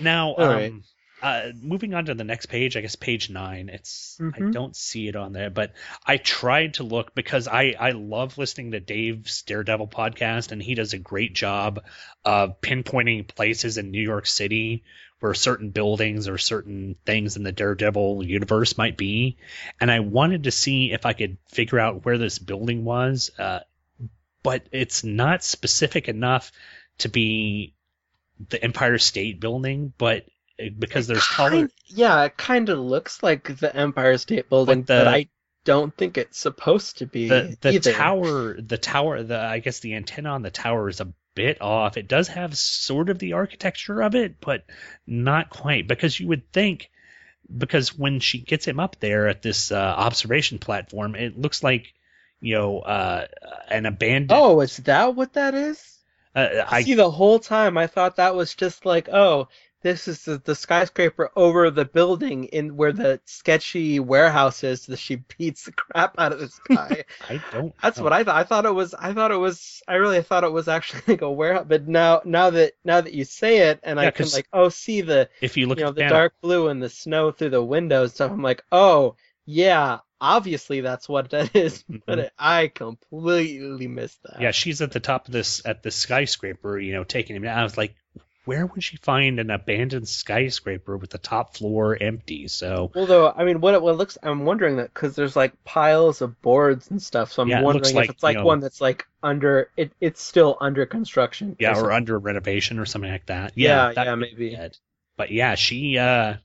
now, 0.01 0.31
All 0.35 0.45
um, 0.45 0.55
right. 0.57 0.73
Uh, 1.23 1.49
moving 1.61 1.95
on 1.95 2.05
to 2.07 2.15
the 2.15 2.25
next 2.25 2.47
page, 2.47 2.77
I 2.77 2.81
guess 2.81 2.97
page 2.97 3.29
nine. 3.31 3.69
It's 3.69 4.17
I 4.21 4.41
Mhm. 4.41 4.53
don't 4.53 4.77
see 4.77 5.09
it 5.09 5.17
on 5.17 5.33
there, 5.33 5.51
but 5.51 5.73
I 6.07 6.17
tried 6.17 6.75
to 6.75 6.85
look 6.85 7.15
because 7.15 7.49
I 7.49 7.75
I 7.79 7.91
love 7.91 8.39
listening 8.39 8.71
to 8.73 8.81
Dave's 8.81 9.43
Daredevil 9.43 9.89
podcast, 9.89 10.53
and 10.53 10.63
he 10.63 10.75
does 10.75 10.93
a 10.93 10.99
great 10.99 11.35
job 11.35 11.85
of 12.25 12.61
pinpointing 12.61 13.27
places 13.27 13.79
in 13.79 13.91
New 13.91 14.03
York 14.03 14.27
City 14.27 14.85
where 15.21 15.35
certain 15.35 15.71
buildings 15.71 16.29
or 16.29 16.39
certain 16.39 16.95
things 17.05 17.37
in 17.37 17.43
the 17.43 17.51
Daredevil 17.51 18.25
universe 18.25 18.79
might 18.79 18.97
be, 18.97 19.39
and 19.81 19.91
I 19.91 19.99
wanted 20.01 20.45
to 20.45 20.53
see 20.53 20.93
if 20.93 21.05
I 21.05 21.13
could 21.13 21.39
figure 21.49 21.81
out 21.81 22.05
where 22.05 22.19
this 22.19 22.39
building 22.39 22.85
was, 22.85 23.33
uh, 23.37 23.61
but 24.45 24.63
it's 24.71 25.03
not 25.03 25.43
specific 25.43 26.09
enough 26.09 26.53
to 26.99 27.09
be 27.09 27.75
the 28.51 28.63
Empire 28.63 28.99
State 28.99 29.41
Building, 29.41 29.93
but 29.99 30.25
because 30.79 31.07
there's 31.07 31.27
color. 31.27 31.51
kind, 31.51 31.73
yeah 31.87 32.25
it 32.25 32.37
kind 32.37 32.69
of 32.69 32.79
looks 32.79 33.23
like 33.23 33.59
the 33.59 33.75
Empire 33.75 34.17
State 34.19 34.49
Building 34.49 34.83
But 34.83 34.87
the- 34.95 35.05
but 35.05 35.09
I 35.09 35.29
don't 35.65 35.95
think 35.97 36.17
it's 36.17 36.39
supposed 36.39 36.99
to 36.99 37.07
be 37.07 37.29
the 37.29 37.57
the 37.61 37.73
either. 37.75 37.93
tower 37.93 38.61
the 38.61 38.79
tower 38.79 39.23
the 39.23 39.39
I 39.39 39.59
guess 39.59 39.81
the 39.81 39.95
antenna 39.95 40.31
on 40.31 40.43
the 40.43 40.51
tower 40.51 40.89
is 40.89 41.01
a 41.01 41.13
bit 41.35 41.61
off. 41.61 41.97
It 41.97 42.09
does 42.09 42.29
have 42.29 42.57
sort 42.57 43.11
of 43.11 43.19
the 43.19 43.35
architecture 43.35 44.03
of 44.03 44.15
it, 44.15 44.41
but 44.41 44.65
not 45.07 45.51
quite 45.51 45.87
because 45.87 46.19
you 46.19 46.27
would 46.29 46.51
think 46.53 46.91
because 47.55 47.97
when 47.97 48.21
she 48.21 48.39
gets 48.39 48.67
him 48.67 48.81
up 48.81 48.97
there 49.01 49.29
at 49.29 49.43
this 49.43 49.71
uh, 49.71 49.77
observation 49.77 50.59
platform, 50.59 51.15
it 51.15 51.39
looks 51.39 51.63
like 51.63 51.93
you 52.41 52.55
know 52.55 52.79
uh, 52.81 53.27
an 53.69 53.85
abandoned. 53.85 54.33
oh 54.33 54.61
is 54.61 54.79
that 54.79 55.15
what 55.15 55.35
that 55.35 55.55
is 55.55 55.99
uh, 56.35 56.65
I 56.69 56.83
see 56.83 56.95
the 56.95 57.11
whole 57.11 57.41
time 57.41 57.77
I 57.77 57.89
thought 57.89 58.17
that 58.17 58.35
was 58.35 58.55
just 58.55 58.87
like 58.87 59.09
oh 59.11 59.49
this 59.83 60.09
is 60.09 60.25
the, 60.25 60.39
the 60.39 60.55
skyscraper 60.55 61.31
over 61.37 61.71
the 61.71 61.85
building 61.85 62.45
in 62.45 62.77
where 62.77 62.93
the 62.93 63.21
sketchy 63.27 64.01
warehouse 64.01 64.65
is 64.65 64.87
that 64.87 64.99
she 64.99 65.17
beats 65.39 65.65
the 65.65 65.73
crap 65.73 66.15
out 66.19 66.33
of 66.33 66.41
this 66.41 66.59
guy. 66.69 67.05
I 67.29 67.41
don't. 67.53 67.73
That's 67.83 67.99
know. 67.99 68.05
what 68.05 68.13
I 68.13 68.25
thought. 68.25 68.37
I 68.37 68.45
thought 68.45 68.67
it 68.67 68.75
was. 68.75 68.95
I 68.95 69.13
thought 69.13 69.31
it 69.31 69.37
was. 69.37 69.83
I 69.87 69.95
really 69.95 70.23
thought 70.23 70.45
it 70.45 70.53
was 70.53 70.69
actually 70.69 71.03
like 71.09 71.23
a 71.23 71.31
warehouse. 71.31 71.67
But 71.69 71.87
now, 71.89 72.23
now 72.25 72.51
that 72.51 72.73
now 72.85 73.01
that 73.01 73.15
you 73.15 73.25
say 73.25 73.69
it, 73.71 73.81
and 73.83 73.99
Yeah, 73.99 74.07
I 74.07 74.11
can 74.11 74.27
like 74.33 74.49
oh 74.53 74.69
see 74.69 75.03
the 75.03 75.29
If 75.41 75.57
you 75.57 75.67
look 75.67 75.79
you 75.79 75.85
know 75.85 75.93
the 75.93 76.01
panel- 76.03 76.17
dark 76.17 76.35
blue 76.41 76.69
and 76.69 76.83
the 76.83 76.89
snow 76.91 77.31
through 77.31 77.51
the 77.51 77.63
windows. 77.63 78.15
stuff. 78.15 78.31
I'm 78.33 78.43
like 78.43 78.63
oh 78.73 79.15
yeah, 79.47 80.01
obviously 80.21 80.81
that's 80.83 81.09
what 81.09 81.31
that 81.31 81.55
is. 81.57 81.83
Mm-hmm. 81.85 81.97
But 82.05 82.19
it, 82.19 82.33
I 82.39 82.69
completely 82.69 83.87
missed 83.87 84.23
that. 84.25 84.41
Yeah, 84.41 84.51
she's 84.51 84.83
at 84.83 84.91
the 84.93 85.01
top 85.01 85.27
of 85.27 85.33
this 85.33 85.63
at 85.65 85.83
the 85.83 85.91
skyscraper, 85.91 86.79
you 86.79 86.93
know, 86.93 87.05
taking 87.05 87.37
him 87.37 87.43
down. 87.43 87.59
I 87.59 87.63
was 87.63 87.77
like, 87.79 87.95
where 88.49 88.65
would 88.65 88.83
she 88.83 88.97
find 88.97 89.39
an 89.39 89.51
abandoned 89.51 90.09
skyscraper 90.09 90.97
with 90.97 91.11
the 91.11 91.19
top 91.19 91.55
floor 91.55 91.99
empty? 92.01 92.49
So 92.49 92.91
Well, 92.95 93.05
though, 93.05 93.31
I 93.31 93.45
mean, 93.45 93.61
what 93.61 93.75
it, 93.75 93.83
what 93.83 93.93
it 93.93 93.97
looks, 93.99 94.17
I'm 94.23 94.47
wondering 94.47 94.77
that 94.79 94.93
because 94.95 95.15
there's 95.15 95.37
like 95.37 95.53
piles 95.65 96.23
of 96.23 96.41
boards 96.41 96.91
and 96.91 97.01
stuff, 97.03 97.31
so 97.31 97.43
I'm 97.43 97.49
Yeah, 97.49 97.61
it 97.61 97.65
wondering 97.65 97.95
like, 97.95 98.09
if 98.09 98.15
it's 98.15 98.23
like 98.23 98.35
you 98.37 98.41
know- 98.41 98.47
one 98.47 98.61
that's 98.61 98.81
like 98.81 99.07
under, 99.23 99.71
it, 99.77 99.93
it's 100.01 100.23
still 100.23 100.57
under 100.63 100.87
construction. 100.87 101.57
yeah, 101.59 101.73
or 101.73 101.75
something. 101.75 101.93
under 101.93 102.19
renovation 102.19 102.79
or 102.79 102.87
something 102.87 103.11
like 103.11 103.27
that. 103.27 103.53
Yeah, 103.55 103.93
that 103.93 104.07
yeah, 104.07 104.15
maybe. 104.15 104.55
it. 104.55 104.79
But 105.19 105.31
yeah, 105.31 105.55
she 105.55 105.99
uh 105.99 106.37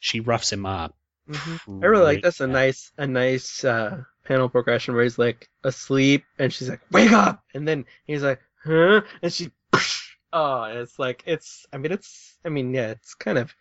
she 0.00 0.18
roughs 0.20 0.50
him 0.52 0.66
up. 0.66 0.96
Mhm. 1.30 1.82
I 1.82 1.86
really 1.86 2.04
like 2.04 2.22
that's 2.22 2.40
a 2.40 2.46
nice, 2.48 2.90
a 2.98 3.06
nice 3.06 3.64
uh, 3.64 4.02
panel 4.24 4.48
progression 4.48 4.94
where 4.94 5.04
he's 5.04 5.18
like 5.18 5.48
asleep 5.62 6.24
and 6.40 6.52
she's 6.52 6.68
like, 6.68 6.80
"Wake 6.90 7.12
up!" 7.12 7.42
and 7.54 7.68
then 7.68 7.84
he's 8.04 8.22
like, 8.22 8.40
"Huh?" 8.64 9.02
and 9.22 9.32
she, 9.32 9.50
oh, 10.34 10.64
it's 10.64 10.98
like 10.98 11.22
it's. 11.26 11.64
I 11.72 11.78
mean, 11.78 11.92
it's. 11.92 12.36
I 12.44 12.50
mean, 12.50 12.74
yeah, 12.74 12.88
it's 12.88 13.14
kind 13.14 13.38
of. 13.38 13.54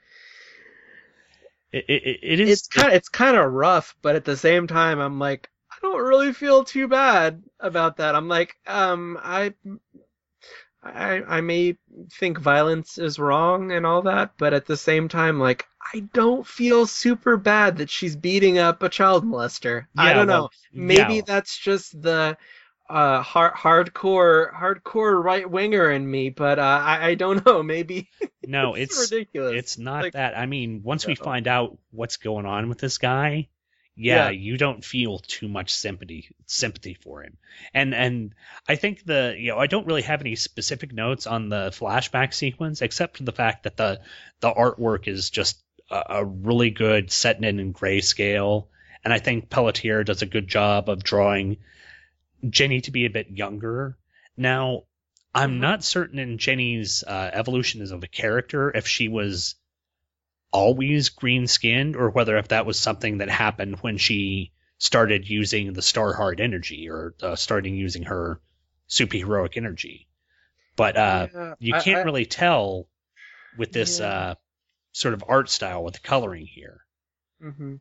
It, 1.71 1.85
it, 1.87 2.19
it 2.21 2.39
is 2.41 2.49
It's 2.49 2.67
kind. 2.67 2.93
It's 2.93 3.09
kind 3.09 3.37
of 3.37 3.53
rough, 3.53 3.95
but 4.01 4.15
at 4.15 4.25
the 4.25 4.35
same 4.35 4.67
time, 4.67 4.99
I'm 4.99 5.19
like, 5.19 5.49
I 5.71 5.75
don't 5.81 6.01
really 6.01 6.33
feel 6.33 6.65
too 6.65 6.87
bad 6.87 7.41
about 7.59 7.97
that. 7.97 8.15
I'm 8.15 8.27
like, 8.27 8.57
um, 8.67 9.17
I. 9.23 9.53
I, 10.85 11.37
I 11.37 11.39
may 11.39 11.77
think 12.11 12.39
violence 12.39 12.97
is 12.97 13.17
wrong 13.17 13.71
and 13.71 13.85
all 13.85 14.01
that, 14.01 14.33
but 14.37 14.53
at 14.53 14.65
the 14.65 14.75
same 14.75 15.07
time, 15.07 15.39
like, 15.39 15.65
I 15.93 16.01
don't 16.13 16.45
feel 16.45 16.85
super 16.87 17.37
bad 17.37 17.77
that 17.77 17.89
she's 17.89 18.17
beating 18.17 18.57
up 18.57 18.83
a 18.83 18.89
child 18.89 19.23
molester. 19.23 19.85
I 19.95 20.11
don't 20.11 20.27
well, 20.27 20.41
know. 20.41 20.49
Maybe 20.73 21.15
yeah. 21.15 21.21
that's 21.25 21.57
just 21.57 22.01
the 22.01 22.35
uh 22.93 23.21
hard, 23.21 23.53
hardcore 23.53 24.53
hardcore 24.53 25.23
right 25.23 25.49
winger 25.49 25.89
in 25.91 26.09
me, 26.09 26.29
but 26.29 26.59
uh, 26.59 26.61
I, 26.61 27.07
I 27.09 27.15
don't 27.15 27.45
know. 27.45 27.63
Maybe 27.63 28.09
no, 28.47 28.75
it's 28.75 29.01
it's 29.01 29.11
ridiculous. 29.11 29.55
It's 29.55 29.77
not 29.77 30.03
Like- 30.03 30.13
that. 30.13 30.37
I 30.37 30.45
mean, 30.45 30.81
once 30.83 31.05
we 31.07 31.15
find 31.15 31.47
out 31.47 31.77
what's 31.91 32.17
going 32.17 32.45
on 32.45 32.69
with 32.69 32.77
this 32.77 32.97
guy, 32.97 33.47
yeah, 33.95 34.25
Yeah. 34.25 34.29
you 34.31 34.57
don't 34.57 34.83
feel 34.83 35.19
too 35.19 35.47
much 35.47 35.73
sympathy 35.73 36.29
sympathy 36.45 36.93
for 36.93 37.23
him. 37.23 37.37
And 37.73 37.93
and 37.93 38.33
I 38.67 38.75
think 38.75 39.05
the 39.05 39.35
you 39.37 39.51
know 39.51 39.57
I 39.59 39.67
don't 39.67 39.87
really 39.87 40.01
have 40.03 40.21
any 40.21 40.35
specific 40.35 40.93
notes 40.93 41.27
on 41.27 41.49
the 41.49 41.69
flashback 41.71 42.33
sequence 42.33 42.81
except 42.81 43.17
for 43.17 43.23
the 43.23 43.31
fact 43.31 43.63
that 43.63 43.77
the 43.77 44.01
the 44.39 44.51
artwork 44.51 45.07
is 45.07 45.29
just 45.29 45.61
a, 45.89 46.03
a 46.09 46.25
really 46.25 46.69
good 46.69 47.11
setting 47.11 47.43
in 47.43 47.59
in 47.59 47.73
grayscale, 47.73 48.67
and 49.03 49.13
I 49.13 49.19
think 49.19 49.49
Pelletier 49.49 50.03
does 50.03 50.21
a 50.21 50.25
good 50.27 50.47
job 50.47 50.89
of 50.89 51.03
drawing 51.03 51.57
Jenny 52.49 52.81
to 52.81 52.91
be 52.91 53.05
a 53.05 53.09
bit 53.09 53.29
younger. 53.29 53.97
Now, 54.37 54.83
I'm 55.33 55.59
not 55.59 55.83
certain 55.83 56.19
in 56.19 56.37
Jenny's 56.37 57.03
uh, 57.03 57.29
evolution 57.33 57.81
as 57.81 57.91
of 57.91 58.03
a 58.03 58.07
character 58.07 58.71
if 58.75 58.87
she 58.87 59.07
was 59.07 59.55
always 60.51 61.09
green 61.09 61.47
skinned 61.47 61.95
or 61.95 62.09
whether 62.11 62.37
if 62.37 62.49
that 62.49 62.65
was 62.65 62.79
something 62.79 63.17
that 63.19 63.29
happened 63.29 63.77
when 63.81 63.97
she 63.97 64.51
started 64.77 65.27
using 65.27 65.73
the 65.73 65.81
star 65.81 66.13
Starheart 66.13 66.39
energy 66.39 66.89
or 66.89 67.15
uh, 67.21 67.35
starting 67.35 67.75
using 67.75 68.03
her 68.03 68.39
superheroic 68.89 69.57
energy. 69.57 70.07
But 70.75 70.97
uh, 70.97 71.27
Yeah, 71.33 71.55
you 71.59 71.73
can't 71.73 71.99
I- 71.99 72.03
really 72.03 72.25
tell 72.25 72.87
with 73.57 73.71
this 73.71 73.99
Yeah. 73.99 74.07
uh, 74.07 74.35
sort 74.91 75.13
of 75.13 75.23
art 75.27 75.49
style 75.49 75.83
with 75.83 75.95
the 75.95 75.99
coloring 76.01 76.45
here. 76.45 76.85
hmm 77.41 77.75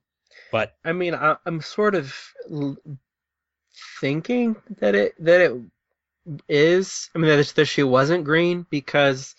But 0.51 0.75
I 0.85 0.93
mean, 0.93 1.15
I, 1.15 1.37
I'm 1.45 1.61
sort 1.61 1.95
of 1.95 2.15
thinking 4.01 4.57
that 4.79 4.95
it 4.95 5.15
that 5.25 5.41
it 5.41 5.53
is. 6.49 7.11
I 7.15 7.19
mean, 7.19 7.29
that, 7.29 7.35
it's- 7.41 7.53
that 7.53 7.67
she 7.67 7.83
wasn't 7.83 8.25
green 8.25 8.67
because 8.71 9.35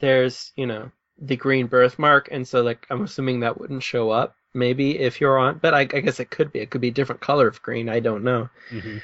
there's 0.00 0.52
you 0.56 0.66
know 0.66 0.90
the 1.18 1.36
green 1.36 1.66
birthmark, 1.66 2.28
and 2.30 2.46
so 2.46 2.62
like 2.62 2.86
I'm 2.90 3.02
assuming 3.02 3.40
that 3.40 3.58
wouldn't 3.60 3.82
show 3.82 4.10
up. 4.10 4.34
Maybe 4.54 4.98
if 4.98 5.20
you're 5.20 5.38
on, 5.38 5.58
but 5.58 5.74
I, 5.74 5.80
I 5.80 5.84
guess 5.84 6.18
it 6.20 6.30
could 6.30 6.50
be. 6.52 6.60
It 6.60 6.70
could 6.70 6.80
be 6.80 6.88
a 6.88 6.92
different 6.92 7.20
color 7.20 7.46
of 7.46 7.60
green. 7.62 7.88
I 7.88 8.00
don't 8.00 8.24
know. 8.24 8.48
mhm. 8.70 9.02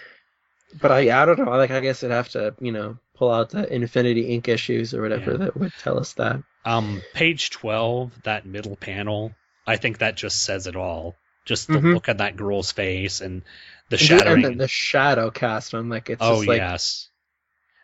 But 0.80 0.90
I 0.90 1.22
I 1.22 1.26
don't 1.26 1.38
know. 1.38 1.50
Like 1.50 1.70
I 1.70 1.80
guess 1.80 2.02
I'd 2.02 2.10
have 2.10 2.30
to 2.30 2.54
you 2.60 2.72
know 2.72 2.96
pull 3.14 3.30
out 3.30 3.50
the 3.50 3.70
Infinity 3.72 4.38
Inc. 4.38 4.48
issues 4.48 4.94
or 4.94 5.02
whatever 5.02 5.32
Yeah. 5.32 5.36
that 5.38 5.56
would 5.56 5.72
tell 5.78 5.98
us 5.98 6.14
that. 6.14 6.42
Um, 6.64 7.02
page 7.12 7.50
12, 7.50 8.22
that 8.22 8.46
middle 8.46 8.76
panel, 8.76 9.32
I 9.66 9.76
think 9.76 9.98
that 9.98 10.16
just 10.16 10.42
says 10.44 10.66
it 10.66 10.76
all. 10.76 11.16
Just 11.44 11.68
the 11.68 11.74
Mhm. 11.78 11.94
look 11.94 12.08
on 12.08 12.18
that 12.18 12.36
girl's 12.36 12.72
face 12.72 13.20
and 13.20 13.42
the 13.88 13.96
And 13.96 14.00
shattering. 14.00 14.44
and 14.44 14.60
the 14.60 14.68
shadow 14.68 15.30
cast 15.30 15.74
on 15.74 15.88
like 15.88 16.08
it's 16.10 16.22
oh, 16.22 16.36
just 16.36 16.48
like 16.48 16.58
yes. 16.58 17.08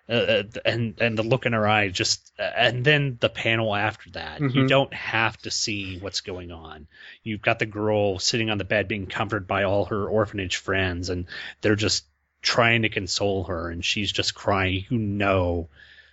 uh, 0.09 0.43
and 0.65 0.99
and 1.01 1.19
the 1.19 1.23
look 1.23 1.45
in 1.45 1.53
her 1.53 1.69
eye 1.69 1.89
just 1.89 2.33
uh, 2.39 2.43
and 2.43 2.83
then 2.85 3.19
the 3.21 3.29
panel 3.29 3.75
after 3.75 4.11
that 4.13 4.41
you 4.41 4.63
Mhm. 4.63 4.69
don't 4.69 4.95
have 4.95 5.37
to 5.39 5.51
see 5.51 5.99
what's 5.99 6.23
going 6.23 6.51
on 6.51 6.87
you've 7.23 7.43
got 7.43 7.59
the 7.59 7.67
girl 7.67 8.19
sitting 8.19 8.49
on 8.49 8.57
the 8.57 8.65
bed 8.65 8.89
being 8.89 9.07
comforted 9.07 9.47
by 9.47 9.65
all 9.65 9.85
her 9.87 10.09
orphanage 10.09 10.57
friends 10.57 11.11
and 11.11 11.27
they're 11.61 11.77
just 11.77 12.07
trying 12.41 12.83
to 12.83 12.89
console 12.89 13.45
her 13.45 13.69
and 13.71 13.85
she's 13.85 14.11
just 14.11 14.35
crying 14.35 14.87
you 14.89 14.97
know 14.99 15.69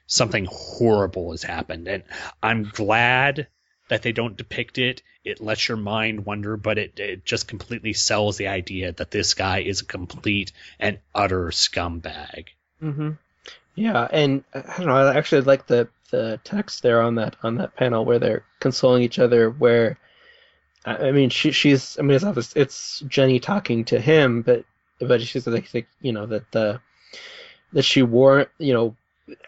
something 0.08 0.46
horrible 0.52 1.32
has 1.32 1.44
happened 1.44 1.88
and 1.88 2.04
i'm 2.44 2.64
glad 2.74 3.48
that 3.90 4.02
they 4.02 4.12
don't 4.12 4.38
depict 4.38 4.78
it 4.78 5.02
it 5.24 5.42
lets 5.42 5.68
your 5.68 5.78
mind 5.78 6.26
wonder 6.26 6.58
but 6.58 6.78
it, 6.78 7.00
it 7.00 7.26
just 7.26 7.48
completely 7.48 7.94
sells 7.94 8.38
the 8.38 8.48
idea 8.48 8.92
that 8.92 9.12
this 9.12 9.34
guy 9.34 9.60
is 9.60 9.82
a 9.82 9.86
complete 9.86 10.52
and 10.80 11.00
utter 11.14 11.48
scumbag 11.48 12.48
hmm 12.80 13.12
Yeah, 13.76 14.08
and 14.12 14.44
uh, 14.54 14.62
I 14.68 14.78
don't 14.78 14.88
know. 14.88 14.96
I 14.96 15.16
actually 15.18 15.42
like 15.42 15.68
the 15.68 15.88
the 16.12 16.40
text 16.44 16.82
there 16.84 17.02
on 17.02 17.16
that 17.16 17.36
on 17.44 17.56
that 17.56 17.76
panel 17.76 18.06
where 18.06 18.20
they're 18.20 18.46
consoling 18.60 19.04
each 19.04 19.20
other. 19.20 19.50
Where 19.50 19.98
I 20.86 21.10
I 21.10 21.12
mean, 21.12 21.30
she 21.30 21.52
she's 21.52 21.98
I 22.00 22.02
mean, 22.04 22.16
it's 22.16 22.24
obvious 22.26 22.54
it's 22.56 23.02
Jenny 23.08 23.40
talking 23.40 23.86
to 23.86 24.00
him, 24.00 24.42
but 24.42 24.66
but 25.00 25.22
she's 25.22 25.48
like, 25.48 25.74
like 25.74 25.88
you 26.02 26.14
know 26.14 26.26
that 26.28 26.52
the 26.52 26.80
that 27.74 27.84
she 27.84 28.02
wore 28.04 28.48
you 28.58 28.74
know 28.74 28.96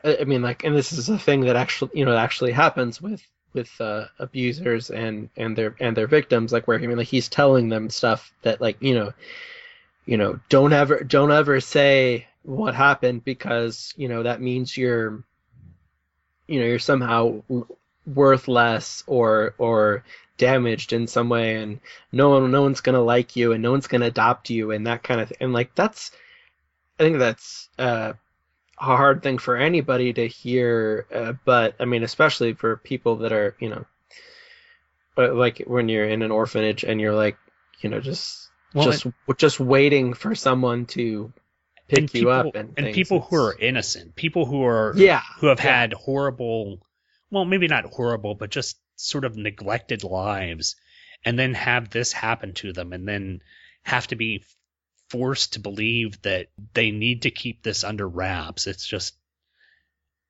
I 0.03 0.17
I 0.21 0.23
mean 0.25 0.41
like 0.41 0.63
and 0.63 0.75
this 0.75 0.91
is 0.93 1.09
a 1.09 1.19
thing 1.19 1.41
that 1.41 1.55
actually 1.55 1.91
you 1.93 2.05
know 2.05 2.15
actually 2.17 2.51
happens 2.51 3.01
with 3.01 3.21
with 3.58 3.82
uh, 3.82 4.05
abusers 4.20 4.89
and 4.89 5.30
and 5.36 5.58
their 5.58 5.76
and 5.80 5.97
their 5.97 6.08
victims 6.08 6.53
like 6.53 6.68
where 6.68 6.80
I 6.80 6.88
mean 6.88 6.97
like 6.97 7.08
he's 7.08 7.28
telling 7.28 7.68
them 7.68 7.89
stuff 7.89 8.32
that 8.43 8.62
like 8.62 8.78
you 8.82 8.95
know 8.95 9.14
you 10.05 10.18
know 10.18 10.39
don't 10.47 10.72
ever 10.72 11.03
don't 11.03 11.32
ever 11.32 11.60
say 11.60 12.28
what 12.43 12.74
happened 12.74 13.26
because 13.26 13.93
you 13.97 14.08
know 14.08 14.24
that 14.24 14.39
means 14.39 14.78
you're 14.78 15.24
you 16.47 16.60
know 16.60 16.66
you're 16.66 16.80
somehow 16.80 17.43
l- 17.49 17.68
worth 18.05 18.47
less 18.47 19.03
or 19.05 19.53
or 19.58 20.03
damaged 20.38 20.93
in 20.93 21.08
some 21.08 21.30
way 21.30 21.55
and 21.55 21.80
no 22.12 22.30
one 22.30 22.51
no 22.51 22.62
one's 22.62 22.82
gonna 22.82 23.01
like 23.01 23.36
you 23.36 23.51
and 23.51 23.62
no 23.62 23.72
one's 23.72 23.88
gonna 23.88 24.05
adopt 24.05 24.49
you 24.49 24.72
and 24.72 24.88
that 24.88 25.03
kind 25.03 25.20
of 25.20 25.28
thing 25.28 25.38
and 25.41 25.51
like 25.51 25.74
that's 25.76 26.12
i 26.99 27.03
think 27.03 27.18
that's 27.18 27.70
uh 27.80 28.14
a 28.80 28.84
hard 28.86 29.23
thing 29.23 29.38
for 29.38 29.55
anybody 29.57 30.13
to 30.13 30.28
hear 30.28 31.05
uh, 31.13 31.34
but 31.45 31.75
i 31.80 31.86
mean 31.86 32.03
especially 32.03 32.53
for 32.53 32.78
people 32.78 33.17
that 33.17 33.32
are 33.32 33.55
you 33.59 33.69
know 33.69 33.86
uh, 35.17 35.34
like 35.34 35.63
when 35.67 35.89
you're 35.89 36.07
in 36.07 36.21
an 36.21 36.32
orphanage 36.32 36.84
and 36.84 37.01
you're 37.01 37.15
like 37.15 37.38
you 37.82 37.89
know 37.89 37.99
just 37.99 38.49
Well, 38.73 38.91
just 38.91 39.05
just 39.38 39.59
waiting 39.59 40.13
for 40.13 40.36
someone 40.36 40.86
to 40.88 41.34
pick 41.88 42.05
and 42.05 42.13
you 42.13 42.30
people, 42.30 42.32
up 42.32 42.55
and, 42.55 42.78
and 42.78 42.91
people 42.91 43.21
who 43.21 43.36
are 43.38 43.57
innocent, 43.57 44.15
people 44.15 44.45
who 44.45 44.63
are 44.65 44.99
Yeah, 44.99 45.21
who 45.39 45.47
have 45.47 45.59
yeah. 45.61 45.84
had 45.84 45.93
horrible, 45.93 46.80
well, 47.32 47.45
maybe 47.45 47.67
not 47.67 47.86
horrible, 47.86 48.36
but 48.36 48.49
just 48.51 48.78
sort 48.95 49.25
of 49.25 49.38
neglected 49.38 50.03
lives, 50.03 50.75
and 51.25 51.38
then 51.38 51.53
have 51.53 51.89
this 51.89 52.11
happen 52.13 52.53
to 52.55 52.73
them, 52.73 52.93
and 52.93 53.07
then 53.07 53.41
have 53.84 54.07
to 54.07 54.15
be 54.15 54.43
forced 55.10 55.53
to 55.53 55.60
believe 55.60 56.22
that 56.24 56.47
they 56.74 56.91
need 56.91 57.24
to 57.24 57.32
keep 57.32 57.64
this 57.64 57.84
under 57.84 58.08
wraps. 58.08 58.68
It's 58.68 58.86
just 58.86 59.16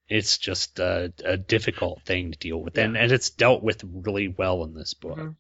it's 0.10 0.38
just 0.38 0.80
a, 0.80 1.14
a 1.26 1.38
difficult 1.38 2.02
thing 2.04 2.32
to 2.32 2.38
deal 2.38 2.58
with, 2.62 2.78
and 2.78 2.96
and 2.96 3.12
it's 3.12 3.30
dealt 3.30 3.62
with 3.64 3.84
really 3.84 4.28
well 4.30 4.64
in 4.64 4.74
this 4.74 4.94
book. 4.94 5.18
Mhm. 5.18 5.36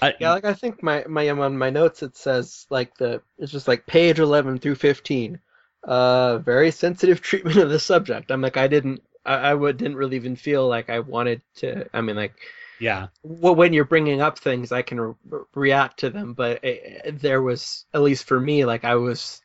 Uh, 0.00 0.12
Yeah, 0.20 0.32
like 0.32 0.44
I 0.44 0.54
think 0.54 0.82
my 0.82 1.04
my 1.08 1.28
um, 1.28 1.40
on 1.40 1.58
my 1.58 1.70
notes 1.70 2.02
it 2.02 2.16
says 2.16 2.66
like 2.70 2.96
the 2.98 3.22
it's 3.38 3.52
just 3.52 3.68
like 3.68 3.86
page 3.86 4.18
eleven 4.20 4.58
through 4.58 4.76
fifteen. 4.76 5.40
Uh, 5.84 6.38
very 6.38 6.70
sensitive 6.70 7.20
treatment 7.22 7.58
of 7.58 7.70
the 7.70 7.78
subject. 7.80 8.30
I'm 8.30 8.42
like 8.42 8.56
I 8.56 8.68
didn't 8.68 9.02
I, 9.24 9.34
I 9.52 9.54
would 9.54 9.76
didn't 9.78 9.96
really 9.96 10.16
even 10.16 10.36
feel 10.36 10.68
like 10.68 10.90
I 10.90 11.00
wanted 11.00 11.42
to. 11.56 11.88
I 11.94 12.00
mean 12.02 12.16
like 12.16 12.34
yeah, 12.78 13.08
well, 13.22 13.54
when 13.54 13.72
you're 13.72 13.84
bringing 13.84 14.20
up 14.20 14.38
things, 14.38 14.72
I 14.72 14.82
can 14.82 15.00
re- 15.00 15.14
react 15.54 16.00
to 16.00 16.10
them, 16.10 16.34
but 16.34 16.64
it, 16.64 17.20
there 17.20 17.40
was 17.42 17.84
at 17.94 18.02
least 18.02 18.24
for 18.24 18.38
me 18.38 18.64
like 18.64 18.84
I 18.84 18.96
was 18.96 19.40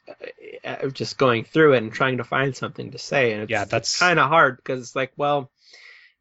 uh, 0.66 0.88
just 0.90 1.18
going 1.18 1.46
through 1.46 1.74
it 1.74 1.78
and 1.84 1.94
trying 1.94 2.18
to 2.18 2.24
find 2.24 2.56
something 2.56 2.92
to 2.92 2.98
say, 2.98 3.32
and 3.34 3.44
it's, 3.44 3.50
Yeah, 3.52 3.66
that's- 3.66 3.98
kind 4.00 4.20
of 4.20 4.28
hard 4.30 4.58
because 4.58 4.82
it's 4.82 4.96
like 4.96 5.14
well, 5.18 5.50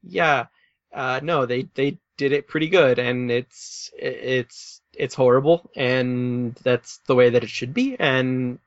yeah, 0.03 0.47
uh, 0.93 1.21
no, 1.23 1.47
they 1.47 1.69
they 1.75 1.99
did 2.17 2.33
it 2.33 2.49
pretty 2.49 2.69
good, 2.69 2.99
and 2.99 3.31
it's 3.31 3.91
it's 3.97 4.81
it's 4.93 5.15
horrible, 5.15 5.71
and 5.77 6.55
that's 6.63 6.99
the 7.07 7.15
way 7.15 7.31
that 7.31 7.45
it 7.45 7.51
should 7.51 7.75
be, 7.75 7.97
and 7.99 8.59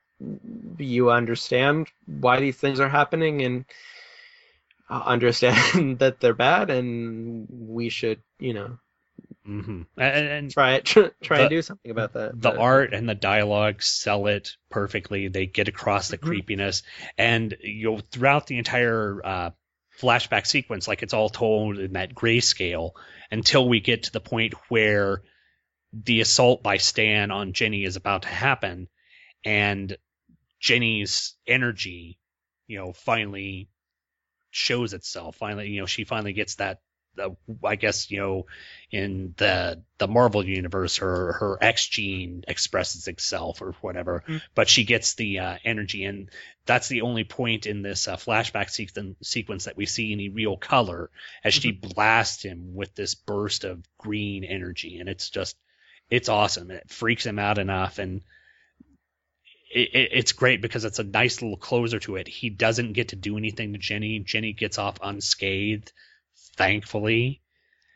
you 0.77 1.11
understand 1.11 1.87
why 2.05 2.39
these 2.39 2.55
things 2.55 2.79
are 2.79 2.89
happening, 2.89 3.41
and 3.41 3.65
understand 4.89 5.99
that 5.99 6.19
they're 6.19 6.33
bad, 6.33 6.69
and 6.69 7.47
we 7.49 7.89
should, 7.89 8.21
you 8.39 8.53
know, 8.53 8.77
hmm 9.45 9.81
and, 9.97 10.27
and 10.27 10.51
try 10.51 10.75
it, 10.75 10.85
try 11.23 11.37
the- 11.37 11.41
and 11.43 11.49
do 11.49 11.61
something 11.61 11.91
about 11.91 12.13
that. 12.13 12.31
the 12.33 12.51
but- 12.51 12.57
art 12.57 12.93
and 12.93 13.07
the 13.09 13.15
dialogue 13.15 13.81
sell 13.81 14.27
it 14.27 14.55
perfectly. 14.69 15.27
They 15.27 15.45
get 15.45 15.67
across 15.67 16.07
the 16.09 16.17
Mhm. 16.17 16.21
creepiness, 16.21 16.83
and 17.17 17.55
you 17.61 17.91
know 17.91 17.99
throughout 18.11 18.47
the 18.47 18.57
entire 18.57 19.21
uh, 19.23 19.49
flashback 20.01 20.47
sequence, 20.47 20.87
like 20.87 21.03
it's 21.03 21.13
all 21.13 21.29
told 21.29 21.77
in 21.79 21.93
that 21.93 22.15
grayscale 22.15 22.91
until 23.31 23.67
we 23.67 23.79
get 23.79 24.03
to 24.03 24.11
the 24.11 24.19
point 24.21 24.53
where 24.69 25.21
the 25.93 26.21
assault 26.21 26.63
by 26.63 26.77
Stan 26.77 27.29
on 27.29 27.53
Jenny 27.53 27.83
is 27.83 27.95
about 27.97 28.23
to 28.23 28.27
happen, 28.29 28.87
and 29.45 29.95
Jenny's 30.59 31.35
energy, 31.45 32.17
you 32.67 32.77
know, 32.79 32.93
finally 32.93 33.69
shows 34.53 34.93
itself. 34.93 35.35
Finally, 35.35 35.69
you 35.69 35.81
know, 35.81 35.85
she 35.87 36.03
finally 36.05 36.33
gets 36.33 36.55
that. 36.55 36.79
Uh, 37.15 37.29
I 37.63 37.75
guess 37.75 38.09
you 38.09 38.17
know, 38.19 38.45
in 38.89 39.35
the 39.37 39.83
the 39.99 40.07
Marvel 40.07 40.43
universe, 40.43 40.97
her 40.97 41.33
her 41.33 41.57
X 41.61 41.87
gene 41.87 42.43
expresses 42.47 43.07
itself 43.07 43.61
or 43.61 43.73
whatever, 43.81 44.23
Mhm. 44.27 44.41
but 44.55 44.67
she 44.67 44.83
gets 44.83 45.13
the 45.13 45.37
uh, 45.37 45.57
energy, 45.63 46.05
and 46.05 46.31
that's 46.65 46.87
the 46.87 47.01
only 47.01 47.23
point 47.23 47.67
in 47.67 47.83
this 47.83 48.07
uh, 48.07 48.15
flashback 48.17 48.69
sequen- 48.71 49.15
sequence 49.21 49.65
that 49.65 49.77
we 49.77 49.85
see 49.85 50.11
any 50.11 50.29
real 50.29 50.57
color 50.57 51.11
as 51.43 51.53
she 51.53 51.71
blasts 51.71 52.41
him 52.41 52.73
with 52.73 52.95
this 52.95 53.13
burst 53.13 53.63
of 53.63 53.83
green 53.99 54.43
energy, 54.43 54.97
and 54.99 55.07
it's 55.07 55.29
just 55.29 55.55
it's 56.09 56.29
awesome. 56.29 56.71
It 56.71 56.89
freaks 56.89 57.27
him 57.27 57.37
out 57.37 57.59
enough, 57.59 57.99
and 57.99 58.21
it, 59.73 59.89
it, 59.95 60.09
it's 60.13 60.31
great 60.33 60.61
because 60.61 60.85
it's 60.85 60.99
a 60.99 61.03
nice 61.03 61.41
little 61.41 61.57
closer 61.57 61.99
to 61.99 62.15
it. 62.17 62.27
He 62.27 62.49
doesn't 62.49 62.93
get 62.93 63.09
to 63.09 63.15
do 63.15 63.37
anything 63.37 63.73
to 63.73 63.79
Jenny. 63.79 64.19
Jenny 64.19 64.53
gets 64.53 64.77
off 64.77 64.97
unscathed, 65.01 65.91
thankfully. 66.57 67.41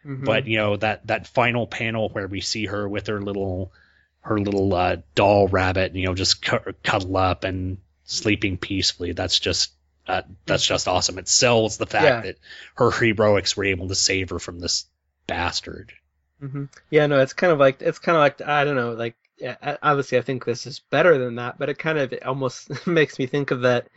Mhm. 0.06 0.26
But 0.26 0.48
you 0.48 0.58
know 0.58 0.78
that 0.78 1.08
that 1.08 1.28
final 1.28 1.68
panel 1.68 2.10
where 2.10 2.28
we 2.28 2.42
see 2.42 2.66
her 2.66 2.88
with 2.88 3.08
her 3.08 3.22
little 3.22 3.72
her 4.22 4.40
little 4.40 4.74
uh, 4.74 4.98
doll 5.16 5.48
rabbit, 5.48 5.96
you 5.96 6.06
know, 6.06 6.14
just 6.14 6.42
cu- 6.46 6.74
cuddle 6.84 7.18
up 7.18 7.44
and 7.44 7.78
sleeping 8.06 8.58
peacefully. 8.58 9.14
That's 9.14 9.40
just 9.40 9.72
uh, 10.08 10.22
that's 10.46 10.66
just 10.66 10.88
awesome. 10.88 11.18
It 11.18 11.28
sells 11.28 11.78
the 11.78 11.86
fact 11.86 12.06
Yeah. 12.06 12.22
that 12.22 12.38
her 12.76 12.92
heroics 12.92 13.58
were 13.58 13.66
able 13.66 13.88
to 13.90 13.96
save 13.96 14.30
her 14.30 14.40
from 14.40 14.60
this 14.60 14.86
bastard. 15.28 15.92
hmm 16.40 16.66
Yeah, 16.90 17.08
no, 17.08 17.20
it's 17.20 17.34
kind 17.34 17.52
of 17.52 17.60
like 17.60 17.82
it's 17.82 18.00
kind 18.00 18.16
of 18.16 18.22
like 18.22 18.42
I 18.42 18.64
don't 18.64 18.76
know, 18.76 18.94
like 18.94 19.16
obviously 19.84 20.18
I 20.18 20.22
think 20.22 20.46
this 20.46 20.66
is 20.66 20.80
better 20.80 21.18
than 21.18 21.36
that, 21.36 21.58
but 21.58 21.70
it 21.70 21.78
kind 21.78 21.98
of 21.98 22.14
almost 22.26 22.88
makes 22.88 23.20
me 23.20 23.28
think 23.28 23.52
of 23.52 23.62
that 23.62 23.88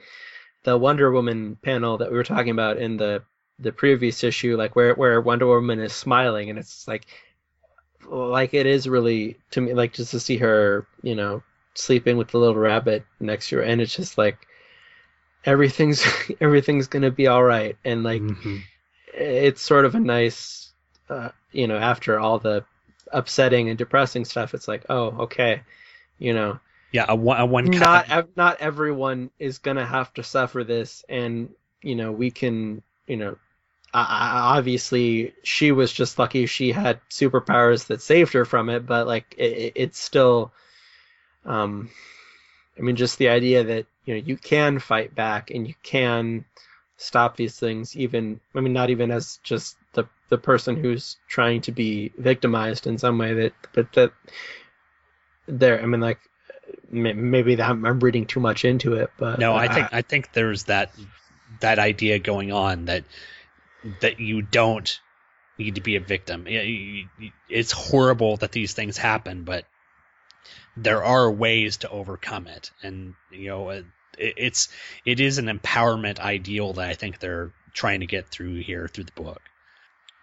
the 0.62 0.76
Wonder 0.76 1.10
Woman 1.10 1.56
panel 1.56 1.98
that 1.98 2.10
we 2.10 2.16
were 2.16 2.24
talking 2.24 2.50
about 2.50 2.78
in 2.78 2.96
the 2.96 3.22
the 3.58 3.72
previous 3.72 4.24
issue, 4.24 4.56
like 4.56 4.74
where 4.76 4.94
where 4.94 5.20
Wonder 5.20 5.46
Woman 5.46 5.80
is 5.80 5.92
smiling, 5.92 6.50
and 6.50 6.58
it's 6.58 6.86
like 6.88 7.06
like 8.06 8.54
it 8.54 8.66
is 8.66 8.88
really 8.88 9.36
to 9.50 9.60
me 9.60 9.74
like 9.74 9.92
just 9.92 10.10
to 10.12 10.20
see 10.20 10.38
her, 10.38 10.86
you 11.02 11.14
know, 11.14 11.42
sleeping 11.74 12.16
with 12.16 12.28
the 12.28 12.38
little 12.38 12.56
rabbit 12.56 13.04
next 13.18 13.48
to 13.48 13.56
her, 13.56 13.62
and 13.62 13.80
it's 13.80 13.94
just 13.94 14.18
like 14.18 14.46
everything's 15.44 16.04
everything's 16.40 16.88
gonna 16.88 17.10
be 17.10 17.26
all 17.26 17.42
right, 17.42 17.76
and 17.84 18.02
like 18.02 18.22
it's 19.14 19.62
sort 19.62 19.84
of 19.84 19.94
a 19.94 20.00
nice, 20.00 20.72
uh, 21.08 21.30
you 21.52 21.66
know, 21.66 21.76
after 21.76 22.18
all 22.18 22.38
the 22.38 22.64
upsetting 23.12 23.68
and 23.68 23.78
depressing 23.78 24.24
stuff, 24.24 24.54
it's 24.54 24.68
like, 24.68 24.84
oh, 24.88 25.06
okay, 25.24 25.62
you 26.18 26.34
know, 26.34 26.60
Yeah, 26.92 27.06
a 27.08 27.16
one, 27.16 27.40
a 27.40 27.46
one 27.46 27.78
not 27.78 28.10
ev- 28.10 28.36
not 28.36 28.60
everyone 28.60 29.30
is 29.38 29.58
gonna 29.58 29.86
have 29.86 30.12
to 30.14 30.22
suffer 30.22 30.64
this, 30.64 31.04
and 31.08 31.50
you 31.82 31.96
know, 31.96 32.12
we 32.12 32.30
can, 32.30 32.82
you 33.06 33.16
know, 33.16 33.36
I- 33.94 34.02
I- 34.54 34.58
obviously 34.58 35.34
she 35.44 35.72
was 35.72 35.92
just 35.92 36.18
lucky 36.18 36.46
she 36.46 36.72
had 36.72 37.00
superpowers 37.10 37.86
that 37.88 38.02
saved 38.02 38.32
her 38.34 38.44
from 38.44 38.70
it, 38.70 38.86
but 38.86 39.06
like 39.06 39.34
it, 39.38 39.52
it- 39.52 39.72
it's 39.76 39.98
still, 39.98 40.52
um, 41.44 41.90
I 42.78 42.82
mean, 42.82 42.96
just 42.96 43.18
the 43.18 43.28
idea 43.28 43.64
that 43.64 43.86
you 44.04 44.14
know 44.14 44.20
you 44.24 44.36
can 44.36 44.78
fight 44.78 45.14
back 45.14 45.50
and 45.50 45.66
you 45.68 45.74
can 45.82 46.44
stop 46.96 47.36
these 47.36 47.58
things, 47.58 47.96
even 47.96 48.40
I 48.54 48.60
mean, 48.60 48.72
not 48.74 48.90
even 48.90 49.10
as 49.10 49.38
just 49.42 49.76
the 50.30 50.38
person 50.38 50.76
who's 50.76 51.16
trying 51.28 51.60
to 51.62 51.72
be 51.72 52.12
victimized 52.16 52.86
in 52.86 52.96
some 52.98 53.18
way 53.18 53.34
that, 53.34 53.52
but 53.72 53.92
that 53.92 54.12
there, 55.46 55.82
I 55.82 55.86
mean, 55.86 56.00
like 56.00 56.20
maybe 56.90 57.56
that 57.56 57.68
I'm, 57.68 58.00
reading 58.00 58.26
too 58.26 58.40
much 58.40 58.64
into 58.64 58.94
it, 58.94 59.10
but 59.18 59.38
No, 59.38 59.54
I 59.54 59.66
uh, 59.66 59.74
think 59.74 59.88
I 59.92 60.02
think 60.02 60.32
there's 60.32 60.64
that 60.64 60.92
that 61.60 61.78
idea 61.78 62.18
going 62.18 62.52
on 62.52 62.86
that 62.86 63.04
that 64.00 64.20
you 64.20 64.42
don't 64.42 65.00
need 65.58 65.74
to 65.74 65.80
be 65.80 65.96
a 65.96 66.00
victim. 66.00 66.46
It's 67.48 67.72
horrible 67.72 68.36
that 68.38 68.52
these 68.52 68.72
things 68.72 68.96
happen, 68.96 69.44
but 69.44 69.66
there 70.76 71.04
are 71.04 71.30
ways 71.30 71.78
to 71.78 71.90
overcome 71.90 72.46
it, 72.46 72.70
and 72.82 73.14
you 73.30 73.48
know, 73.48 73.82
it's 74.18 74.68
it 75.04 75.20
is 75.20 75.38
an 75.38 75.46
empowerment 75.46 76.18
ideal 76.18 76.74
that 76.74 76.88
I 76.88 76.94
think 76.94 77.18
they're 77.18 77.52
trying 77.72 78.00
to 78.00 78.06
get 78.06 78.28
through 78.28 78.62
here 78.62 78.88
through 78.88 79.04
the 79.04 79.12
book. 79.12 79.42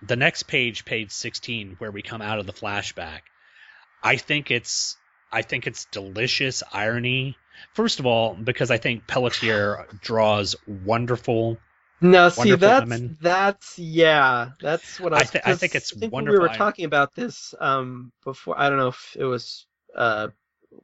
The 0.02 0.16
next 0.16 0.44
page, 0.44 0.86
page 0.86 1.12
sixteen, 1.12 1.76
where 1.80 1.92
we 1.92 2.02
come 2.02 2.22
out 2.22 2.40
of 2.40 2.46
the 2.46 2.54
flashback, 2.54 3.22
I 4.04 4.18
think 4.18 4.52
it's 4.52 4.98
I 5.32 5.42
think 5.42 5.68
it's 5.68 5.86
delicious 5.86 6.64
irony. 6.72 7.38
First 7.74 8.00
of 8.00 8.06
all, 8.06 8.36
because 8.36 8.70
I 8.70 8.78
think 8.78 9.08
Pelletier 9.08 9.88
draws 10.02 10.56
wonderful 10.68 11.58
no, 12.00 12.30
see 12.30 12.52
Wonderful 12.52 12.60
that's 12.60 12.82
women. 12.82 13.18
that's 13.22 13.80
yeah, 13.80 14.50
that's 14.62 15.00
what 15.00 15.14
I, 15.14 15.18
I 15.18 15.24
thi- 15.24 15.40
I 15.44 15.56
think 15.56 15.74
it's 15.74 15.94
I 15.96 16.00
think 16.00 16.14
wonderful. 16.14 16.42
We 16.42 16.48
were 16.48 16.54
talking 16.54 16.86
about 16.86 17.16
this 17.16 17.56
um 17.60 18.12
before. 18.24 18.60
I 18.60 18.70
don't 18.70 18.78
know 18.78 18.90
if 18.90 19.18
it 19.20 19.26
was 19.26 19.66
uh 19.96 20.28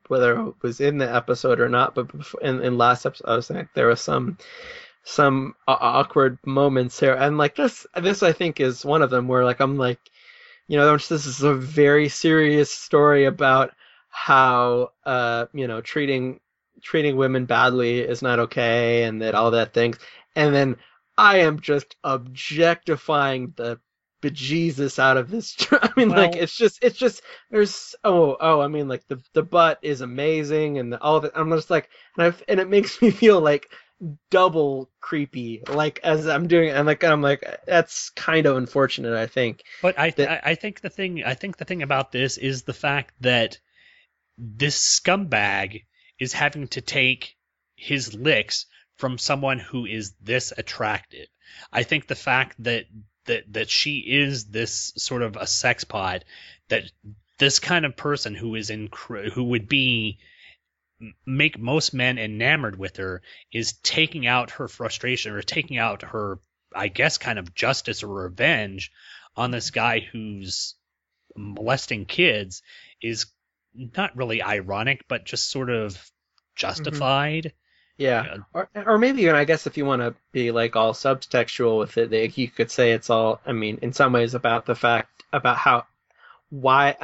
whether 0.07 0.39
it 0.39 0.55
was 0.63 0.81
in 0.81 0.97
the 0.97 1.13
episode 1.13 1.59
or 1.59 1.69
not, 1.69 1.93
but 1.93 2.11
before, 2.11 2.41
in 2.41 2.63
in 2.63 2.79
last 2.79 3.05
episode, 3.05 3.29
I 3.29 3.35
was 3.35 3.45
saying 3.45 3.69
there 3.75 3.87
was 3.87 4.01
some 4.01 4.39
some 5.03 5.55
uh, 5.67 5.77
awkward 5.79 6.37
moments 6.45 6.99
here, 6.99 7.13
and 7.13 7.37
like 7.37 7.55
this 7.55 7.85
this 7.95 8.23
I 8.23 8.31
think 8.31 8.59
is 8.59 8.85
one 8.85 9.01
of 9.01 9.09
them 9.09 9.27
where 9.27 9.45
like 9.45 9.59
I'm 9.59 9.77
like, 9.77 9.99
you 10.67 10.77
know, 10.77 10.95
this 10.97 11.11
is 11.11 11.43
a 11.43 11.53
very 11.53 12.09
serious 12.09 12.71
story 12.71 13.25
about 13.25 13.73
how 14.09 14.91
uh 15.05 15.47
you 15.53 15.67
know 15.67 15.81
treating 15.81 16.39
treating 16.81 17.15
women 17.15 17.45
badly 17.45 17.99
is 17.99 18.21
not 18.21 18.39
okay 18.39 19.03
and 19.03 19.21
that 19.21 19.33
all 19.33 19.51
that 19.51 19.73
things 19.73 19.97
and 20.35 20.53
then 20.53 20.75
I 21.17 21.39
am 21.39 21.59
just 21.59 21.95
objectifying 22.03 23.53
the 23.55 23.79
bejesus 24.21 24.99
out 24.99 25.17
of 25.17 25.29
this. 25.29 25.55
I 25.71 25.89
mean, 25.95 26.09
like 26.09 26.35
it's 26.35 26.55
just 26.55 26.83
it's 26.83 26.97
just 26.97 27.21
there's 27.51 27.95
oh 28.03 28.37
oh 28.39 28.61
I 28.61 28.67
mean 28.67 28.87
like 28.87 29.07
the 29.07 29.21
the 29.33 29.43
butt 29.43 29.79
is 29.81 30.01
amazing 30.01 30.79
and 30.79 30.93
the, 30.93 31.01
all 31.01 31.19
that 31.19 31.33
I'm 31.35 31.51
just 31.51 31.69
like 31.69 31.89
and 32.17 32.27
I 32.27 32.35
and 32.47 32.59
it 32.59 32.69
makes 32.69 33.01
me 33.01 33.11
feel 33.11 33.39
like 33.39 33.69
double 34.29 34.89
creepy 34.99 35.61
like 35.67 35.99
as 36.03 36.27
I'm 36.27 36.47
doing 36.47 36.69
and 36.69 36.85
like 36.85 37.03
I'm 37.03 37.21
like 37.21 37.61
that's 37.65 38.09
kind 38.11 38.45
of 38.45 38.57
unfortunate 38.57 39.13
I 39.13 39.27
think. 39.27 39.63
But 39.81 39.97
I, 39.97 40.13
I 40.17 40.41
I 40.43 40.55
think 40.55 40.81
the 40.81 40.89
thing 40.89 41.23
I 41.23 41.33
think 41.33 41.57
the 41.57 41.65
thing 41.65 41.81
about 41.83 42.11
this 42.11 42.37
is 42.37 42.63
the 42.63 42.73
fact 42.73 43.13
that 43.21 43.59
this 44.37 44.99
scumbag 44.99 45.83
is 46.19 46.33
having 46.33 46.67
to 46.69 46.81
take 46.81 47.35
his 47.75 48.13
licks 48.13 48.65
from 48.95 49.17
someone 49.17 49.59
who 49.59 49.85
is 49.85 50.13
this 50.21 50.53
attractive. 50.57 51.27
I 51.71 51.83
think 51.83 52.07
the 52.07 52.15
fact 52.15 52.55
that 52.63 52.85
that 53.25 53.51
that 53.53 53.69
she 53.69 53.99
is 53.99 54.45
this 54.45 54.93
sort 54.97 55.21
of 55.21 55.35
a 55.35 55.47
sex 55.47 55.83
pod 55.83 56.25
that 56.69 56.83
this 57.37 57.59
kind 57.59 57.85
of 57.85 57.97
person 57.97 58.35
who 58.35 58.55
is 58.55 58.69
in 58.69 58.89
who 59.33 59.43
would 59.45 59.67
be 59.67 60.19
make 61.25 61.59
most 61.59 61.93
men 61.93 62.17
enamored 62.17 62.77
with 62.77 62.97
her 62.97 63.21
is 63.51 63.73
taking 63.83 64.27
out 64.27 64.51
her 64.51 64.67
frustration 64.67 65.33
or 65.33 65.41
taking 65.41 65.77
out 65.77 66.01
her 66.03 66.39
I 66.75 66.87
guess 66.87 67.17
kind 67.17 67.37
of 67.37 67.53
justice 67.53 68.03
or 68.03 68.07
revenge 68.07 68.91
on 69.35 69.51
this 69.51 69.71
guy 69.71 69.99
who's 69.99 70.75
molesting 71.35 72.05
kids 72.05 72.61
is 73.01 73.27
not 73.73 74.15
really 74.15 74.41
ironic 74.41 75.05
but 75.07 75.25
just 75.25 75.49
sort 75.49 75.69
of 75.69 75.97
justified. 76.55 77.45
Mm-hmm. 77.45 77.57
Yeah, 77.95 78.37
or 78.53 78.69
or 78.75 78.97
maybe 78.97 79.21
even 79.21 79.35
I 79.35 79.45
guess 79.45 79.67
if 79.67 79.77
you 79.77 79.85
want 79.85 80.01
to 80.01 80.15
be 80.31 80.49
like 80.49 80.75
all 80.75 80.93
subtextual 80.93 81.77
with 81.77 81.97
it, 81.99 82.11
like, 82.11 82.37
you 82.39 82.47
could 82.47 82.71
say 82.71 82.91
it's 82.91 83.11
all. 83.11 83.39
I 83.45 83.51
mean, 83.51 83.77
in 83.83 83.93
some 83.93 84.13
ways 84.13 84.33
about 84.33 84.65
the 84.65 84.73
fact 84.73 85.23
about 85.31 85.57
how 85.57 85.85
why 86.49 86.95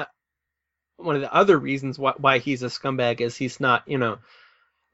one 1.00 1.16
of 1.16 1.22
the 1.22 1.34
other 1.34 1.58
reasons 1.58 1.97
why 1.97 2.14
why 2.18 2.39
he's 2.39 2.64
a 2.64 2.68
scumbag 2.68 3.22
is 3.22 3.36
he's 3.38 3.60
not 3.60 3.84
you 3.88 3.97
know 3.97 4.20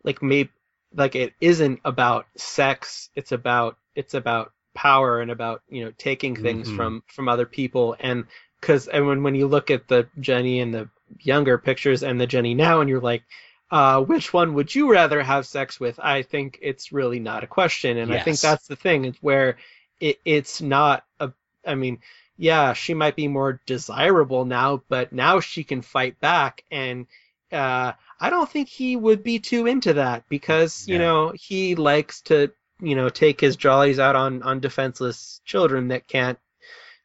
like 0.04 0.22
maybe 0.22 0.50
like 0.94 1.16
it 1.16 1.34
isn't 1.42 1.82
about 1.84 2.26
sex. 2.38 3.10
It's 3.16 3.32
about 3.32 3.78
it's 3.96 4.14
about 4.14 4.54
power 4.74 5.22
and 5.22 5.32
about 5.32 5.62
you 5.70 5.86
know 5.86 5.92
taking 5.98 6.36
things 6.36 6.70
Mhm. 6.70 6.76
from 6.76 7.04
from 7.08 7.30
other 7.30 7.46
people 7.46 7.96
and 8.00 8.26
because 8.60 8.88
and 8.88 9.08
when 9.08 9.24
when 9.24 9.36
you 9.36 9.48
look 9.48 9.72
at 9.72 9.88
the 9.88 10.08
Jenny 10.20 10.60
and 10.60 10.74
the 10.74 10.90
younger 11.20 11.58
pictures 11.58 12.04
and 12.04 12.20
the 12.20 12.28
Jenny 12.28 12.54
now 12.54 12.82
and 12.82 12.90
you're 12.90 13.00
like 13.02 13.24
uh, 13.72 14.02
which 14.02 14.32
one 14.32 14.54
would 14.54 14.74
you 14.74 14.92
rather 14.92 15.24
have 15.24 15.48
sex 15.48 15.80
with? 15.80 16.00
I 16.00 16.22
think 16.22 16.60
it's 16.62 16.92
really 16.92 17.20
not 17.20 17.44
a 17.44 17.48
question, 17.48 17.98
and 17.98 18.14
I 18.14 18.20
think 18.20 18.40
that's 18.40 18.68
the 18.68 18.76
thing 18.76 19.16
where 19.22 19.58
it, 20.00 20.20
it's 20.24 20.62
not 20.62 21.04
a. 21.20 21.32
I 21.66 21.74
mean, 21.74 22.00
yeah, 22.38 22.74
she 22.74 22.94
might 22.94 23.16
be 23.16 23.28
more 23.28 23.62
desirable 23.66 24.46
now, 24.46 24.84
but 24.90 25.14
now 25.14 25.40
she 25.40 25.64
can 25.64 25.82
fight 25.82 26.20
back, 26.20 26.64
and 26.72 27.08
uh, 27.52 27.94
I 28.20 28.30
don't 28.30 28.50
think 28.50 28.68
he 28.70 28.96
would 28.96 29.24
be 29.24 29.40
too 29.40 29.68
into 29.68 29.94
that 29.94 30.28
because 30.30 30.88
you 30.88 30.98
know 31.00 31.32
he 31.36 31.76
likes 31.76 32.22
to 32.24 32.52
you 32.82 32.96
know 32.96 33.10
take 33.10 33.40
his 33.42 33.56
jollies 33.56 34.00
out 34.00 34.16
on 34.16 34.44
on 34.44 34.60
defenseless 34.60 35.42
children 35.46 35.90
that 35.90 36.08
can't 36.08 36.40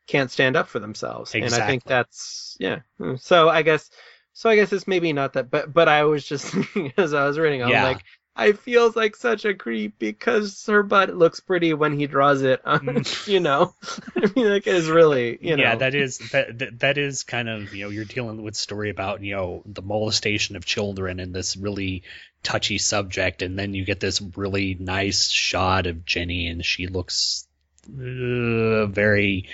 can't 0.06 0.30
stand 0.30 0.56
up 0.56 0.68
for 0.68 0.78
themselves, 0.78 1.34
and 1.40 1.54
I 1.54 1.60
think 1.60 1.84
that's 1.86 2.56
yeah. 2.60 2.80
So 3.18 3.48
I 3.48 3.62
guess 3.62 3.90
so 4.32 4.50
I 4.50 4.56
guess 4.56 4.72
it's 4.72 4.88
maybe 4.88 5.12
not 5.12 5.34
that, 5.34 5.50
but 5.50 5.72
but 5.72 5.88
I 5.88 6.04
was 6.04 6.24
just 6.26 6.54
as 6.96 7.14
I 7.14 7.26
was 7.26 7.38
reading, 7.38 7.62
I'm 7.62 7.70
Yeah. 7.70 7.84
like, 7.84 8.02
I 8.36 8.52
feels 8.52 8.96
like 8.96 9.16
such 9.16 9.44
a 9.44 9.54
creep 9.54 9.98
because 9.98 10.64
her 10.66 10.82
butt 10.82 11.14
looks 11.14 11.40
pretty 11.40 11.74
when 11.74 11.98
he 11.98 12.06
draws 12.06 12.42
it. 12.42 12.62
you 13.26 13.40
know, 13.40 13.74
I 14.16 14.30
mean, 14.34 14.50
like 14.50 14.66
it's 14.66 14.86
really, 14.86 15.38
you 15.40 15.56
know, 15.56 15.62
yeah, 15.62 15.74
that 15.76 15.94
is 15.94 16.18
that, 16.30 16.58
that 16.58 16.78
that 16.80 16.98
is 16.98 17.24
kind 17.24 17.48
of 17.48 17.74
you 17.74 17.84
know 17.84 17.90
you're 17.90 18.04
dealing 18.04 18.42
with 18.42 18.54
story 18.54 18.90
about 18.90 19.22
you 19.22 19.34
know 19.34 19.62
the 19.66 19.82
molestation 19.82 20.56
of 20.56 20.64
children 20.64 21.20
and 21.20 21.34
this 21.34 21.56
really 21.56 22.04
touchy 22.42 22.78
subject, 22.78 23.42
and 23.42 23.58
then 23.58 23.74
you 23.74 23.84
get 23.84 24.00
this 24.00 24.20
really 24.36 24.76
nice 24.78 25.28
shot 25.28 25.86
of 25.86 26.04
Jenny, 26.04 26.46
and 26.46 26.64
she 26.64 26.86
looks 26.86 27.46
uh, 27.88 28.86
very 28.86 29.48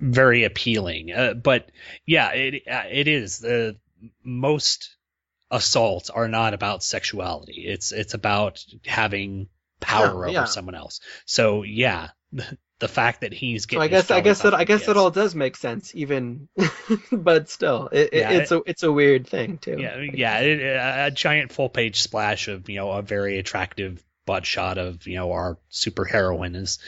very 0.00 0.44
appealing. 0.44 1.12
Uh, 1.12 1.34
but 1.34 1.70
yeah, 2.06 2.30
it 2.32 2.62
uh, 2.68 2.84
it 2.90 3.08
is 3.08 3.40
the 3.40 3.76
most 4.22 4.96
assaults 5.50 6.10
are 6.10 6.28
not 6.28 6.54
about 6.54 6.82
sexuality. 6.82 7.64
It's 7.66 7.92
it's 7.92 8.14
about 8.14 8.64
having 8.86 9.48
power 9.80 10.26
Yeah, 10.26 10.32
yeah. 10.32 10.38
over 10.40 10.46
someone 10.46 10.74
else. 10.74 11.00
So 11.24 11.62
yeah, 11.62 12.08
the 12.78 12.88
fact 12.88 13.22
that 13.22 13.32
he's 13.32 13.66
So 13.68 13.80
I 13.80 13.88
guess 13.88 14.10
I 14.10 14.20
guess 14.20 14.42
that 14.42 14.54
I 14.54 14.64
guess 14.64 14.88
it 14.88 14.96
all 14.96 15.10
does 15.10 15.34
make 15.34 15.56
sense, 15.56 15.94
even, 15.94 16.48
but 17.12 17.48
still, 17.48 17.88
it, 17.90 18.10
it, 18.12 18.18
Yeah, 18.20 18.30
it's 18.30 18.52
a 18.52 18.62
it's 18.66 18.82
a 18.82 18.92
weird 18.92 19.26
thing 19.26 19.58
too. 19.58 19.76
Yeah, 19.78 20.00
yeah, 20.00 20.38
it, 20.40 21.08
a 21.08 21.10
giant 21.10 21.52
full 21.52 21.68
page 21.68 22.00
splash 22.00 22.48
of 22.48 22.68
you 22.68 22.76
know 22.76 22.92
a 22.92 23.02
very 23.02 23.38
attractive 23.38 24.04
butt 24.26 24.46
shot 24.46 24.78
of 24.78 25.06
you 25.06 25.16
know 25.16 25.32
our 25.32 25.58
super 25.68 26.04
heroine 26.04 26.54
is. 26.54 26.78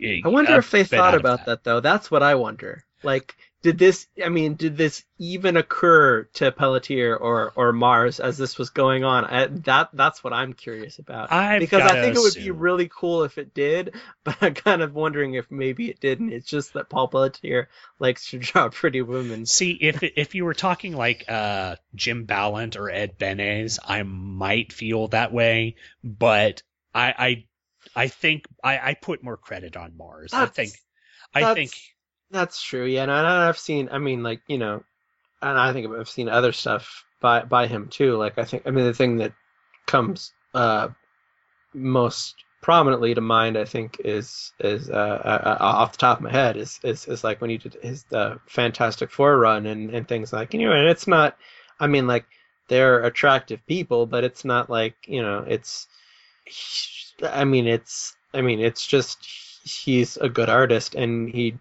Eh, 0.00 0.20
I 0.24 0.28
wonder 0.28 0.56
if 0.58 0.70
they 0.70 0.84
thought 0.84 1.14
about 1.14 1.46
that. 1.46 1.64
though. 1.64 1.80
That's 1.80 2.10
what 2.10 2.22
I 2.22 2.36
wonder. 2.36 2.84
Like, 3.02 3.34
did 3.62 3.78
this? 3.78 4.06
I 4.24 4.30
mean, 4.30 4.54
did 4.54 4.76
this 4.76 5.04
even 5.18 5.58
occur 5.58 6.24
to 6.34 6.50
Pelletier 6.50 7.14
or 7.14 7.52
or 7.54 7.72
Marz 7.72 8.18
as 8.18 8.38
this 8.38 8.56
was 8.56 8.70
going 8.70 9.04
on? 9.04 9.24
I, 9.26 9.46
that 9.46 9.90
that's 9.92 10.24
what 10.24 10.32
I'm 10.32 10.54
curious 10.54 10.98
about. 10.98 11.30
I've 11.30 11.60
because 11.60 11.82
I 11.82 12.00
think 12.00 12.16
it 12.16 12.20
would 12.20 12.34
be 12.34 12.50
really 12.50 12.90
cool 12.92 13.24
if 13.24 13.36
it 13.36 13.52
did, 13.52 13.94
but 14.24 14.36
I'm 14.40 14.54
kind 14.54 14.80
of 14.80 14.94
wondering 14.94 15.34
if 15.34 15.50
maybe 15.50 15.90
it 15.90 16.00
didn't. 16.00 16.32
It's 16.32 16.48
just 16.48 16.72
that 16.72 16.88
Paul 16.88 17.08
Pelletier 17.08 17.68
likes 17.98 18.30
to 18.30 18.38
draw 18.38 18.70
pretty 18.70 19.02
women. 19.02 19.44
See, 19.44 19.72
if 19.72 20.02
if 20.02 20.34
you 20.34 20.46
were 20.46 20.54
talking 20.54 20.96
like 20.96 21.26
uh, 21.28 21.76
Jim 21.94 22.24
Balent 22.24 22.76
or 22.76 22.88
Ed 22.88 23.18
Benes, 23.18 23.78
I 23.84 24.02
might 24.04 24.72
feel 24.72 25.08
that 25.08 25.34
way, 25.34 25.76
but 26.02 26.62
I 26.94 27.14
I, 27.18 27.44
I 28.04 28.08
think 28.08 28.46
I, 28.64 28.78
I 28.78 28.94
put 28.94 29.22
more 29.22 29.36
credit 29.36 29.76
on 29.76 29.92
Marz. 29.92 30.32
I 30.32 30.46
think 30.46 30.72
I 31.34 31.52
think 31.52 31.72
That's 32.30 32.62
true. 32.62 32.84
Yeah, 32.84 33.02
and 33.02 33.10
I've 33.10 33.58
seen. 33.58 33.88
I 33.90 33.98
mean, 33.98 34.22
like 34.22 34.40
you 34.46 34.58
know, 34.58 34.84
and 35.42 35.58
I 35.58 35.72
think 35.72 35.90
I've 35.92 36.08
seen 36.08 36.28
other 36.28 36.52
stuff 36.52 37.04
by 37.20 37.42
by 37.42 37.66
him 37.66 37.88
too. 37.88 38.16
Like 38.16 38.38
I 38.38 38.44
think. 38.44 38.64
I 38.66 38.70
mean, 38.70 38.84
the 38.84 38.94
thing 38.94 39.16
that 39.18 39.32
comes 39.86 40.32
uh, 40.54 40.88
most 41.74 42.36
prominently 42.62 43.14
to 43.14 43.20
mind, 43.20 43.58
I 43.58 43.64
think, 43.64 44.00
is 44.04 44.52
is 44.60 44.88
uh, 44.90 44.92
uh, 45.24 45.56
uh, 45.60 45.64
off 45.64 45.92
the 45.92 45.98
top 45.98 46.18
of 46.18 46.24
my 46.24 46.30
head 46.30 46.56
is 46.56 46.78
is, 46.84 47.06
is 47.08 47.24
like 47.24 47.40
when 47.40 47.50
he 47.50 47.58
did 47.58 47.76
his 47.82 48.04
uh, 48.12 48.36
Fantastic 48.46 49.10
Four 49.10 49.38
run 49.38 49.66
and 49.66 49.90
and 49.90 50.06
things 50.06 50.32
like 50.32 50.54
you 50.54 50.60
know, 50.60 50.72
and 50.72 50.88
it's 50.88 51.06
not. 51.08 51.36
I 51.80 51.86
mean, 51.88 52.06
like 52.06 52.26
they're 52.68 53.02
attractive 53.04 53.66
people, 53.66 54.06
but 54.06 54.22
it's 54.22 54.44
not 54.44 54.70
like 54.70 54.94
you 55.06 55.22
know, 55.22 55.44
it's. 55.46 55.88
I 57.22 57.44
mean, 57.44 57.66
it's. 57.66 58.14
I 58.32 58.42
mean, 58.42 58.60
it's 58.60 58.86
just 58.86 59.26
he's 59.64 60.16
a 60.16 60.28
good 60.28 60.48
artist 60.48 60.94
and 60.94 61.28
he 61.28 61.58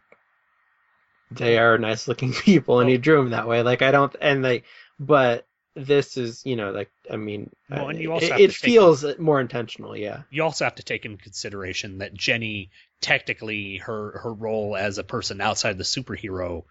they 1.32 1.58
are 1.58 1.78
nice 1.78 2.08
looking 2.08 2.34
people 2.46 2.80
and 2.80 2.90
he 2.90 2.98
drew 2.98 3.18
them 3.18 3.32
that 3.32 3.48
way 3.48 3.62
like 3.62 3.82
i 3.82 3.92
don't 3.92 4.16
and 4.22 4.44
they 4.44 4.64
but 5.00 5.46
this 5.76 6.18
is 6.18 6.46
you 6.46 6.56
know 6.56 6.72
like 6.72 6.92
I 7.10 7.16
mean 7.16 7.52
Well, 7.70 7.86
uh, 7.86 7.88
and 7.90 8.00
you 8.02 8.12
also 8.12 8.34
it, 8.36 8.42
it 8.42 8.52
feels 8.54 9.06
more 9.18 9.40
intentional. 9.40 9.96
Yeah. 9.96 10.24
you 10.30 10.44
also 10.44 10.66
have 10.66 10.76
to 10.76 10.84
take 10.84 11.06
into 11.06 11.24
consideration 11.24 12.00
that 12.00 12.14
Jenny 12.14 12.72
technically 13.02 13.78
her 13.78 14.20
her 14.20 14.34
role 14.34 14.76
as 14.76 14.98
a 14.98 15.04
person 15.04 15.40
outside 15.40 15.78
the 15.78 15.84
superhero 15.86 16.64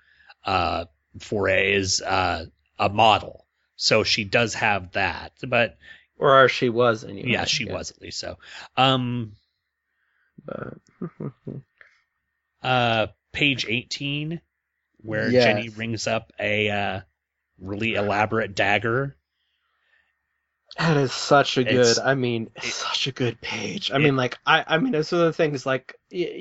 uh 0.45 0.87
foray 1.21 1.73
is 1.75 2.03
uh 2.03 2.47
a 2.79 2.89
model. 2.89 3.47
So 3.77 4.05
she 4.05 4.25
does 4.25 4.55
have 4.55 4.93
that. 4.93 5.33
But 5.47 5.79
Or 6.19 6.49
she 6.49 6.69
was 6.69 7.05
anyway. 7.05 7.31
yeah, 7.31 7.45
she 7.45 7.65
was 7.65 7.91
at 7.93 8.03
least 8.03 8.19
so. 8.19 8.37
Um 8.77 9.33
But 10.45 10.75
uh 12.63 13.07
page 13.33 13.65
18 13.67 14.41
where 15.03 15.31
Yes. 15.31 15.45
Jenny 15.45 15.69
rings 15.71 16.07
up 16.07 16.33
a 16.39 16.71
uh 16.71 17.01
really 17.59 17.95
elaborate 17.95 18.55
dagger. 18.55 19.17
That 20.79 20.97
is 20.97 21.13
such 21.13 21.57
a 21.59 21.65
good. 21.65 21.75
It's- 21.75 21.99
I 21.99 22.15
mean, 22.15 22.51
such 22.63 23.09
a 23.09 23.13
good 23.13 23.41
page. 23.41 23.91
I 23.91 23.97
it- 23.97 24.01
mean, 24.01 24.17
like 24.17 24.39
I. 24.47 24.65
I 24.67 24.79
mean, 24.79 24.95
it's 24.95 25.11
one 25.11 25.23
of 25.23 25.27
the 25.27 25.33
things 25.33 25.67
like 25.67 25.97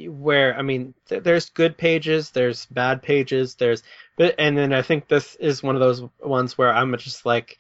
where 0.10 0.56
I 0.58 0.62
mean, 0.62 0.94
th- 1.10 1.24
there's 1.24 1.50
good 1.50 1.78
pages, 1.78 2.30
there's 2.32 2.66
bad 2.68 3.02
pages, 3.02 3.56
there's, 3.56 3.82
but 4.16 4.36
and 4.38 4.56
then 4.58 4.74
I 4.74 4.82
think 4.84 5.08
this 5.08 5.36
is 5.36 5.64
one 5.64 5.76
of 5.76 5.80
those 5.82 6.04
ones 6.20 6.58
where 6.58 6.72
I'm 6.74 6.96
just 6.98 7.26
like, 7.26 7.58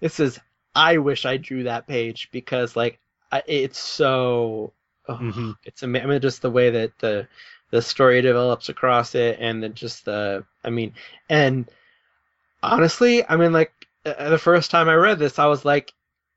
this 0.00 0.18
is. 0.20 0.38
I 0.76 0.98
wish 0.98 1.24
I 1.24 1.36
drew 1.36 1.64
that 1.64 1.86
page 1.86 2.30
because 2.32 2.74
like 2.74 2.98
I, 3.30 3.42
it's 3.46 3.78
so. 3.78 4.72
Oh, 5.06 5.14
Mhm. 5.16 5.56
It's 5.64 5.82
ama- 5.82 6.00
I 6.00 6.06
mean, 6.06 6.20
just 6.22 6.40
the 6.40 6.50
way 6.50 6.70
that 6.70 6.98
the 6.98 7.28
the 7.70 7.82
story 7.82 8.22
develops 8.22 8.68
across 8.68 9.14
it, 9.14 9.38
and 9.40 9.62
then 9.62 9.74
just 9.74 10.04
the. 10.04 10.44
I 10.64 10.70
mean, 10.70 10.94
and 11.28 11.68
honestly, 12.62 13.26
I 13.28 13.36
mean, 13.36 13.52
like 13.52 13.72
uh, 14.04 14.30
the 14.30 14.38
first 14.38 14.70
time 14.70 14.88
I 14.88 14.94
read 14.94 15.18
this, 15.18 15.38
I 15.38 15.46
was 15.46 15.64
like, 15.64 15.92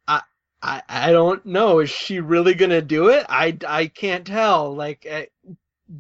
I, 0.08 0.22
I, 0.62 0.82
I 0.88 1.12
don't 1.12 1.46
know. 1.46 1.80
Is 1.80 1.90
she 1.90 2.20
really 2.20 2.54
gonna 2.54 2.82
do 2.82 3.10
it? 3.10 3.26
I, 3.30 3.58
I 3.68 3.88
can't 3.88 4.26
tell. 4.26 4.76
Like, 4.76 5.06
it 5.06 5.32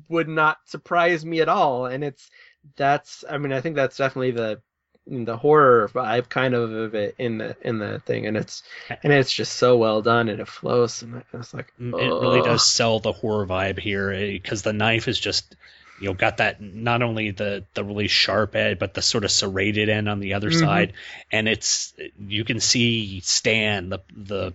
would 0.10 0.28
not 0.28 0.58
surprise 0.66 1.26
me 1.26 1.42
at 1.42 1.50
all. 1.50 1.86
And 1.86 2.04
it's 2.04 2.30
that's. 2.76 3.24
I 3.30 3.38
mean, 3.38 3.54
I 3.54 3.62
think 3.62 3.76
that's 3.76 3.98
definitely 3.98 4.32
the 4.32 4.62
the 5.10 5.38
horror 5.38 5.90
vibe 5.94 6.30
kind 6.30 6.54
of 6.54 6.72
of 6.72 6.96
it 6.96 7.16
in 7.18 7.38
the 7.38 7.56
in 7.62 7.80
the 7.80 8.00
thing, 8.00 8.26
and 8.28 8.36
it's 8.38 8.64
and 9.04 9.14
it's 9.14 9.32
just 9.32 9.54
so 9.54 9.78
well 9.78 10.02
done, 10.02 10.30
and 10.30 10.40
it 10.40 10.48
flows. 10.48 11.02
And 11.02 11.24
it's 11.34 11.54
like, 11.54 11.72
It 11.80 11.84
really 11.94 12.42
does 12.42 12.66
sell 12.66 13.00
the 13.00 13.14
horror 13.14 13.46
vibe 13.46 13.80
here 13.80 14.12
because 14.12 14.62
the 14.62 14.74
knife 14.74 15.08
is 15.08 15.20
just 15.20 15.56
you 16.00 16.08
know 16.08 16.14
got 16.14 16.38
that 16.38 16.62
not 16.62 17.02
only 17.02 17.32
the 17.32 17.64
the 17.74 17.84
really 17.84 18.08
sharp 18.08 18.56
edge 18.56 18.78
but 18.78 18.94
the 18.94 19.02
sort 19.02 19.24
of 19.24 19.32
serrated 19.32 19.90
end 19.90 20.08
on 20.08 20.20
the 20.20 20.34
other 20.36 20.50
Mhm. 20.52 20.60
side 20.60 20.94
and 21.32 21.48
it's 21.48 21.92
you 22.20 22.44
can 22.44 22.60
see 22.60 23.20
Stan 23.22 23.90
the 23.90 24.00
the 24.16 24.54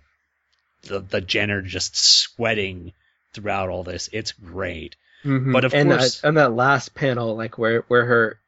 the, 0.82 1.00
the 1.00 1.20
Jenner 1.20 1.60
just 1.62 1.96
sweating 1.96 2.92
throughout 3.32 3.70
all 3.70 3.82
this 3.82 4.08
it's 4.12 4.30
great 4.32 4.94
Mhm. 5.24 5.52
but 5.52 5.64
of 5.64 5.74
and, 5.74 5.92
uh, 5.92 5.98
course 5.98 6.22
and 6.24 6.36
that 6.36 6.52
last 6.52 6.94
panel, 6.94 7.36
like 7.36 7.56
where 7.58 7.82
where 7.88 8.04
her, 8.04 8.38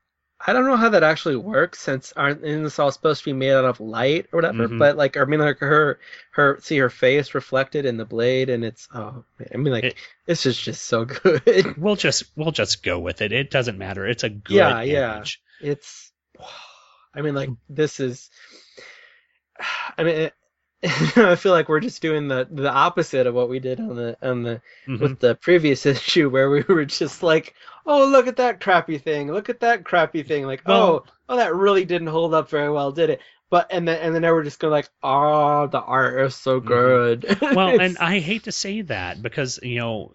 I 0.47 0.53
don't 0.53 0.67
know 0.67 0.77
how 0.77 0.91
that 0.91 1.03
actually 1.03 1.37
works 1.37 1.81
since 1.81 2.13
aren't 2.17 2.45
isn't 2.45 2.65
this 2.65 2.79
all 2.79 2.91
supposed 2.93 3.21
to 3.21 3.25
be 3.25 3.33
made 3.33 3.53
out 3.53 3.65
of 3.65 3.81
light 3.81 4.27
or 4.33 4.39
whatever? 4.39 4.69
Mhm. 4.69 4.79
But 4.79 4.97
like 4.97 5.17
I 5.17 5.25
mean, 5.25 5.41
like 5.41 5.59
her 5.61 5.99
her 6.33 6.59
see 6.61 6.77
her 6.79 6.91
face 6.91 7.35
reflected 7.35 7.87
in 7.87 7.97
the 7.97 8.05
blade, 8.05 8.51
and 8.51 8.65
it's 8.65 8.87
oh 8.95 9.25
man, 9.39 9.49
I 9.55 9.57
mean 9.57 9.73
like 9.73 9.85
It- 9.85 9.97
this 10.27 10.45
is 10.47 10.59
just 10.59 10.83
so 10.85 11.05
good. 11.07 11.77
we'll 11.79 11.97
just 11.97 12.25
we'll 12.37 12.51
just 12.53 12.83
go 12.83 12.99
with 12.99 13.23
it 13.23 13.33
it 13.33 13.51
doesn't 13.51 13.79
matter 13.79 14.07
it's 14.07 14.25
a 14.25 14.29
good 14.31 14.55
yeah, 14.55 14.83
yeah, 14.83 15.25
it's. 15.61 16.13
I 17.15 17.21
mean, 17.23 17.35
like 17.35 17.51
this 17.69 18.01
is. 18.01 18.29
I 19.99 20.03
mean. 20.05 20.31
I 21.16 21.37
feel 21.37 21.53
like 21.53 21.68
we're 21.68 21.80
just 21.80 22.03
doing 22.03 22.28
the 22.28 22.47
the 22.51 22.70
opposite 22.70 23.26
of 23.26 23.35
what 23.35 23.49
we 23.49 23.59
did 23.59 23.80
on 23.80 23.97
the 23.97 24.16
on 24.22 24.43
the 24.43 24.61
Mhm. 24.87 25.01
with 25.01 25.18
the 25.18 25.35
previous 25.35 25.87
issue 25.95 26.28
where 26.28 26.51
we 26.51 26.62
were 26.68 26.85
just 26.85 27.22
like, 27.22 27.55
oh 27.87 28.07
look 28.07 28.26
at 28.26 28.37
that 28.37 28.61
crappy 28.61 28.99
thing, 28.99 29.32
look 29.32 29.49
at 29.49 29.61
that 29.61 29.85
crappy 29.85 30.22
thing, 30.22 30.47
like 30.47 30.62
Well- 30.66 30.82
oh 30.82 31.05
oh 31.28 31.37
that 31.37 31.55
really 31.55 31.85
didn't 31.85 32.09
hold 32.09 32.35
up 32.35 32.51
very 32.51 32.70
well, 32.70 32.93
did 32.93 33.11
it? 33.11 33.20
But 33.51 33.68
and 33.70 33.87
then 33.89 33.99
and 34.01 34.14
then 34.14 34.22
now 34.22 34.32
we're 34.32 34.43
just 34.45 34.59
going 34.59 34.72
like, 34.72 34.89
oh 35.03 35.66
the 35.68 35.80
art 35.80 36.20
is 36.20 36.35
so 36.35 36.61
good. 36.61 37.22
Mm-hmm. 37.22 37.55
well, 37.57 37.80
and 37.80 37.97
I 37.99 38.18
hate 38.18 38.45
to 38.45 38.53
say 38.53 38.82
that 38.82 39.22
because 39.22 39.59
you 39.62 39.78
know 39.78 40.12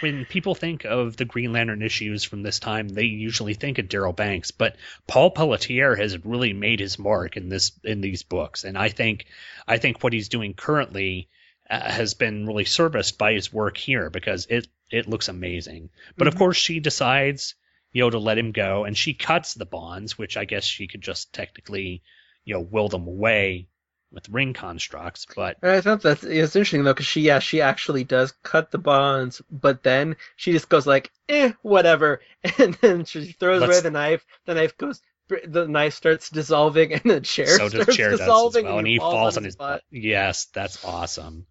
when 0.00 0.24
people 0.24 0.54
think 0.54 0.84
of 0.84 1.16
the 1.16 1.24
Green 1.24 1.52
Lantern 1.52 1.82
issues 1.82 2.24
from 2.24 2.42
this 2.42 2.58
time, 2.58 2.88
they 2.88 3.04
usually 3.04 3.54
think 3.54 3.78
of 3.78 3.88
Darryl 3.88 4.14
Banks, 4.14 4.50
but 4.50 4.76
Paul 5.06 5.30
Pelletier 5.30 5.94
has 5.96 6.24
really 6.24 6.52
made 6.52 6.80
his 6.80 6.98
mark 6.98 7.36
in 7.36 7.48
this 7.48 7.72
in 7.84 8.00
these 8.00 8.22
books, 8.22 8.64
and 8.64 8.76
I 8.78 8.88
think 8.88 9.26
I 9.66 9.78
think 9.78 10.02
what 10.02 10.12
he's 10.12 10.28
doing 10.28 10.54
currently 10.54 11.28
uh, 11.70 11.90
has 11.90 12.14
been 12.14 12.46
really 12.46 12.64
serviced 12.64 13.18
by 13.18 13.32
his 13.34 13.52
work 13.52 13.76
here 13.76 14.10
because 14.10 14.46
it 14.46 14.68
it 14.90 15.08
looks 15.08 15.28
amazing. 15.28 15.90
But 16.16 16.28
of 16.28 16.34
Mhm. 16.34 16.38
course, 16.38 16.56
she 16.56 16.80
decides 16.80 17.54
you 17.92 18.02
know 18.02 18.10
to 18.10 18.18
let 18.18 18.38
him 18.38 18.52
go, 18.52 18.84
and 18.84 18.96
she 18.96 19.14
cuts 19.14 19.54
the 19.54 19.66
bonds, 19.66 20.16
which 20.18 20.36
I 20.36 20.44
guess 20.44 20.64
she 20.64 20.88
could 20.88 21.02
just 21.02 21.32
technically 21.32 22.02
you 22.44 22.54
know 22.54 22.60
will 22.60 22.88
them 22.88 23.06
away 23.06 23.68
with 24.10 24.28
ring 24.28 24.54
constructs, 24.54 25.26
but 25.36 25.56
And 25.62 25.70
I 25.72 25.80
thought 25.80 26.02
that's 26.02 26.24
it's 26.24 26.56
interesting 26.56 26.84
though, 26.84 26.94
because 26.94 27.06
she 27.06 27.20
yeah 27.22 27.40
she 27.40 27.60
actually 27.60 28.04
does 28.04 28.32
cut 28.42 28.70
the 28.70 28.78
bonds, 28.78 29.42
but 29.50 29.82
then 29.82 30.16
she 30.36 30.52
just 30.52 30.68
goes 30.68 30.86
like 30.86 31.10
eh 31.28 31.52
whatever, 31.62 32.20
and 32.58 32.74
then 32.74 33.04
she 33.04 33.32
throws 33.32 33.60
away 33.62 33.68
Let's- 33.68 33.82
the 33.82 33.90
knife. 33.90 34.24
The 34.46 34.54
knife 34.54 34.76
goes, 34.78 35.02
the 35.46 35.68
knife 35.68 35.94
starts 35.94 36.30
dissolving, 36.30 36.92
and 36.94 37.02
the 37.02 37.20
chair 37.20 37.46
so 37.46 37.68
starts 37.68 37.96
chair 37.96 38.10
dissolving, 38.10 38.64
well, 38.64 38.78
and 38.78 38.86
he 38.86 38.98
falls 38.98 39.36
on 39.36 39.44
his 39.44 39.56
butt. 39.56 39.82
butt. 39.82 39.82
Yes, 39.90 40.46
that's 40.54 40.84
awesome. 40.84 41.46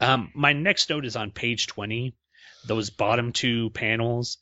Um, 0.00 0.30
my 0.34 0.52
next 0.52 0.88
note 0.90 1.04
is 1.04 1.16
on 1.16 1.30
page 1.30 1.66
twenty. 1.66 2.14
Those 2.66 2.90
bottom 2.90 3.32
two 3.32 3.70
panels, 3.70 4.38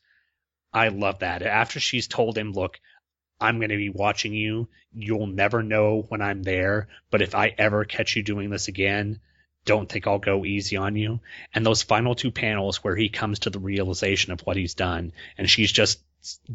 I 0.73 0.89
love 0.89 1.21
that. 1.21 1.43
After 1.43 1.81
she's 1.81 2.07
told 2.09 2.37
him, 2.37 2.53
"Look, 2.53 2.79
I'm 3.41 3.59
going 3.59 3.71
to 3.71 3.77
be 3.77 3.91
watching 3.91 4.33
you. 4.33 4.69
You'll 4.95 5.27
never 5.27 5.63
know 5.63 6.05
when 6.09 6.23
I'm 6.23 6.43
there, 6.43 6.89
but 7.11 7.23
if 7.23 7.35
I 7.35 7.55
ever 7.59 7.85
catch 7.85 8.17
you 8.17 8.23
doing 8.23 8.51
this 8.51 8.69
again." 8.69 9.21
Don't 9.65 9.89
think 9.89 10.07
I'll 10.07 10.21
go 10.21 10.45
easy 10.45 10.77
on 10.77 10.95
you. 10.95 11.19
And 11.53 11.67
those 11.67 11.83
final 11.83 12.15
two 12.15 12.31
panels 12.31 12.85
where 12.85 12.95
he 12.95 13.09
comes 13.09 13.41
to 13.41 13.51
the 13.51 13.59
realization 13.59 14.33
of 14.33 14.41
what 14.43 14.57
he's 14.57 14.75
done, 14.75 15.11
and 15.37 15.51
she's 15.51 15.73
just 15.73 15.99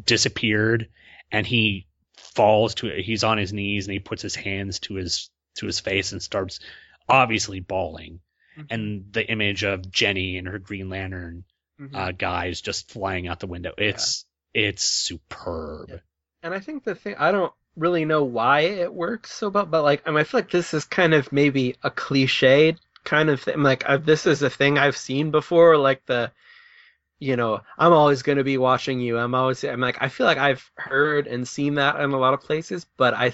disappeared, 0.06 0.88
and 1.30 1.46
he 1.46 1.86
falls 2.16 2.74
to 2.76 2.86
it. 2.88 3.04
He's 3.04 3.22
on 3.24 3.36
his 3.36 3.52
knees 3.52 3.86
and 3.86 3.92
he 3.92 3.98
puts 3.98 4.22
his 4.22 4.34
hands 4.34 4.78
to 4.80 4.94
his 4.94 5.28
to 5.56 5.66
his 5.66 5.78
face 5.80 6.12
and 6.12 6.22
starts 6.22 6.60
obviously 7.06 7.60
bawling. 7.60 8.20
And 8.70 9.12
the 9.12 9.26
image 9.30 9.62
of 9.64 9.90
Jenny 9.90 10.38
and 10.38 10.48
her 10.48 10.58
Green 10.58 10.88
Lantern 10.88 11.44
Mhm. 11.78 11.94
uh, 11.94 12.12
guys 12.12 12.62
just 12.62 12.90
flying 12.90 13.28
out 13.28 13.40
the 13.40 13.46
window. 13.46 13.74
It's 13.76 14.24
it's 14.54 14.84
superb. 14.84 16.00
And 16.42 16.52
I 16.52 16.58
think 16.60 16.84
the 16.84 16.94
thing 16.94 17.14
I 17.18 17.30
don't 17.30 17.52
really 17.76 18.04
know 18.04 18.24
why 18.24 18.60
it 18.60 18.92
works 18.92 19.32
so 19.32 19.48
well, 19.48 19.66
but 19.66 19.82
like 19.82 20.02
I, 20.06 20.10
mean, 20.10 20.18
I 20.18 20.24
feel 20.24 20.40
like 20.40 20.50
this 20.50 20.74
is 20.74 20.84
kind 20.84 21.14
of 21.14 21.32
maybe 21.32 21.76
a 21.82 21.90
cliched 21.90 22.78
kind 23.04 23.30
of 23.30 23.40
thing. 23.40 23.62
Like 23.62 23.88
i 23.88 23.96
this 23.96 24.26
is 24.26 24.42
a 24.42 24.50
thing 24.50 24.78
I've 24.78 24.96
seen 24.96 25.30
before, 25.30 25.76
like 25.76 26.04
the, 26.06 26.32
you 27.20 27.36
know, 27.36 27.60
I'm 27.78 27.92
always 27.92 28.22
going 28.22 28.38
to 28.38 28.44
be 28.44 28.58
watching 28.58 29.00
you. 29.00 29.18
I'm 29.18 29.34
always. 29.34 29.64
I'm 29.64 29.80
like 29.80 29.98
I 30.00 30.08
feel 30.08 30.26
like 30.26 30.38
I've 30.38 30.68
heard 30.76 31.26
and 31.28 31.46
seen 31.46 31.74
that 31.76 32.00
in 32.00 32.10
a 32.12 32.18
lot 32.18 32.34
of 32.34 32.40
places, 32.42 32.86
but 32.96 33.14
I, 33.14 33.32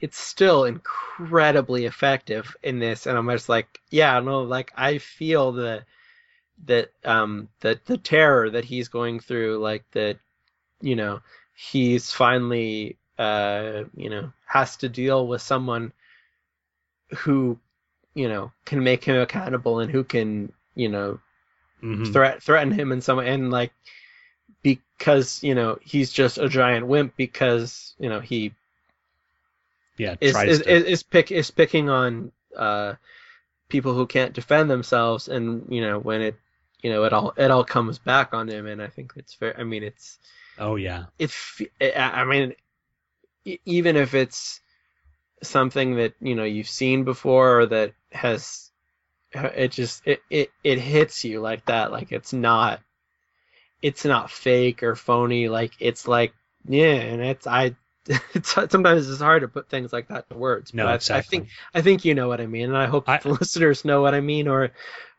it's 0.00 0.18
still 0.18 0.64
incredibly 0.64 1.86
effective 1.86 2.54
in 2.62 2.78
this, 2.78 3.06
and 3.06 3.16
I'm 3.16 3.28
just 3.30 3.48
like, 3.48 3.80
yeah, 3.90 4.20
no, 4.20 4.42
like 4.42 4.72
I 4.76 4.98
feel 4.98 5.52
the, 5.52 5.84
that 6.66 6.90
um 7.04 7.48
that 7.60 7.86
the 7.86 7.96
terror 7.98 8.50
that 8.50 8.64
he's 8.64 8.88
going 8.88 9.20
through, 9.20 9.58
like 9.58 9.84
that, 9.92 10.18
you 10.82 10.96
know 10.96 11.20
he's 11.70 12.10
finally 12.10 12.96
uh 13.18 13.84
you 13.96 14.10
know 14.10 14.32
has 14.46 14.76
to 14.78 14.88
deal 14.88 15.26
with 15.26 15.40
someone 15.42 15.92
who 17.18 17.58
you 18.14 18.28
know 18.28 18.52
can 18.64 18.82
make 18.82 19.04
him 19.04 19.16
accountable 19.20 19.80
and 19.80 19.90
who 19.90 20.04
can 20.04 20.52
you 20.74 20.88
know 20.88 21.20
Mhm. 21.82 22.12
threat 22.12 22.42
threaten 22.42 22.72
him 22.72 22.92
in 22.92 23.00
some 23.00 23.18
way. 23.18 23.28
And 23.28 23.50
like 23.50 23.72
because 24.62 25.42
you 25.42 25.54
know 25.54 25.78
he's 25.82 26.12
just 26.12 26.38
a 26.38 26.48
giant 26.48 26.86
wimp 26.86 27.16
because 27.16 27.94
you 27.98 28.08
know 28.08 28.20
he 28.20 28.52
Yeah, 29.98 30.16
is 30.20 30.32
tries 30.32 30.48
is, 30.48 30.60
to- 30.60 30.72
is, 30.72 30.84
is 30.84 31.02
pick 31.02 31.30
is 31.32 31.50
picking 31.50 31.88
on 31.90 32.32
uh 32.56 32.94
people 33.68 33.94
who 33.94 34.06
can't 34.06 34.32
defend 34.34 34.70
themselves. 34.70 35.28
And 35.28 35.66
you 35.70 35.82
know 35.82 35.98
when 35.98 36.22
it 36.22 36.36
you 36.82 36.90
know 36.90 37.04
it 37.04 37.12
all 37.12 37.34
it 37.36 37.50
all 37.50 37.64
comes 37.64 37.98
back 37.98 38.34
on 38.34 38.48
him. 38.48 38.66
And 38.66 38.82
I 38.82 38.88
think 38.88 39.12
it's 39.16 39.34
fair 39.34 39.58
I 39.58 39.64
mean 39.64 39.82
it's 39.82 40.18
Oh 40.58 40.76
yeah. 40.76 41.04
it 41.18 41.32
I 41.80 42.24
mean 42.24 42.54
even 43.64 43.96
if 43.96 44.14
it's 44.14 44.60
something 45.42 45.96
that 45.96 46.14
you 46.20 46.34
know 46.34 46.44
you've 46.44 46.68
seen 46.68 47.04
before 47.04 47.60
or 47.60 47.66
that 47.66 47.92
has 48.12 48.70
it 49.32 49.72
just 49.72 50.06
it, 50.06 50.20
it 50.30 50.50
it 50.62 50.78
hits 50.78 51.24
you 51.24 51.40
like 51.40 51.64
that 51.66 51.90
like 51.90 52.12
it's 52.12 52.32
not 52.32 52.80
it's 53.80 54.04
not 54.04 54.30
fake 54.30 54.82
or 54.82 54.94
phony 54.94 55.48
like 55.48 55.72
it's 55.80 56.06
like 56.06 56.32
yeah 56.66 56.92
and 56.94 57.20
it's 57.22 57.46
I 57.46 57.74
it's 58.34 58.52
sometimes 58.52 59.08
it's 59.08 59.20
hard 59.20 59.42
to 59.42 59.48
put 59.48 59.68
things 59.68 59.92
like 59.92 60.08
that 60.08 60.28
to 60.30 60.36
words. 60.36 60.74
No, 60.74 60.86
but 60.86 60.96
exactly. 60.96 61.18
I 61.18 61.22
think 61.22 61.48
I 61.74 61.82
think 61.82 62.04
you 62.04 62.14
know 62.14 62.26
what 62.26 62.40
I 62.40 62.46
mean, 62.46 62.64
and 62.64 62.76
I 62.76 62.86
hope 62.86 63.08
I- 63.08 63.18
the 63.18 63.28
listeners 63.40 63.84
know 63.84 64.02
what 64.02 64.14
I 64.14 64.20
mean, 64.20 64.48
or 64.48 64.72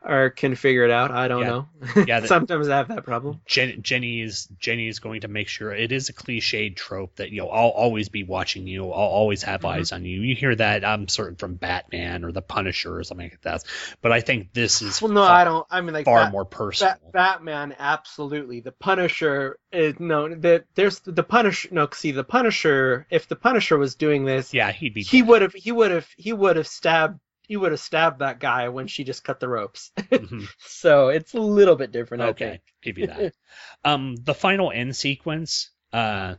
or 0.05 0.29
can 0.29 0.55
figure 0.55 0.83
it 0.83 0.91
out. 0.91 1.11
I 1.11 1.27
don't 1.27 1.41
Yeah. 1.41 1.47
know. 1.47 1.67
Yeah, 2.07 2.19
that- 2.21 2.27
sometimes 2.27 2.67
I 2.69 2.77
have 2.77 2.87
that 2.89 3.03
problem. 3.05 3.39
Jen, 3.45 3.81
Jenny 3.81 4.21
is 4.21 4.47
Jenny 4.59 4.87
is 4.87 4.99
going 4.99 5.21
to 5.21 5.27
make 5.27 5.47
sure 5.47 5.71
it 5.73 5.91
is 5.91 6.09
a 6.09 6.13
cliched 6.13 6.75
trope 6.75 7.15
that 7.17 7.31
you 7.31 7.41
know 7.41 7.49
I'll 7.49 7.69
always 7.69 8.09
be 8.09 8.23
watching 8.23 8.67
you, 8.67 8.85
I'll 8.85 8.91
always 8.91 9.43
have 9.43 9.61
Mhm. 9.61 9.69
eyes 9.69 9.91
on 9.91 10.03
you. 10.05 10.21
You 10.21 10.35
hear 10.35 10.55
that 10.55 10.83
I'm 10.85 11.07
certain 11.07 11.35
from 11.37 11.55
Batman 11.55 12.23
or 12.25 12.31
the 12.31 12.41
Punisher 12.41 12.97
or 12.97 13.03
something 13.03 13.29
like 13.29 13.41
that. 13.43 13.63
But 14.01 14.11
I 14.11 14.21
think 14.21 14.53
this 14.53 14.81
is 14.81 15.01
Well, 15.01 15.11
no, 15.11 15.25
far, 15.25 15.35
I 15.35 15.43
don't. 15.43 15.67
I 15.71 15.81
mean, 15.81 15.93
like 15.93 16.05
far 16.05 16.29
more 16.31 16.45
personal. 16.45 16.93
Bat- 16.95 17.11
Batman, 17.13 17.75
absolutely. 17.79 18.59
The 18.59 18.71
Punisher, 18.71 19.57
is, 19.71 19.99
no, 19.99 20.27
the, 20.33 20.63
there's 20.75 20.99
the 20.99 21.23
Punisher. 21.23 21.69
No, 21.71 21.87
see, 21.93 22.11
the 22.11 22.23
Punisher. 22.23 23.07
If 23.09 23.27
the 23.27 23.35
Punisher 23.35 23.77
was 23.77 23.95
doing 23.95 24.25
this, 24.25 24.53
yeah, 24.53 24.71
he'd 24.71 24.93
be 24.93 25.01
he 25.03 25.21
would 25.21 25.41
have, 25.41 25.53
he 25.53 25.71
would 25.71 25.91
have, 25.91 26.07
he 26.17 26.33
would 26.33 26.57
have 26.57 26.67
stabbed, 26.67 27.19
he 27.47 27.57
would 27.57 27.71
have 27.71 27.79
stabbed 27.79 28.19
that 28.19 28.39
guy 28.39 28.69
when 28.69 28.87
she 28.87 29.03
just 29.03 29.23
cut 29.23 29.39
the 29.39 29.47
ropes. 29.49 29.91
Mhm. 29.97 30.47
so 30.59 31.09
it's 31.09 31.33
a 31.33 31.39
little 31.39 31.75
bit 31.75 31.91
different. 31.91 32.23
Okay, 32.23 32.61
give 32.81 32.97
you 32.97 33.07
that. 33.07 33.33
um, 33.85 34.15
the 34.15 34.33
final 34.33 34.71
end 34.71 34.95
sequence. 34.95 35.69
Uh, 35.91 36.35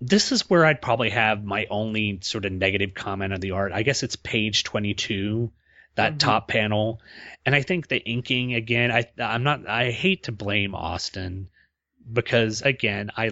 this 0.00 0.32
is 0.32 0.48
where 0.50 0.64
I'd 0.66 0.82
probably 0.82 1.10
have 1.10 1.44
my 1.44 1.66
only 1.70 2.18
sort 2.22 2.44
of 2.44 2.52
negative 2.52 2.94
comment 2.94 3.32
on 3.32 3.40
the 3.40 3.52
art. 3.52 3.72
I 3.72 3.82
guess 3.82 4.02
it's 4.02 4.16
page 4.16 4.64
twenty-two, 4.64 5.52
that 5.94 6.14
Mhm. 6.14 6.18
top 6.18 6.48
panel, 6.48 7.00
and 7.46 7.54
I 7.54 7.62
think 7.62 7.88
the 7.88 7.98
inking 8.04 8.54
again. 8.54 8.90
I 8.90 9.04
I'm 9.18 9.42
not. 9.44 9.68
I 9.68 9.90
hate 9.92 10.24
to 10.24 10.32
blame 10.32 10.74
Austin 10.74 11.48
because 12.12 12.62
again, 12.62 13.10
I 13.16 13.30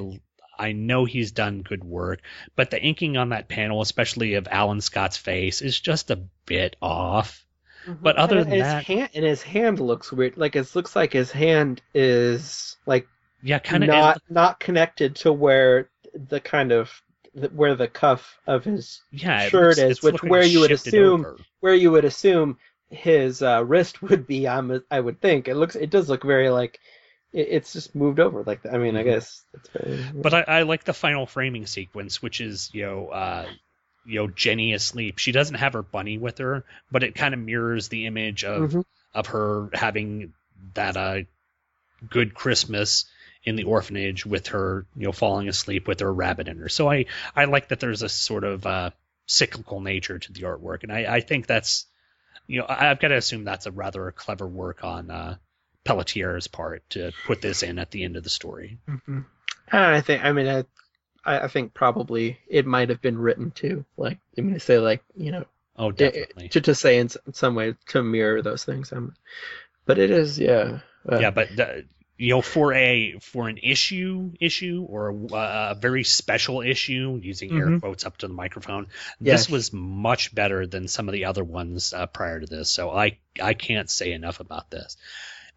I 0.63 0.73
know 0.73 1.05
he's 1.05 1.33
done 1.33 1.63
good 1.63 1.85
work, 1.85 2.21
but 2.57 2.71
the 2.71 2.81
inking 2.83 3.17
on 3.17 3.31
that 3.31 3.49
panel, 3.49 3.81
especially 3.83 4.35
of 4.35 4.47
Alan 4.51 4.81
Scott's 4.81 5.17
face, 5.17 5.61
is 5.61 5.79
just 5.79 6.11
a 6.11 6.21
bit 6.47 6.77
off. 6.81 7.45
But 7.87 8.17
other 8.17 8.39
and 8.39 8.47
than 8.47 8.53
his 8.53 8.63
that, 8.63 8.85
hand, 8.85 9.11
and 9.15 9.25
his 9.25 9.43
hand 9.43 9.81
looks 9.81 10.13
weird. 10.13 10.37
Like 10.37 10.55
it 10.55 10.75
looks 10.77 10.95
like 10.95 11.13
his 11.13 11.33
hand 11.33 11.83
is 11.95 12.77
like 12.87 13.09
yeah, 13.43 13.59
kind 13.59 13.83
of 13.83 13.89
not 13.89 14.23
not 14.31 14.61
connected 14.61 15.17
to 15.17 15.33
where 15.33 15.91
the 16.29 16.39
kind 16.39 16.71
of 16.71 17.03
where 17.53 17.75
the 17.75 17.89
cuff 17.89 18.39
of 18.47 18.63
his 18.63 19.01
Yeah, 19.11 19.49
shirt 19.49 19.79
looks- 19.79 19.99
is, 19.99 20.03
which 20.03 20.23
where 20.23 20.45
you 20.45 20.61
would 20.61 20.71
assume 20.71 21.23
over. 21.25 21.39
where 21.61 21.75
you 21.75 21.91
would 21.91 22.05
assume 22.05 22.57
his 22.91 23.43
uh, 23.43 23.65
wrist 23.65 24.01
would 24.09 24.29
be. 24.29 24.47
I'm, 24.47 24.85
I 24.91 25.01
would 25.01 25.21
think 25.21 25.49
it 25.49 25.57
looks. 25.57 25.75
It 25.75 25.91
does 25.91 26.09
look 26.09 26.23
very 26.23 26.51
like 26.51 26.75
it, 26.75 26.81
it's 27.33 27.73
just 27.73 27.95
moved 27.95 28.21
over. 28.21 28.43
Like 28.43 28.61
I 28.71 28.79
mean, 28.79 28.97
I 28.97 29.03
guess 29.03 29.45
it's 29.55 29.69
very. 29.71 29.97
Mm-hmm. 29.99 30.21
But 30.21 30.35
I, 30.35 30.41
I 30.43 30.63
like 30.63 30.85
the 30.85 30.93
final 30.93 31.27
framing 31.27 31.67
sequence, 31.67 32.23
which 32.23 32.41
is 32.41 32.71
you 32.73 32.83
know, 32.83 33.09
uh, 33.09 33.47
you 34.05 34.21
know, 34.21 34.29
Jenny 34.29 34.73
asleep. 34.75 35.19
She 35.19 35.33
doesn't 35.33 35.57
have 35.57 35.73
her 35.73 35.83
bunny 35.83 36.19
with 36.19 36.39
her, 36.39 36.65
but 36.91 37.03
it 37.03 37.15
kind 37.15 37.35
of 37.35 37.41
mirrors 37.41 37.89
the 37.89 38.07
image 38.07 38.45
of 38.45 38.73
Mhm. 38.73 38.85
of 39.15 39.27
her 39.29 39.71
having 39.73 40.33
that 40.75 40.97
uh, 40.97 41.21
good 42.09 42.35
Christmas 42.35 43.07
in 43.45 43.57
the 43.57 43.65
orphanage 43.65 44.25
with 44.25 44.49
her, 44.49 44.87
you 44.95 45.05
know, 45.05 45.13
falling 45.13 45.49
asleep 45.49 45.89
with 45.89 46.01
her 46.01 46.13
rabbit 46.13 46.49
in 46.49 46.59
her. 46.59 46.69
So 46.69 46.91
I 46.91 47.07
I 47.35 47.47
like 47.47 47.69
that 47.69 47.81
there's 47.81 48.03
a 48.03 48.09
sort 48.09 48.45
of 48.45 48.67
uh, 48.67 48.91
cyclical 49.27 49.81
nature 49.81 50.19
to 50.19 50.33
the 50.33 50.43
artwork, 50.43 50.83
and 50.83 50.93
I, 50.93 51.17
I 51.17 51.21
think 51.21 51.47
that's 51.47 51.87
you 52.47 52.61
know 52.61 52.67
I've 52.69 53.01
got 53.01 53.09
to 53.09 53.17
assume 53.17 53.45
that's 53.45 53.67
a 53.67 53.73
rather 53.73 54.11
clever 54.13 54.47
work 54.47 54.85
on 54.85 55.11
uh, 55.11 55.37
Pelletier's 55.85 56.47
part 56.47 56.83
to 56.91 57.13
put 57.27 57.41
this 57.43 57.63
in 57.63 57.79
at 57.79 57.91
the 57.91 58.05
end 58.05 58.17
of 58.17 58.23
the 58.25 58.31
story. 58.31 58.79
Mhm. 58.89 59.25
I 59.71 60.01
think. 60.01 60.25
I 60.25 60.33
mean, 60.33 60.49
I. 60.49 60.65
I 61.25 61.47
think 61.47 61.73
probably 61.73 62.41
it 62.49 62.67
might 62.67 62.89
have 62.89 63.01
been 63.01 63.17
written 63.17 63.53
too. 63.53 63.85
Like 63.97 64.19
I 64.37 64.41
mean, 64.41 64.55
to 64.55 64.61
say 64.61 64.79
like 64.79 65.05
you 65.17 65.31
know, 65.31 65.45
Oh, 65.77 65.93
definitely. 65.93 66.49
to 66.49 66.61
to 66.63 66.75
say 66.75 66.99
in 66.99 67.11
some 67.33 67.55
way 67.55 67.77
to 67.91 68.03
mirror 68.03 68.43
those 68.43 68.65
things. 68.65 68.93
Um, 68.93 69.15
but 69.87 69.99
it 69.99 70.11
is, 70.11 70.37
yeah. 70.39 70.81
Uh, 71.09 71.19
yeah, 71.21 71.31
but 71.31 71.55
the, 71.55 71.85
you 72.19 72.31
know, 72.31 72.43
for 72.43 72.73
a 72.75 73.19
for 73.21 73.49
an 73.49 73.59
issue 73.59 74.33
issue 74.41 74.85
or 74.89 75.11
a, 75.11 75.71
a 75.71 75.77
very 75.81 76.03
special 76.03 76.61
issue, 76.61 77.21
using 77.23 77.53
air 77.53 77.69
Mhm. 77.69 77.81
quotes 77.81 78.05
up 78.05 78.17
to 78.19 78.27
the 78.27 78.35
microphone, 78.35 78.89
Yes. 79.21 79.43
this 79.43 79.49
was 79.51 79.73
much 79.73 80.35
better 80.35 80.67
than 80.67 80.89
some 80.89 81.09
of 81.09 81.13
the 81.13 81.27
other 81.27 81.45
ones 81.45 81.93
uh, 81.93 82.07
prior 82.07 82.41
to 82.41 82.47
this. 82.47 82.69
So 82.69 82.91
I 82.91 83.19
I 83.41 83.55
can't 83.55 83.89
say 83.89 84.11
enough 84.13 84.41
about 84.41 84.71
this. 84.71 84.97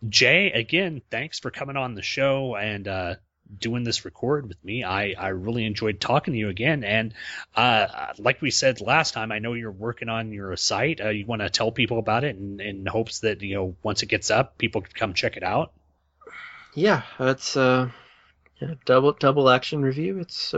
Jay, 0.09 0.51
again, 0.51 1.01
thanks 1.09 1.39
for 1.39 1.51
coming 1.51 1.77
on 1.77 1.95
the 1.95 2.01
show 2.01 2.55
and 2.55 2.87
uh, 2.87 3.15
doing 3.57 3.83
this 3.83 4.05
record 4.05 4.47
with 4.47 4.63
me. 4.63 4.83
I, 4.83 5.13
I 5.17 5.29
really 5.29 5.65
enjoyed 5.65 5.99
talking 5.99 6.33
to 6.33 6.39
you 6.39 6.49
again. 6.49 6.83
And 6.83 7.13
uh, 7.55 8.13
like 8.17 8.41
we 8.41 8.51
said 8.51 8.81
last 8.81 9.13
time, 9.13 9.31
I 9.31 9.39
know 9.39 9.53
you're 9.53 9.71
working 9.71 10.09
on 10.09 10.31
your 10.31 10.55
site. 10.57 11.01
Uh, 11.01 11.09
you 11.09 11.25
want 11.25 11.41
to 11.41 11.49
tell 11.49 11.71
people 11.71 11.99
about 11.99 12.23
it 12.23 12.35
in, 12.35 12.59
in 12.59 12.85
hopes 12.85 13.19
that 13.19 13.41
you 13.41 13.55
know 13.55 13.75
once 13.83 14.03
it 14.03 14.07
gets 14.07 14.31
up, 14.31 14.57
people 14.57 14.81
can 14.81 14.93
come 14.93 15.13
check 15.13 15.37
it 15.37 15.43
out. 15.43 15.73
Yeah, 16.73 17.03
that's 17.17 17.55
uh, 17.55 17.89
yeah, 18.61 18.73
double 18.85 19.13
double 19.13 19.49
action 19.49 19.81
review. 19.81 20.19
It's 20.19 20.53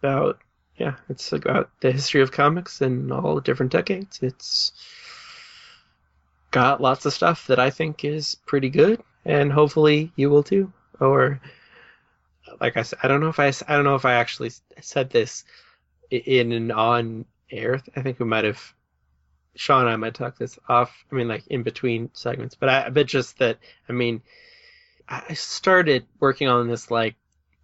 about 0.00 0.38
yeah, 0.76 0.96
it's 1.08 1.32
about 1.32 1.70
the 1.80 1.92
history 1.92 2.22
of 2.22 2.32
comics 2.32 2.80
in 2.80 3.10
all 3.10 3.40
different 3.40 3.72
decades. 3.72 4.20
It's 4.22 4.72
got 6.50 6.80
lots 6.80 7.06
of 7.06 7.12
stuff 7.12 7.46
that 7.46 7.58
I 7.58 7.70
think 7.70 8.04
is 8.04 8.36
pretty 8.46 8.70
good, 8.70 9.02
and 9.24 9.52
hopefully 9.52 10.12
you 10.16 10.30
will 10.30 10.42
too. 10.42 10.72
Or 11.00 11.40
like 12.60 12.76
I 12.76 12.82
said, 12.82 12.98
I 13.02 13.08
don't 13.08 13.20
know 13.20 13.28
if 13.28 13.38
I 13.38 13.48
I 13.66 13.76
don't 13.76 13.84
know 13.84 13.94
if 13.94 14.04
I 14.04 14.14
actually 14.14 14.52
said 14.80 15.10
this 15.10 15.44
in 16.10 16.52
an 16.52 16.70
on 16.70 17.24
air. 17.50 17.82
I 17.96 18.02
think 18.02 18.18
we 18.18 18.26
might 18.26 18.44
have. 18.44 18.74
Sean 19.56 19.82
and 19.82 19.90
I 19.90 19.96
might 19.96 20.14
talk 20.14 20.38
this 20.38 20.56
off. 20.68 21.04
I 21.10 21.16
mean, 21.16 21.26
like 21.26 21.46
in 21.48 21.64
between 21.64 22.10
segments, 22.12 22.54
but 22.54 22.68
I 22.68 22.90
but 22.90 23.06
just 23.06 23.38
that. 23.38 23.58
I 23.88 23.92
mean, 23.92 24.22
I 25.08 25.34
started 25.34 26.06
working 26.20 26.48
on 26.48 26.68
this 26.68 26.90
like 26.90 27.16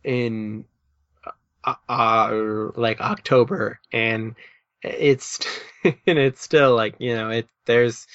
in 0.03 0.65
uh, 1.65 1.75
uh 1.89 2.71
like 2.77 3.01
October 3.01 3.81
and 3.93 4.35
it's 4.83 5.41
and 5.85 6.19
it's 6.19 6.43
still 6.43 6.75
like 6.75 6.97
you 6.99 7.15
know 7.15 7.31
it 7.31 7.49
there's 7.65 8.07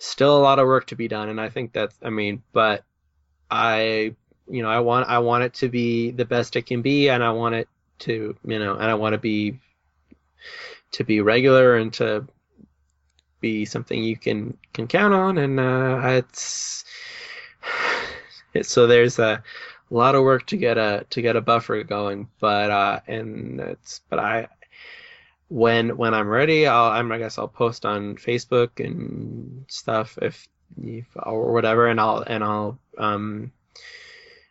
still 0.00 0.36
a 0.36 0.40
lot 0.40 0.58
of 0.58 0.66
work 0.66 0.86
to 0.86 0.96
be 0.96 1.08
done 1.08 1.28
and 1.28 1.40
I 1.40 1.50
think 1.50 1.72
that's 1.72 1.94
I 2.02 2.08
mean 2.08 2.42
but 2.52 2.84
I 3.50 4.14
you 4.48 4.62
know 4.62 4.70
I 4.70 4.80
want 4.80 5.08
I 5.08 5.18
want 5.18 5.44
it 5.44 5.54
to 5.54 5.68
be 5.68 6.10
the 6.10 6.24
best 6.24 6.56
it 6.56 6.62
can 6.62 6.80
be 6.80 7.10
and 7.10 7.22
I 7.22 7.30
want 7.30 7.54
it 7.54 7.68
to 8.00 8.34
you 8.44 8.58
know 8.58 8.74
and 8.74 8.84
I 8.84 8.94
want 8.94 9.12
to 9.12 9.18
be 9.18 9.60
to 10.92 11.04
be 11.04 11.20
regular 11.20 11.76
and 11.76 11.92
to 11.94 12.26
be 13.40 13.66
something 13.66 14.02
you 14.02 14.16
can 14.16 14.56
can 14.72 14.86
count 14.86 15.12
on 15.12 15.36
and 15.36 15.60
uh 15.60 16.00
it's 16.04 16.84
so 18.62 18.86
there's 18.86 19.18
a 19.18 19.42
lot 19.90 20.14
of 20.14 20.22
work 20.22 20.46
to 20.46 20.56
get 20.56 20.78
a 20.78 21.04
to 21.10 21.20
get 21.20 21.36
a 21.36 21.40
buffer 21.42 21.82
going 21.82 22.28
but 22.40 22.70
uh 22.70 23.00
and 23.06 23.60
it's 23.60 24.00
but 24.08 24.18
i 24.18 24.48
when 25.50 25.96
when 25.96 26.14
i'm 26.14 26.28
ready 26.28 26.66
i'll 26.66 26.92
I'm, 26.92 27.10
i 27.10 27.18
guess 27.18 27.36
i'll 27.36 27.48
post 27.48 27.84
on 27.84 28.14
facebook 28.16 28.84
and 28.84 29.64
stuff 29.68 30.16
if, 30.22 30.48
if 30.80 31.06
or 31.16 31.52
whatever 31.52 31.88
and 31.88 32.00
i'll 32.00 32.22
and 32.24 32.44
i'll 32.44 32.78
um 32.96 33.50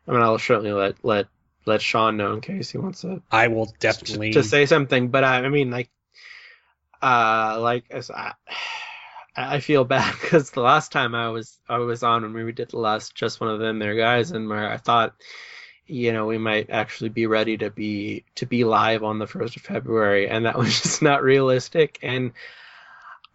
i 0.07 0.11
mean 0.11 0.21
i'll 0.21 0.37
certainly 0.37 0.73
let 0.73 0.95
let 1.03 1.27
let 1.65 1.81
sean 1.81 2.17
know 2.17 2.33
in 2.33 2.41
case 2.41 2.69
he 2.69 2.77
wants 2.77 3.01
to 3.01 3.21
I 3.31 3.47
will 3.47 3.71
definitely 3.79 4.33
to 4.33 4.43
say 4.43 4.65
something 4.65 5.07
but 5.07 5.23
i, 5.23 5.37
I 5.45 5.49
mean 5.49 5.71
like 5.71 5.89
uh 7.01 7.59
like 7.61 7.85
as 7.91 8.11
i 8.11 8.33
I 9.37 9.61
feel 9.61 9.85
bad 9.85 10.15
because 10.21 10.51
the 10.51 10.59
last 10.59 10.91
time 10.91 11.15
I 11.15 11.29
was 11.29 11.59
I 11.69 11.77
was 11.77 12.03
on 12.03 12.33
when 12.33 12.45
we 12.45 12.51
did 12.51 12.71
the 12.71 12.79
last 12.79 13.15
just 13.15 13.39
one 13.39 13.49
of 13.49 13.59
them 13.59 13.79
there 13.79 13.95
guys 13.95 14.31
and 14.31 14.49
where 14.49 14.69
I 14.69 14.75
thought 14.75 15.15
you 15.89 16.13
know 16.13 16.25
we 16.25 16.37
might 16.37 16.69
actually 16.69 17.09
be 17.09 17.25
ready 17.25 17.57
to 17.57 17.69
be 17.69 18.23
to 18.35 18.45
be 18.45 18.63
live 18.63 19.03
on 19.03 19.19
the 19.19 19.27
first 19.27 19.55
of 19.55 19.63
February 19.63 20.29
and 20.29 20.45
that 20.45 20.57
was 20.57 20.81
just 20.81 21.01
not 21.01 21.23
realistic. 21.23 21.99
And 22.01 22.31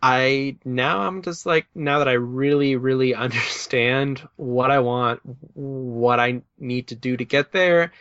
I 0.03 0.57
now 0.65 1.01
I'm 1.01 1.23
just 1.23 1.47
like 1.47 1.67
now 1.75 1.99
that 1.99 2.09
I 2.09 2.13
really 2.13 2.77
really 2.77 3.15
understand 3.27 4.27
what 4.37 4.71
I 4.71 4.81
want 4.81 5.21
what 5.55 6.21
I 6.21 6.43
need 6.59 6.89
to 6.89 6.95
do 6.95 7.17
to 7.17 7.25
get 7.25 7.53
there 7.53 7.93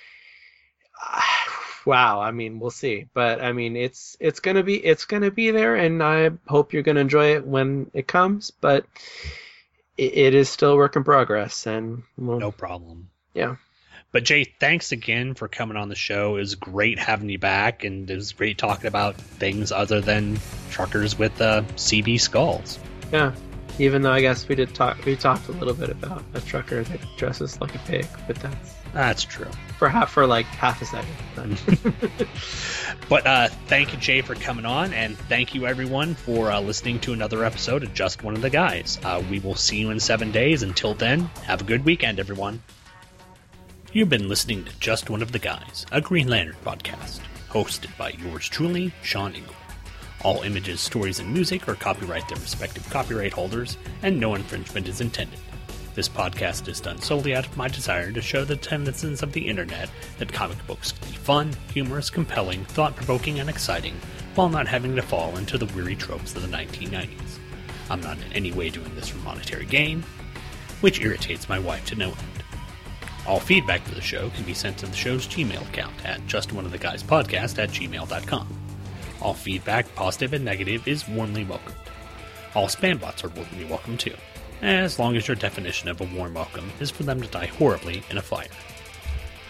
wow 1.85 2.21
i 2.21 2.31
mean 2.31 2.59
we'll 2.59 2.69
see. 2.71 3.07
But 3.13 3.41
i 3.41 3.51
mean 3.51 3.75
it's 3.75 4.15
it's 4.19 4.39
gonna 4.39 4.63
be 4.63 4.77
it's 4.77 5.03
gonna 5.03 5.31
be 5.31 5.51
there 5.51 5.75
and 5.75 6.01
i 6.01 6.29
hope 6.47 6.71
you're 6.71 6.83
gonna 6.83 7.01
enjoy 7.01 7.35
it 7.35 7.45
when 7.45 7.91
it 7.93 8.07
comes 8.07 8.51
but 8.51 8.85
it, 9.97 10.17
it 10.17 10.33
is 10.33 10.49
still 10.49 10.77
work 10.77 10.95
in 10.95 11.03
progress 11.03 11.67
and 11.67 12.03
well, 12.17 12.39
no 12.39 12.51
problem. 12.51 13.09
Yeah 13.33 13.57
But 14.13 14.23
Jay, 14.25 14.43
thanks 14.43 14.91
again 14.91 15.33
for 15.33 15.47
coming 15.47 15.75
on 15.75 15.89
the 15.89 15.95
show. 15.95 16.35
It 16.35 16.39
was 16.41 16.53
great 16.53 16.99
having 16.99 17.29
you 17.29 17.39
back, 17.39 17.83
and 17.83 18.07
it 18.09 18.15
was 18.15 18.31
great 18.31 18.59
talking 18.59 18.85
about 18.85 19.15
things 19.15 19.71
other 19.71 20.01
than 20.01 20.39
truckers 20.69 21.17
with 21.17 21.41
uh, 21.41 21.63
CB 21.75 22.21
skulls. 22.21 22.77
yeah 23.11 23.33
Even 23.79 24.03
though 24.03 24.11
I 24.11 24.21
guess 24.21 24.47
we 24.47 24.53
did 24.53 24.75
talk, 24.75 25.03
we 25.03 25.15
talked 25.15 25.47
a 25.49 25.51
little 25.53 25.73
bit 25.73 25.89
about 25.89 26.23
a 26.35 26.41
trucker 26.41 26.83
that 26.83 26.99
dresses 27.17 27.59
like 27.59 27.73
a 27.73 27.79
pig, 27.79 28.05
but 28.27 28.35
that's 28.35 28.75
That's 28.93 29.23
true. 29.23 29.49
for 29.79 29.89
half 29.89 30.11
for 30.11 30.27
like 30.27 30.45
half 30.45 30.79
a 30.81 30.85
second. 30.85 31.59
But 33.09 33.25
uh, 33.27 33.47
thank 33.67 33.93
you, 33.93 33.99
Jay, 33.99 34.21
for 34.21 34.35
coming 34.35 34.65
on, 34.65 34.93
and 34.93 35.17
thank 35.17 35.55
you, 35.55 35.65
everyone, 35.65 36.13
for 36.13 36.51
uh, 36.51 36.61
listening 36.61 36.99
to 37.01 37.13
another 37.13 37.43
episode 37.43 37.81
of 37.83 37.93
Just 37.95 38.23
One 38.23 38.35
of 38.35 38.41
the 38.41 38.49
Guys. 38.51 38.99
Uh, 39.03 39.23
we 39.29 39.39
will 39.39 39.55
see 39.55 39.77
you 39.77 39.89
in 39.89 39.99
seven 39.99 40.31
days. 40.31 40.61
Until 40.63 40.93
then, 40.93 41.21
have 41.45 41.61
a 41.61 41.63
good 41.63 41.83
weekend, 41.83 42.19
everyone. 42.19 42.61
You've 43.95 44.09
been 44.09 44.27
listening 44.27 44.65
to 44.65 44.79
Just 44.79 45.11
One 45.11 45.21
of 45.21 45.31
the 45.31 45.37
Guys, 45.37 45.85
a 45.91 46.01
Green 46.01 46.27
Lantern 46.27 46.55
podcast, 46.65 47.19
hosted 47.49 47.95
by 47.95 48.09
yours 48.09 48.49
truly, 48.49 48.91
Sean 49.03 49.35
Ingle. 49.35 49.53
All 50.23 50.41
images, 50.41 50.81
stories, 50.81 51.19
and 51.19 51.31
music 51.31 51.69
are 51.69 51.75
copyright 51.75 52.27
their 52.27 52.39
respective 52.39 52.89
copyright 52.89 53.33
holders, 53.33 53.77
and 54.01 54.19
no 54.19 54.33
infringement 54.33 54.87
is 54.87 54.99
intended. 54.99 55.37
This 55.93 56.09
podcast 56.09 56.67
is 56.67 56.81
done 56.81 56.99
solely 57.01 57.35
out 57.35 57.45
of 57.45 57.55
my 57.55 57.67
desire 57.67 58.11
to 58.11 58.19
show 58.19 58.43
the 58.43 58.55
denizens 58.55 59.21
of 59.21 59.31
the 59.31 59.47
internet 59.47 59.91
that 60.17 60.33
comic 60.33 60.65
books 60.65 60.93
can 60.93 61.11
be 61.11 61.17
fun, 61.17 61.53
humorous, 61.71 62.09
compelling, 62.09 62.65
thought 62.65 62.95
provoking, 62.95 63.39
and 63.39 63.47
exciting, 63.47 63.95
while 64.33 64.49
not 64.49 64.67
having 64.67 64.95
to 64.95 65.03
fall 65.03 65.37
into 65.37 65.59
the 65.59 65.71
weary 65.75 65.95
tropes 65.95 66.35
of 66.35 66.41
the 66.41 66.47
1990s. 66.47 67.37
I'm 67.91 68.01
not 68.01 68.17
in 68.17 68.33
any 68.33 68.53
way 68.53 68.71
doing 68.71 68.95
this 68.95 69.09
for 69.09 69.19
monetary 69.19 69.67
gain, 69.67 70.03
which 70.81 70.99
irritates 70.99 71.47
my 71.47 71.59
wife 71.59 71.85
to 71.85 71.95
no 71.95 72.07
end. 72.07 72.42
All 73.25 73.39
feedback 73.39 73.81
for 73.81 73.95
the 73.95 74.01
show 74.01 74.29
can 74.31 74.43
be 74.43 74.53
sent 74.53 74.77
to 74.79 74.85
the 74.85 74.95
show's 74.95 75.27
Gmail 75.27 75.67
account 75.69 75.93
at 76.05 76.19
justoneoftheguyspodcast 76.27 77.57
at 77.57 77.69
gmail.com. 77.69 78.47
All 79.21 79.33
feedback, 79.33 79.93
positive 79.95 80.33
and 80.33 80.43
negative, 80.43 80.87
is 80.87 81.07
warmly 81.07 81.45
welcomed. 81.45 81.77
All 82.53 82.67
spam 82.67 82.99
bots 82.99 83.23
are 83.23 83.29
warmly 83.29 83.65
welcome 83.65 83.97
too, 83.97 84.15
as 84.61 84.99
long 84.99 85.15
as 85.15 85.27
your 85.27 85.35
definition 85.35 85.87
of 85.87 86.01
a 86.01 86.09
warm 86.15 86.33
welcome 86.33 86.69
is 86.79 86.91
for 86.91 87.03
them 87.03 87.21
to 87.21 87.27
die 87.29 87.45
horribly 87.45 88.03
in 88.09 88.17
a 88.17 88.21
fire. 88.21 88.47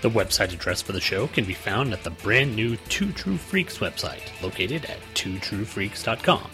The 0.02 0.10
website 0.10 0.54
address 0.54 0.82
for 0.82 0.92
the 0.92 1.02
show 1.02 1.28
can 1.28 1.46
be 1.46 1.54
found 1.54 1.94
at 1.94 2.04
the 2.04 2.12
brand 2.12 2.56
new 2.56 2.76
Two 2.90 3.12
True 3.14 3.38
Freaks 3.38 3.80
website, 3.80 4.30
located 4.44 4.86
at 4.86 5.00
twotruefreaks.com. 5.16 6.50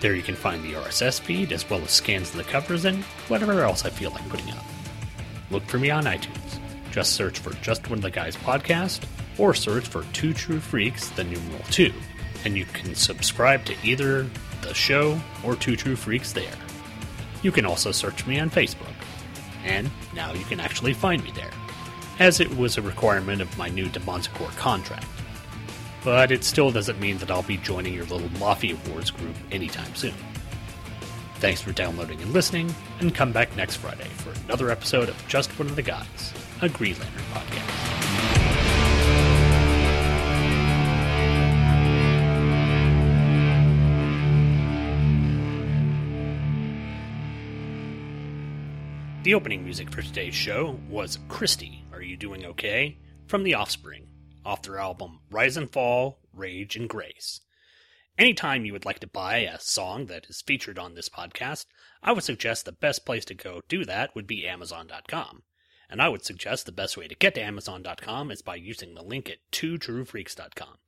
There 0.00 0.14
you 0.14 0.22
can 0.22 0.36
find 0.36 0.62
the 0.62 0.74
RSS 0.74 1.20
feed 1.20 1.52
as 1.52 1.68
well 1.68 1.82
as 1.82 1.90
scans 1.90 2.30
of 2.30 2.36
the 2.36 2.44
covers 2.44 2.84
and 2.84 3.02
whatever 3.28 3.62
else 3.62 3.84
I 3.84 3.90
feel 3.90 4.10
like 4.12 4.28
putting 4.28 4.50
up. 4.52 4.64
Look 5.50 5.64
for 5.66 5.78
me 5.78 5.90
on 5.90 6.04
iTunes. 6.04 6.58
Just 6.90 7.12
search 7.12 7.38
for 7.38 7.52
Just 7.62 7.88
One 7.88 7.98
of 7.98 8.02
the 8.02 8.10
Guys 8.10 8.36
podcast 8.36 9.04
or 9.38 9.54
search 9.54 9.86
for 9.86 10.02
Two 10.12 10.32
True 10.32 10.60
Freaks, 10.60 11.10
the 11.10 11.24
numeral 11.24 11.62
2, 11.70 11.92
and 12.44 12.56
you 12.56 12.64
can 12.64 12.94
subscribe 12.94 13.64
to 13.66 13.74
either 13.84 14.26
the 14.62 14.74
show 14.74 15.20
or 15.44 15.56
Two 15.56 15.76
True 15.76 15.96
Freaks 15.96 16.32
there. 16.32 16.54
You 17.42 17.52
can 17.52 17.66
also 17.66 17.92
search 17.92 18.26
me 18.26 18.40
on 18.40 18.50
Facebook. 18.50 18.94
And 19.64 19.90
now 20.14 20.32
you 20.32 20.44
can 20.44 20.60
actually 20.60 20.94
find 20.94 21.22
me 21.22 21.32
there, 21.32 21.50
as 22.18 22.40
it 22.40 22.56
was 22.56 22.78
a 22.78 22.82
requirement 22.82 23.42
of 23.42 23.58
my 23.58 23.68
new 23.68 23.86
Demonticore 23.86 24.56
contract. 24.56 25.06
But 26.04 26.30
it 26.30 26.44
still 26.44 26.70
doesn't 26.70 27.00
mean 27.00 27.18
that 27.18 27.30
I'll 27.32 27.42
be 27.42 27.56
joining 27.56 27.92
your 27.92 28.04
little 28.04 28.30
Mafia 28.38 28.76
Wars 28.88 29.10
group 29.10 29.34
anytime 29.50 29.92
soon. 29.96 30.14
Thanks 31.38 31.60
for 31.60 31.72
downloading 31.72 32.20
and 32.22 32.32
listening, 32.32 32.74
and 33.00 33.14
come 33.14 33.30
back 33.32 33.54
next 33.56 33.76
Friday 33.76 34.08
for 34.08 34.32
another 34.46 34.70
episode 34.70 35.08
of 35.08 35.28
Just 35.28 35.50
One 35.58 35.68
of 35.68 35.76
the 35.76 35.82
Guys, 35.82 36.32
a 36.62 36.68
Green 36.68 36.98
Lantern 36.98 37.22
podcast. 37.32 37.96
The 49.22 49.34
opening 49.34 49.64
music 49.64 49.90
for 49.90 50.02
today's 50.02 50.34
show 50.34 50.78
was 50.88 51.18
Kristy, 51.28 51.80
Are 51.92 52.00
You 52.00 52.16
Doing 52.16 52.46
Okay? 52.46 52.96
from 53.26 53.42
The 53.42 53.54
Offspring, 53.54 54.06
off 54.44 54.62
their 54.62 54.78
album 54.78 55.18
Rise 55.30 55.56
and 55.56 55.68
Fall, 55.68 56.20
Rage 56.32 56.76
and 56.76 56.88
Grace. 56.88 57.40
Anytime 58.18 58.64
you 58.64 58.72
would 58.72 58.86
like 58.86 59.00
to 59.00 59.06
buy 59.06 59.40
a 59.40 59.60
song 59.60 60.06
that 60.06 60.24
is 60.30 60.40
featured 60.40 60.78
on 60.78 60.94
this 60.94 61.10
podcast, 61.10 61.66
I 62.02 62.12
would 62.12 62.24
suggest 62.24 62.64
the 62.64 62.72
best 62.72 63.04
place 63.04 63.26
to 63.26 63.34
go 63.34 63.60
do 63.68 63.84
that 63.84 64.14
would 64.14 64.26
be 64.26 64.48
Amazon.com. 64.48 65.42
And 65.90 66.00
I 66.00 66.08
would 66.08 66.24
suggest 66.24 66.64
the 66.64 66.72
best 66.72 66.96
way 66.96 67.08
to 67.08 67.14
get 67.14 67.34
to 67.34 67.42
Amazon.com 67.42 68.30
is 68.30 68.40
by 68.40 68.54
using 68.54 68.94
the 68.94 69.02
link 69.02 69.28
at 69.28 69.40
twotruefreaks.com. 69.52 70.78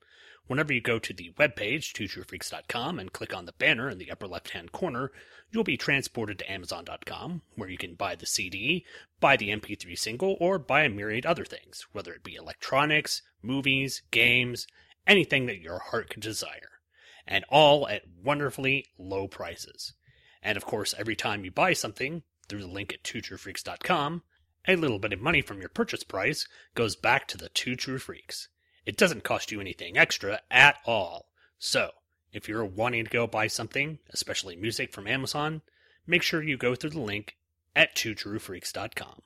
Whenever 0.46 0.72
you 0.72 0.80
go 0.80 0.98
to 0.98 1.12
the 1.12 1.34
webpage, 1.38 1.92
twotruefreaks.com, 1.92 2.98
and 2.98 3.12
click 3.12 3.36
on 3.36 3.44
the 3.44 3.52
banner 3.52 3.90
in 3.90 3.98
the 3.98 4.10
upper 4.10 4.26
left 4.26 4.52
hand 4.52 4.72
corner, 4.72 5.12
you'll 5.50 5.64
be 5.64 5.76
transported 5.76 6.38
to 6.38 6.50
Amazon.com, 6.50 7.42
where 7.56 7.68
you 7.68 7.76
can 7.76 7.94
buy 7.94 8.14
the 8.14 8.24
CD, 8.24 8.86
buy 9.20 9.36
the 9.36 9.50
MP3 9.50 9.98
single, 9.98 10.38
or 10.40 10.58
buy 10.58 10.84
a 10.84 10.88
myriad 10.88 11.26
other 11.26 11.44
things, 11.44 11.86
whether 11.92 12.14
it 12.14 12.24
be 12.24 12.36
electronics, 12.36 13.20
movies, 13.42 14.00
games, 14.10 14.66
anything 15.06 15.44
that 15.44 15.60
your 15.60 15.78
heart 15.78 16.08
could 16.08 16.22
desire. 16.22 16.77
And 17.28 17.44
all 17.48 17.86
at 17.86 18.02
wonderfully 18.24 18.86
low 18.98 19.28
prices. 19.28 19.92
And 20.42 20.56
of 20.56 20.64
course, 20.64 20.94
every 20.98 21.14
time 21.14 21.44
you 21.44 21.50
buy 21.50 21.74
something 21.74 22.22
through 22.48 22.62
the 22.62 22.66
link 22.66 22.92
at 22.92 23.04
twotruefreaks.com, 23.04 24.22
a 24.66 24.76
little 24.76 24.98
bit 24.98 25.12
of 25.12 25.20
money 25.20 25.42
from 25.42 25.60
your 25.60 25.68
purchase 25.68 26.02
price 26.02 26.48
goes 26.74 26.96
back 26.96 27.28
to 27.28 27.38
the 27.38 27.50
Two 27.50 27.76
True 27.76 27.98
Freaks. 27.98 28.48
It 28.86 28.96
doesn't 28.96 29.24
cost 29.24 29.52
you 29.52 29.60
anything 29.60 29.98
extra 29.98 30.40
at 30.50 30.78
all. 30.86 31.28
So, 31.58 31.90
if 32.32 32.48
you're 32.48 32.64
wanting 32.64 33.04
to 33.04 33.10
go 33.10 33.26
buy 33.26 33.46
something, 33.46 33.98
especially 34.10 34.56
music 34.56 34.92
from 34.92 35.06
Amazon, 35.06 35.62
make 36.06 36.22
sure 36.22 36.42
you 36.42 36.56
go 36.56 36.74
through 36.74 36.90
the 36.90 37.00
link 37.00 37.36
at 37.76 37.94
twotruefreaks.com. 37.94 39.22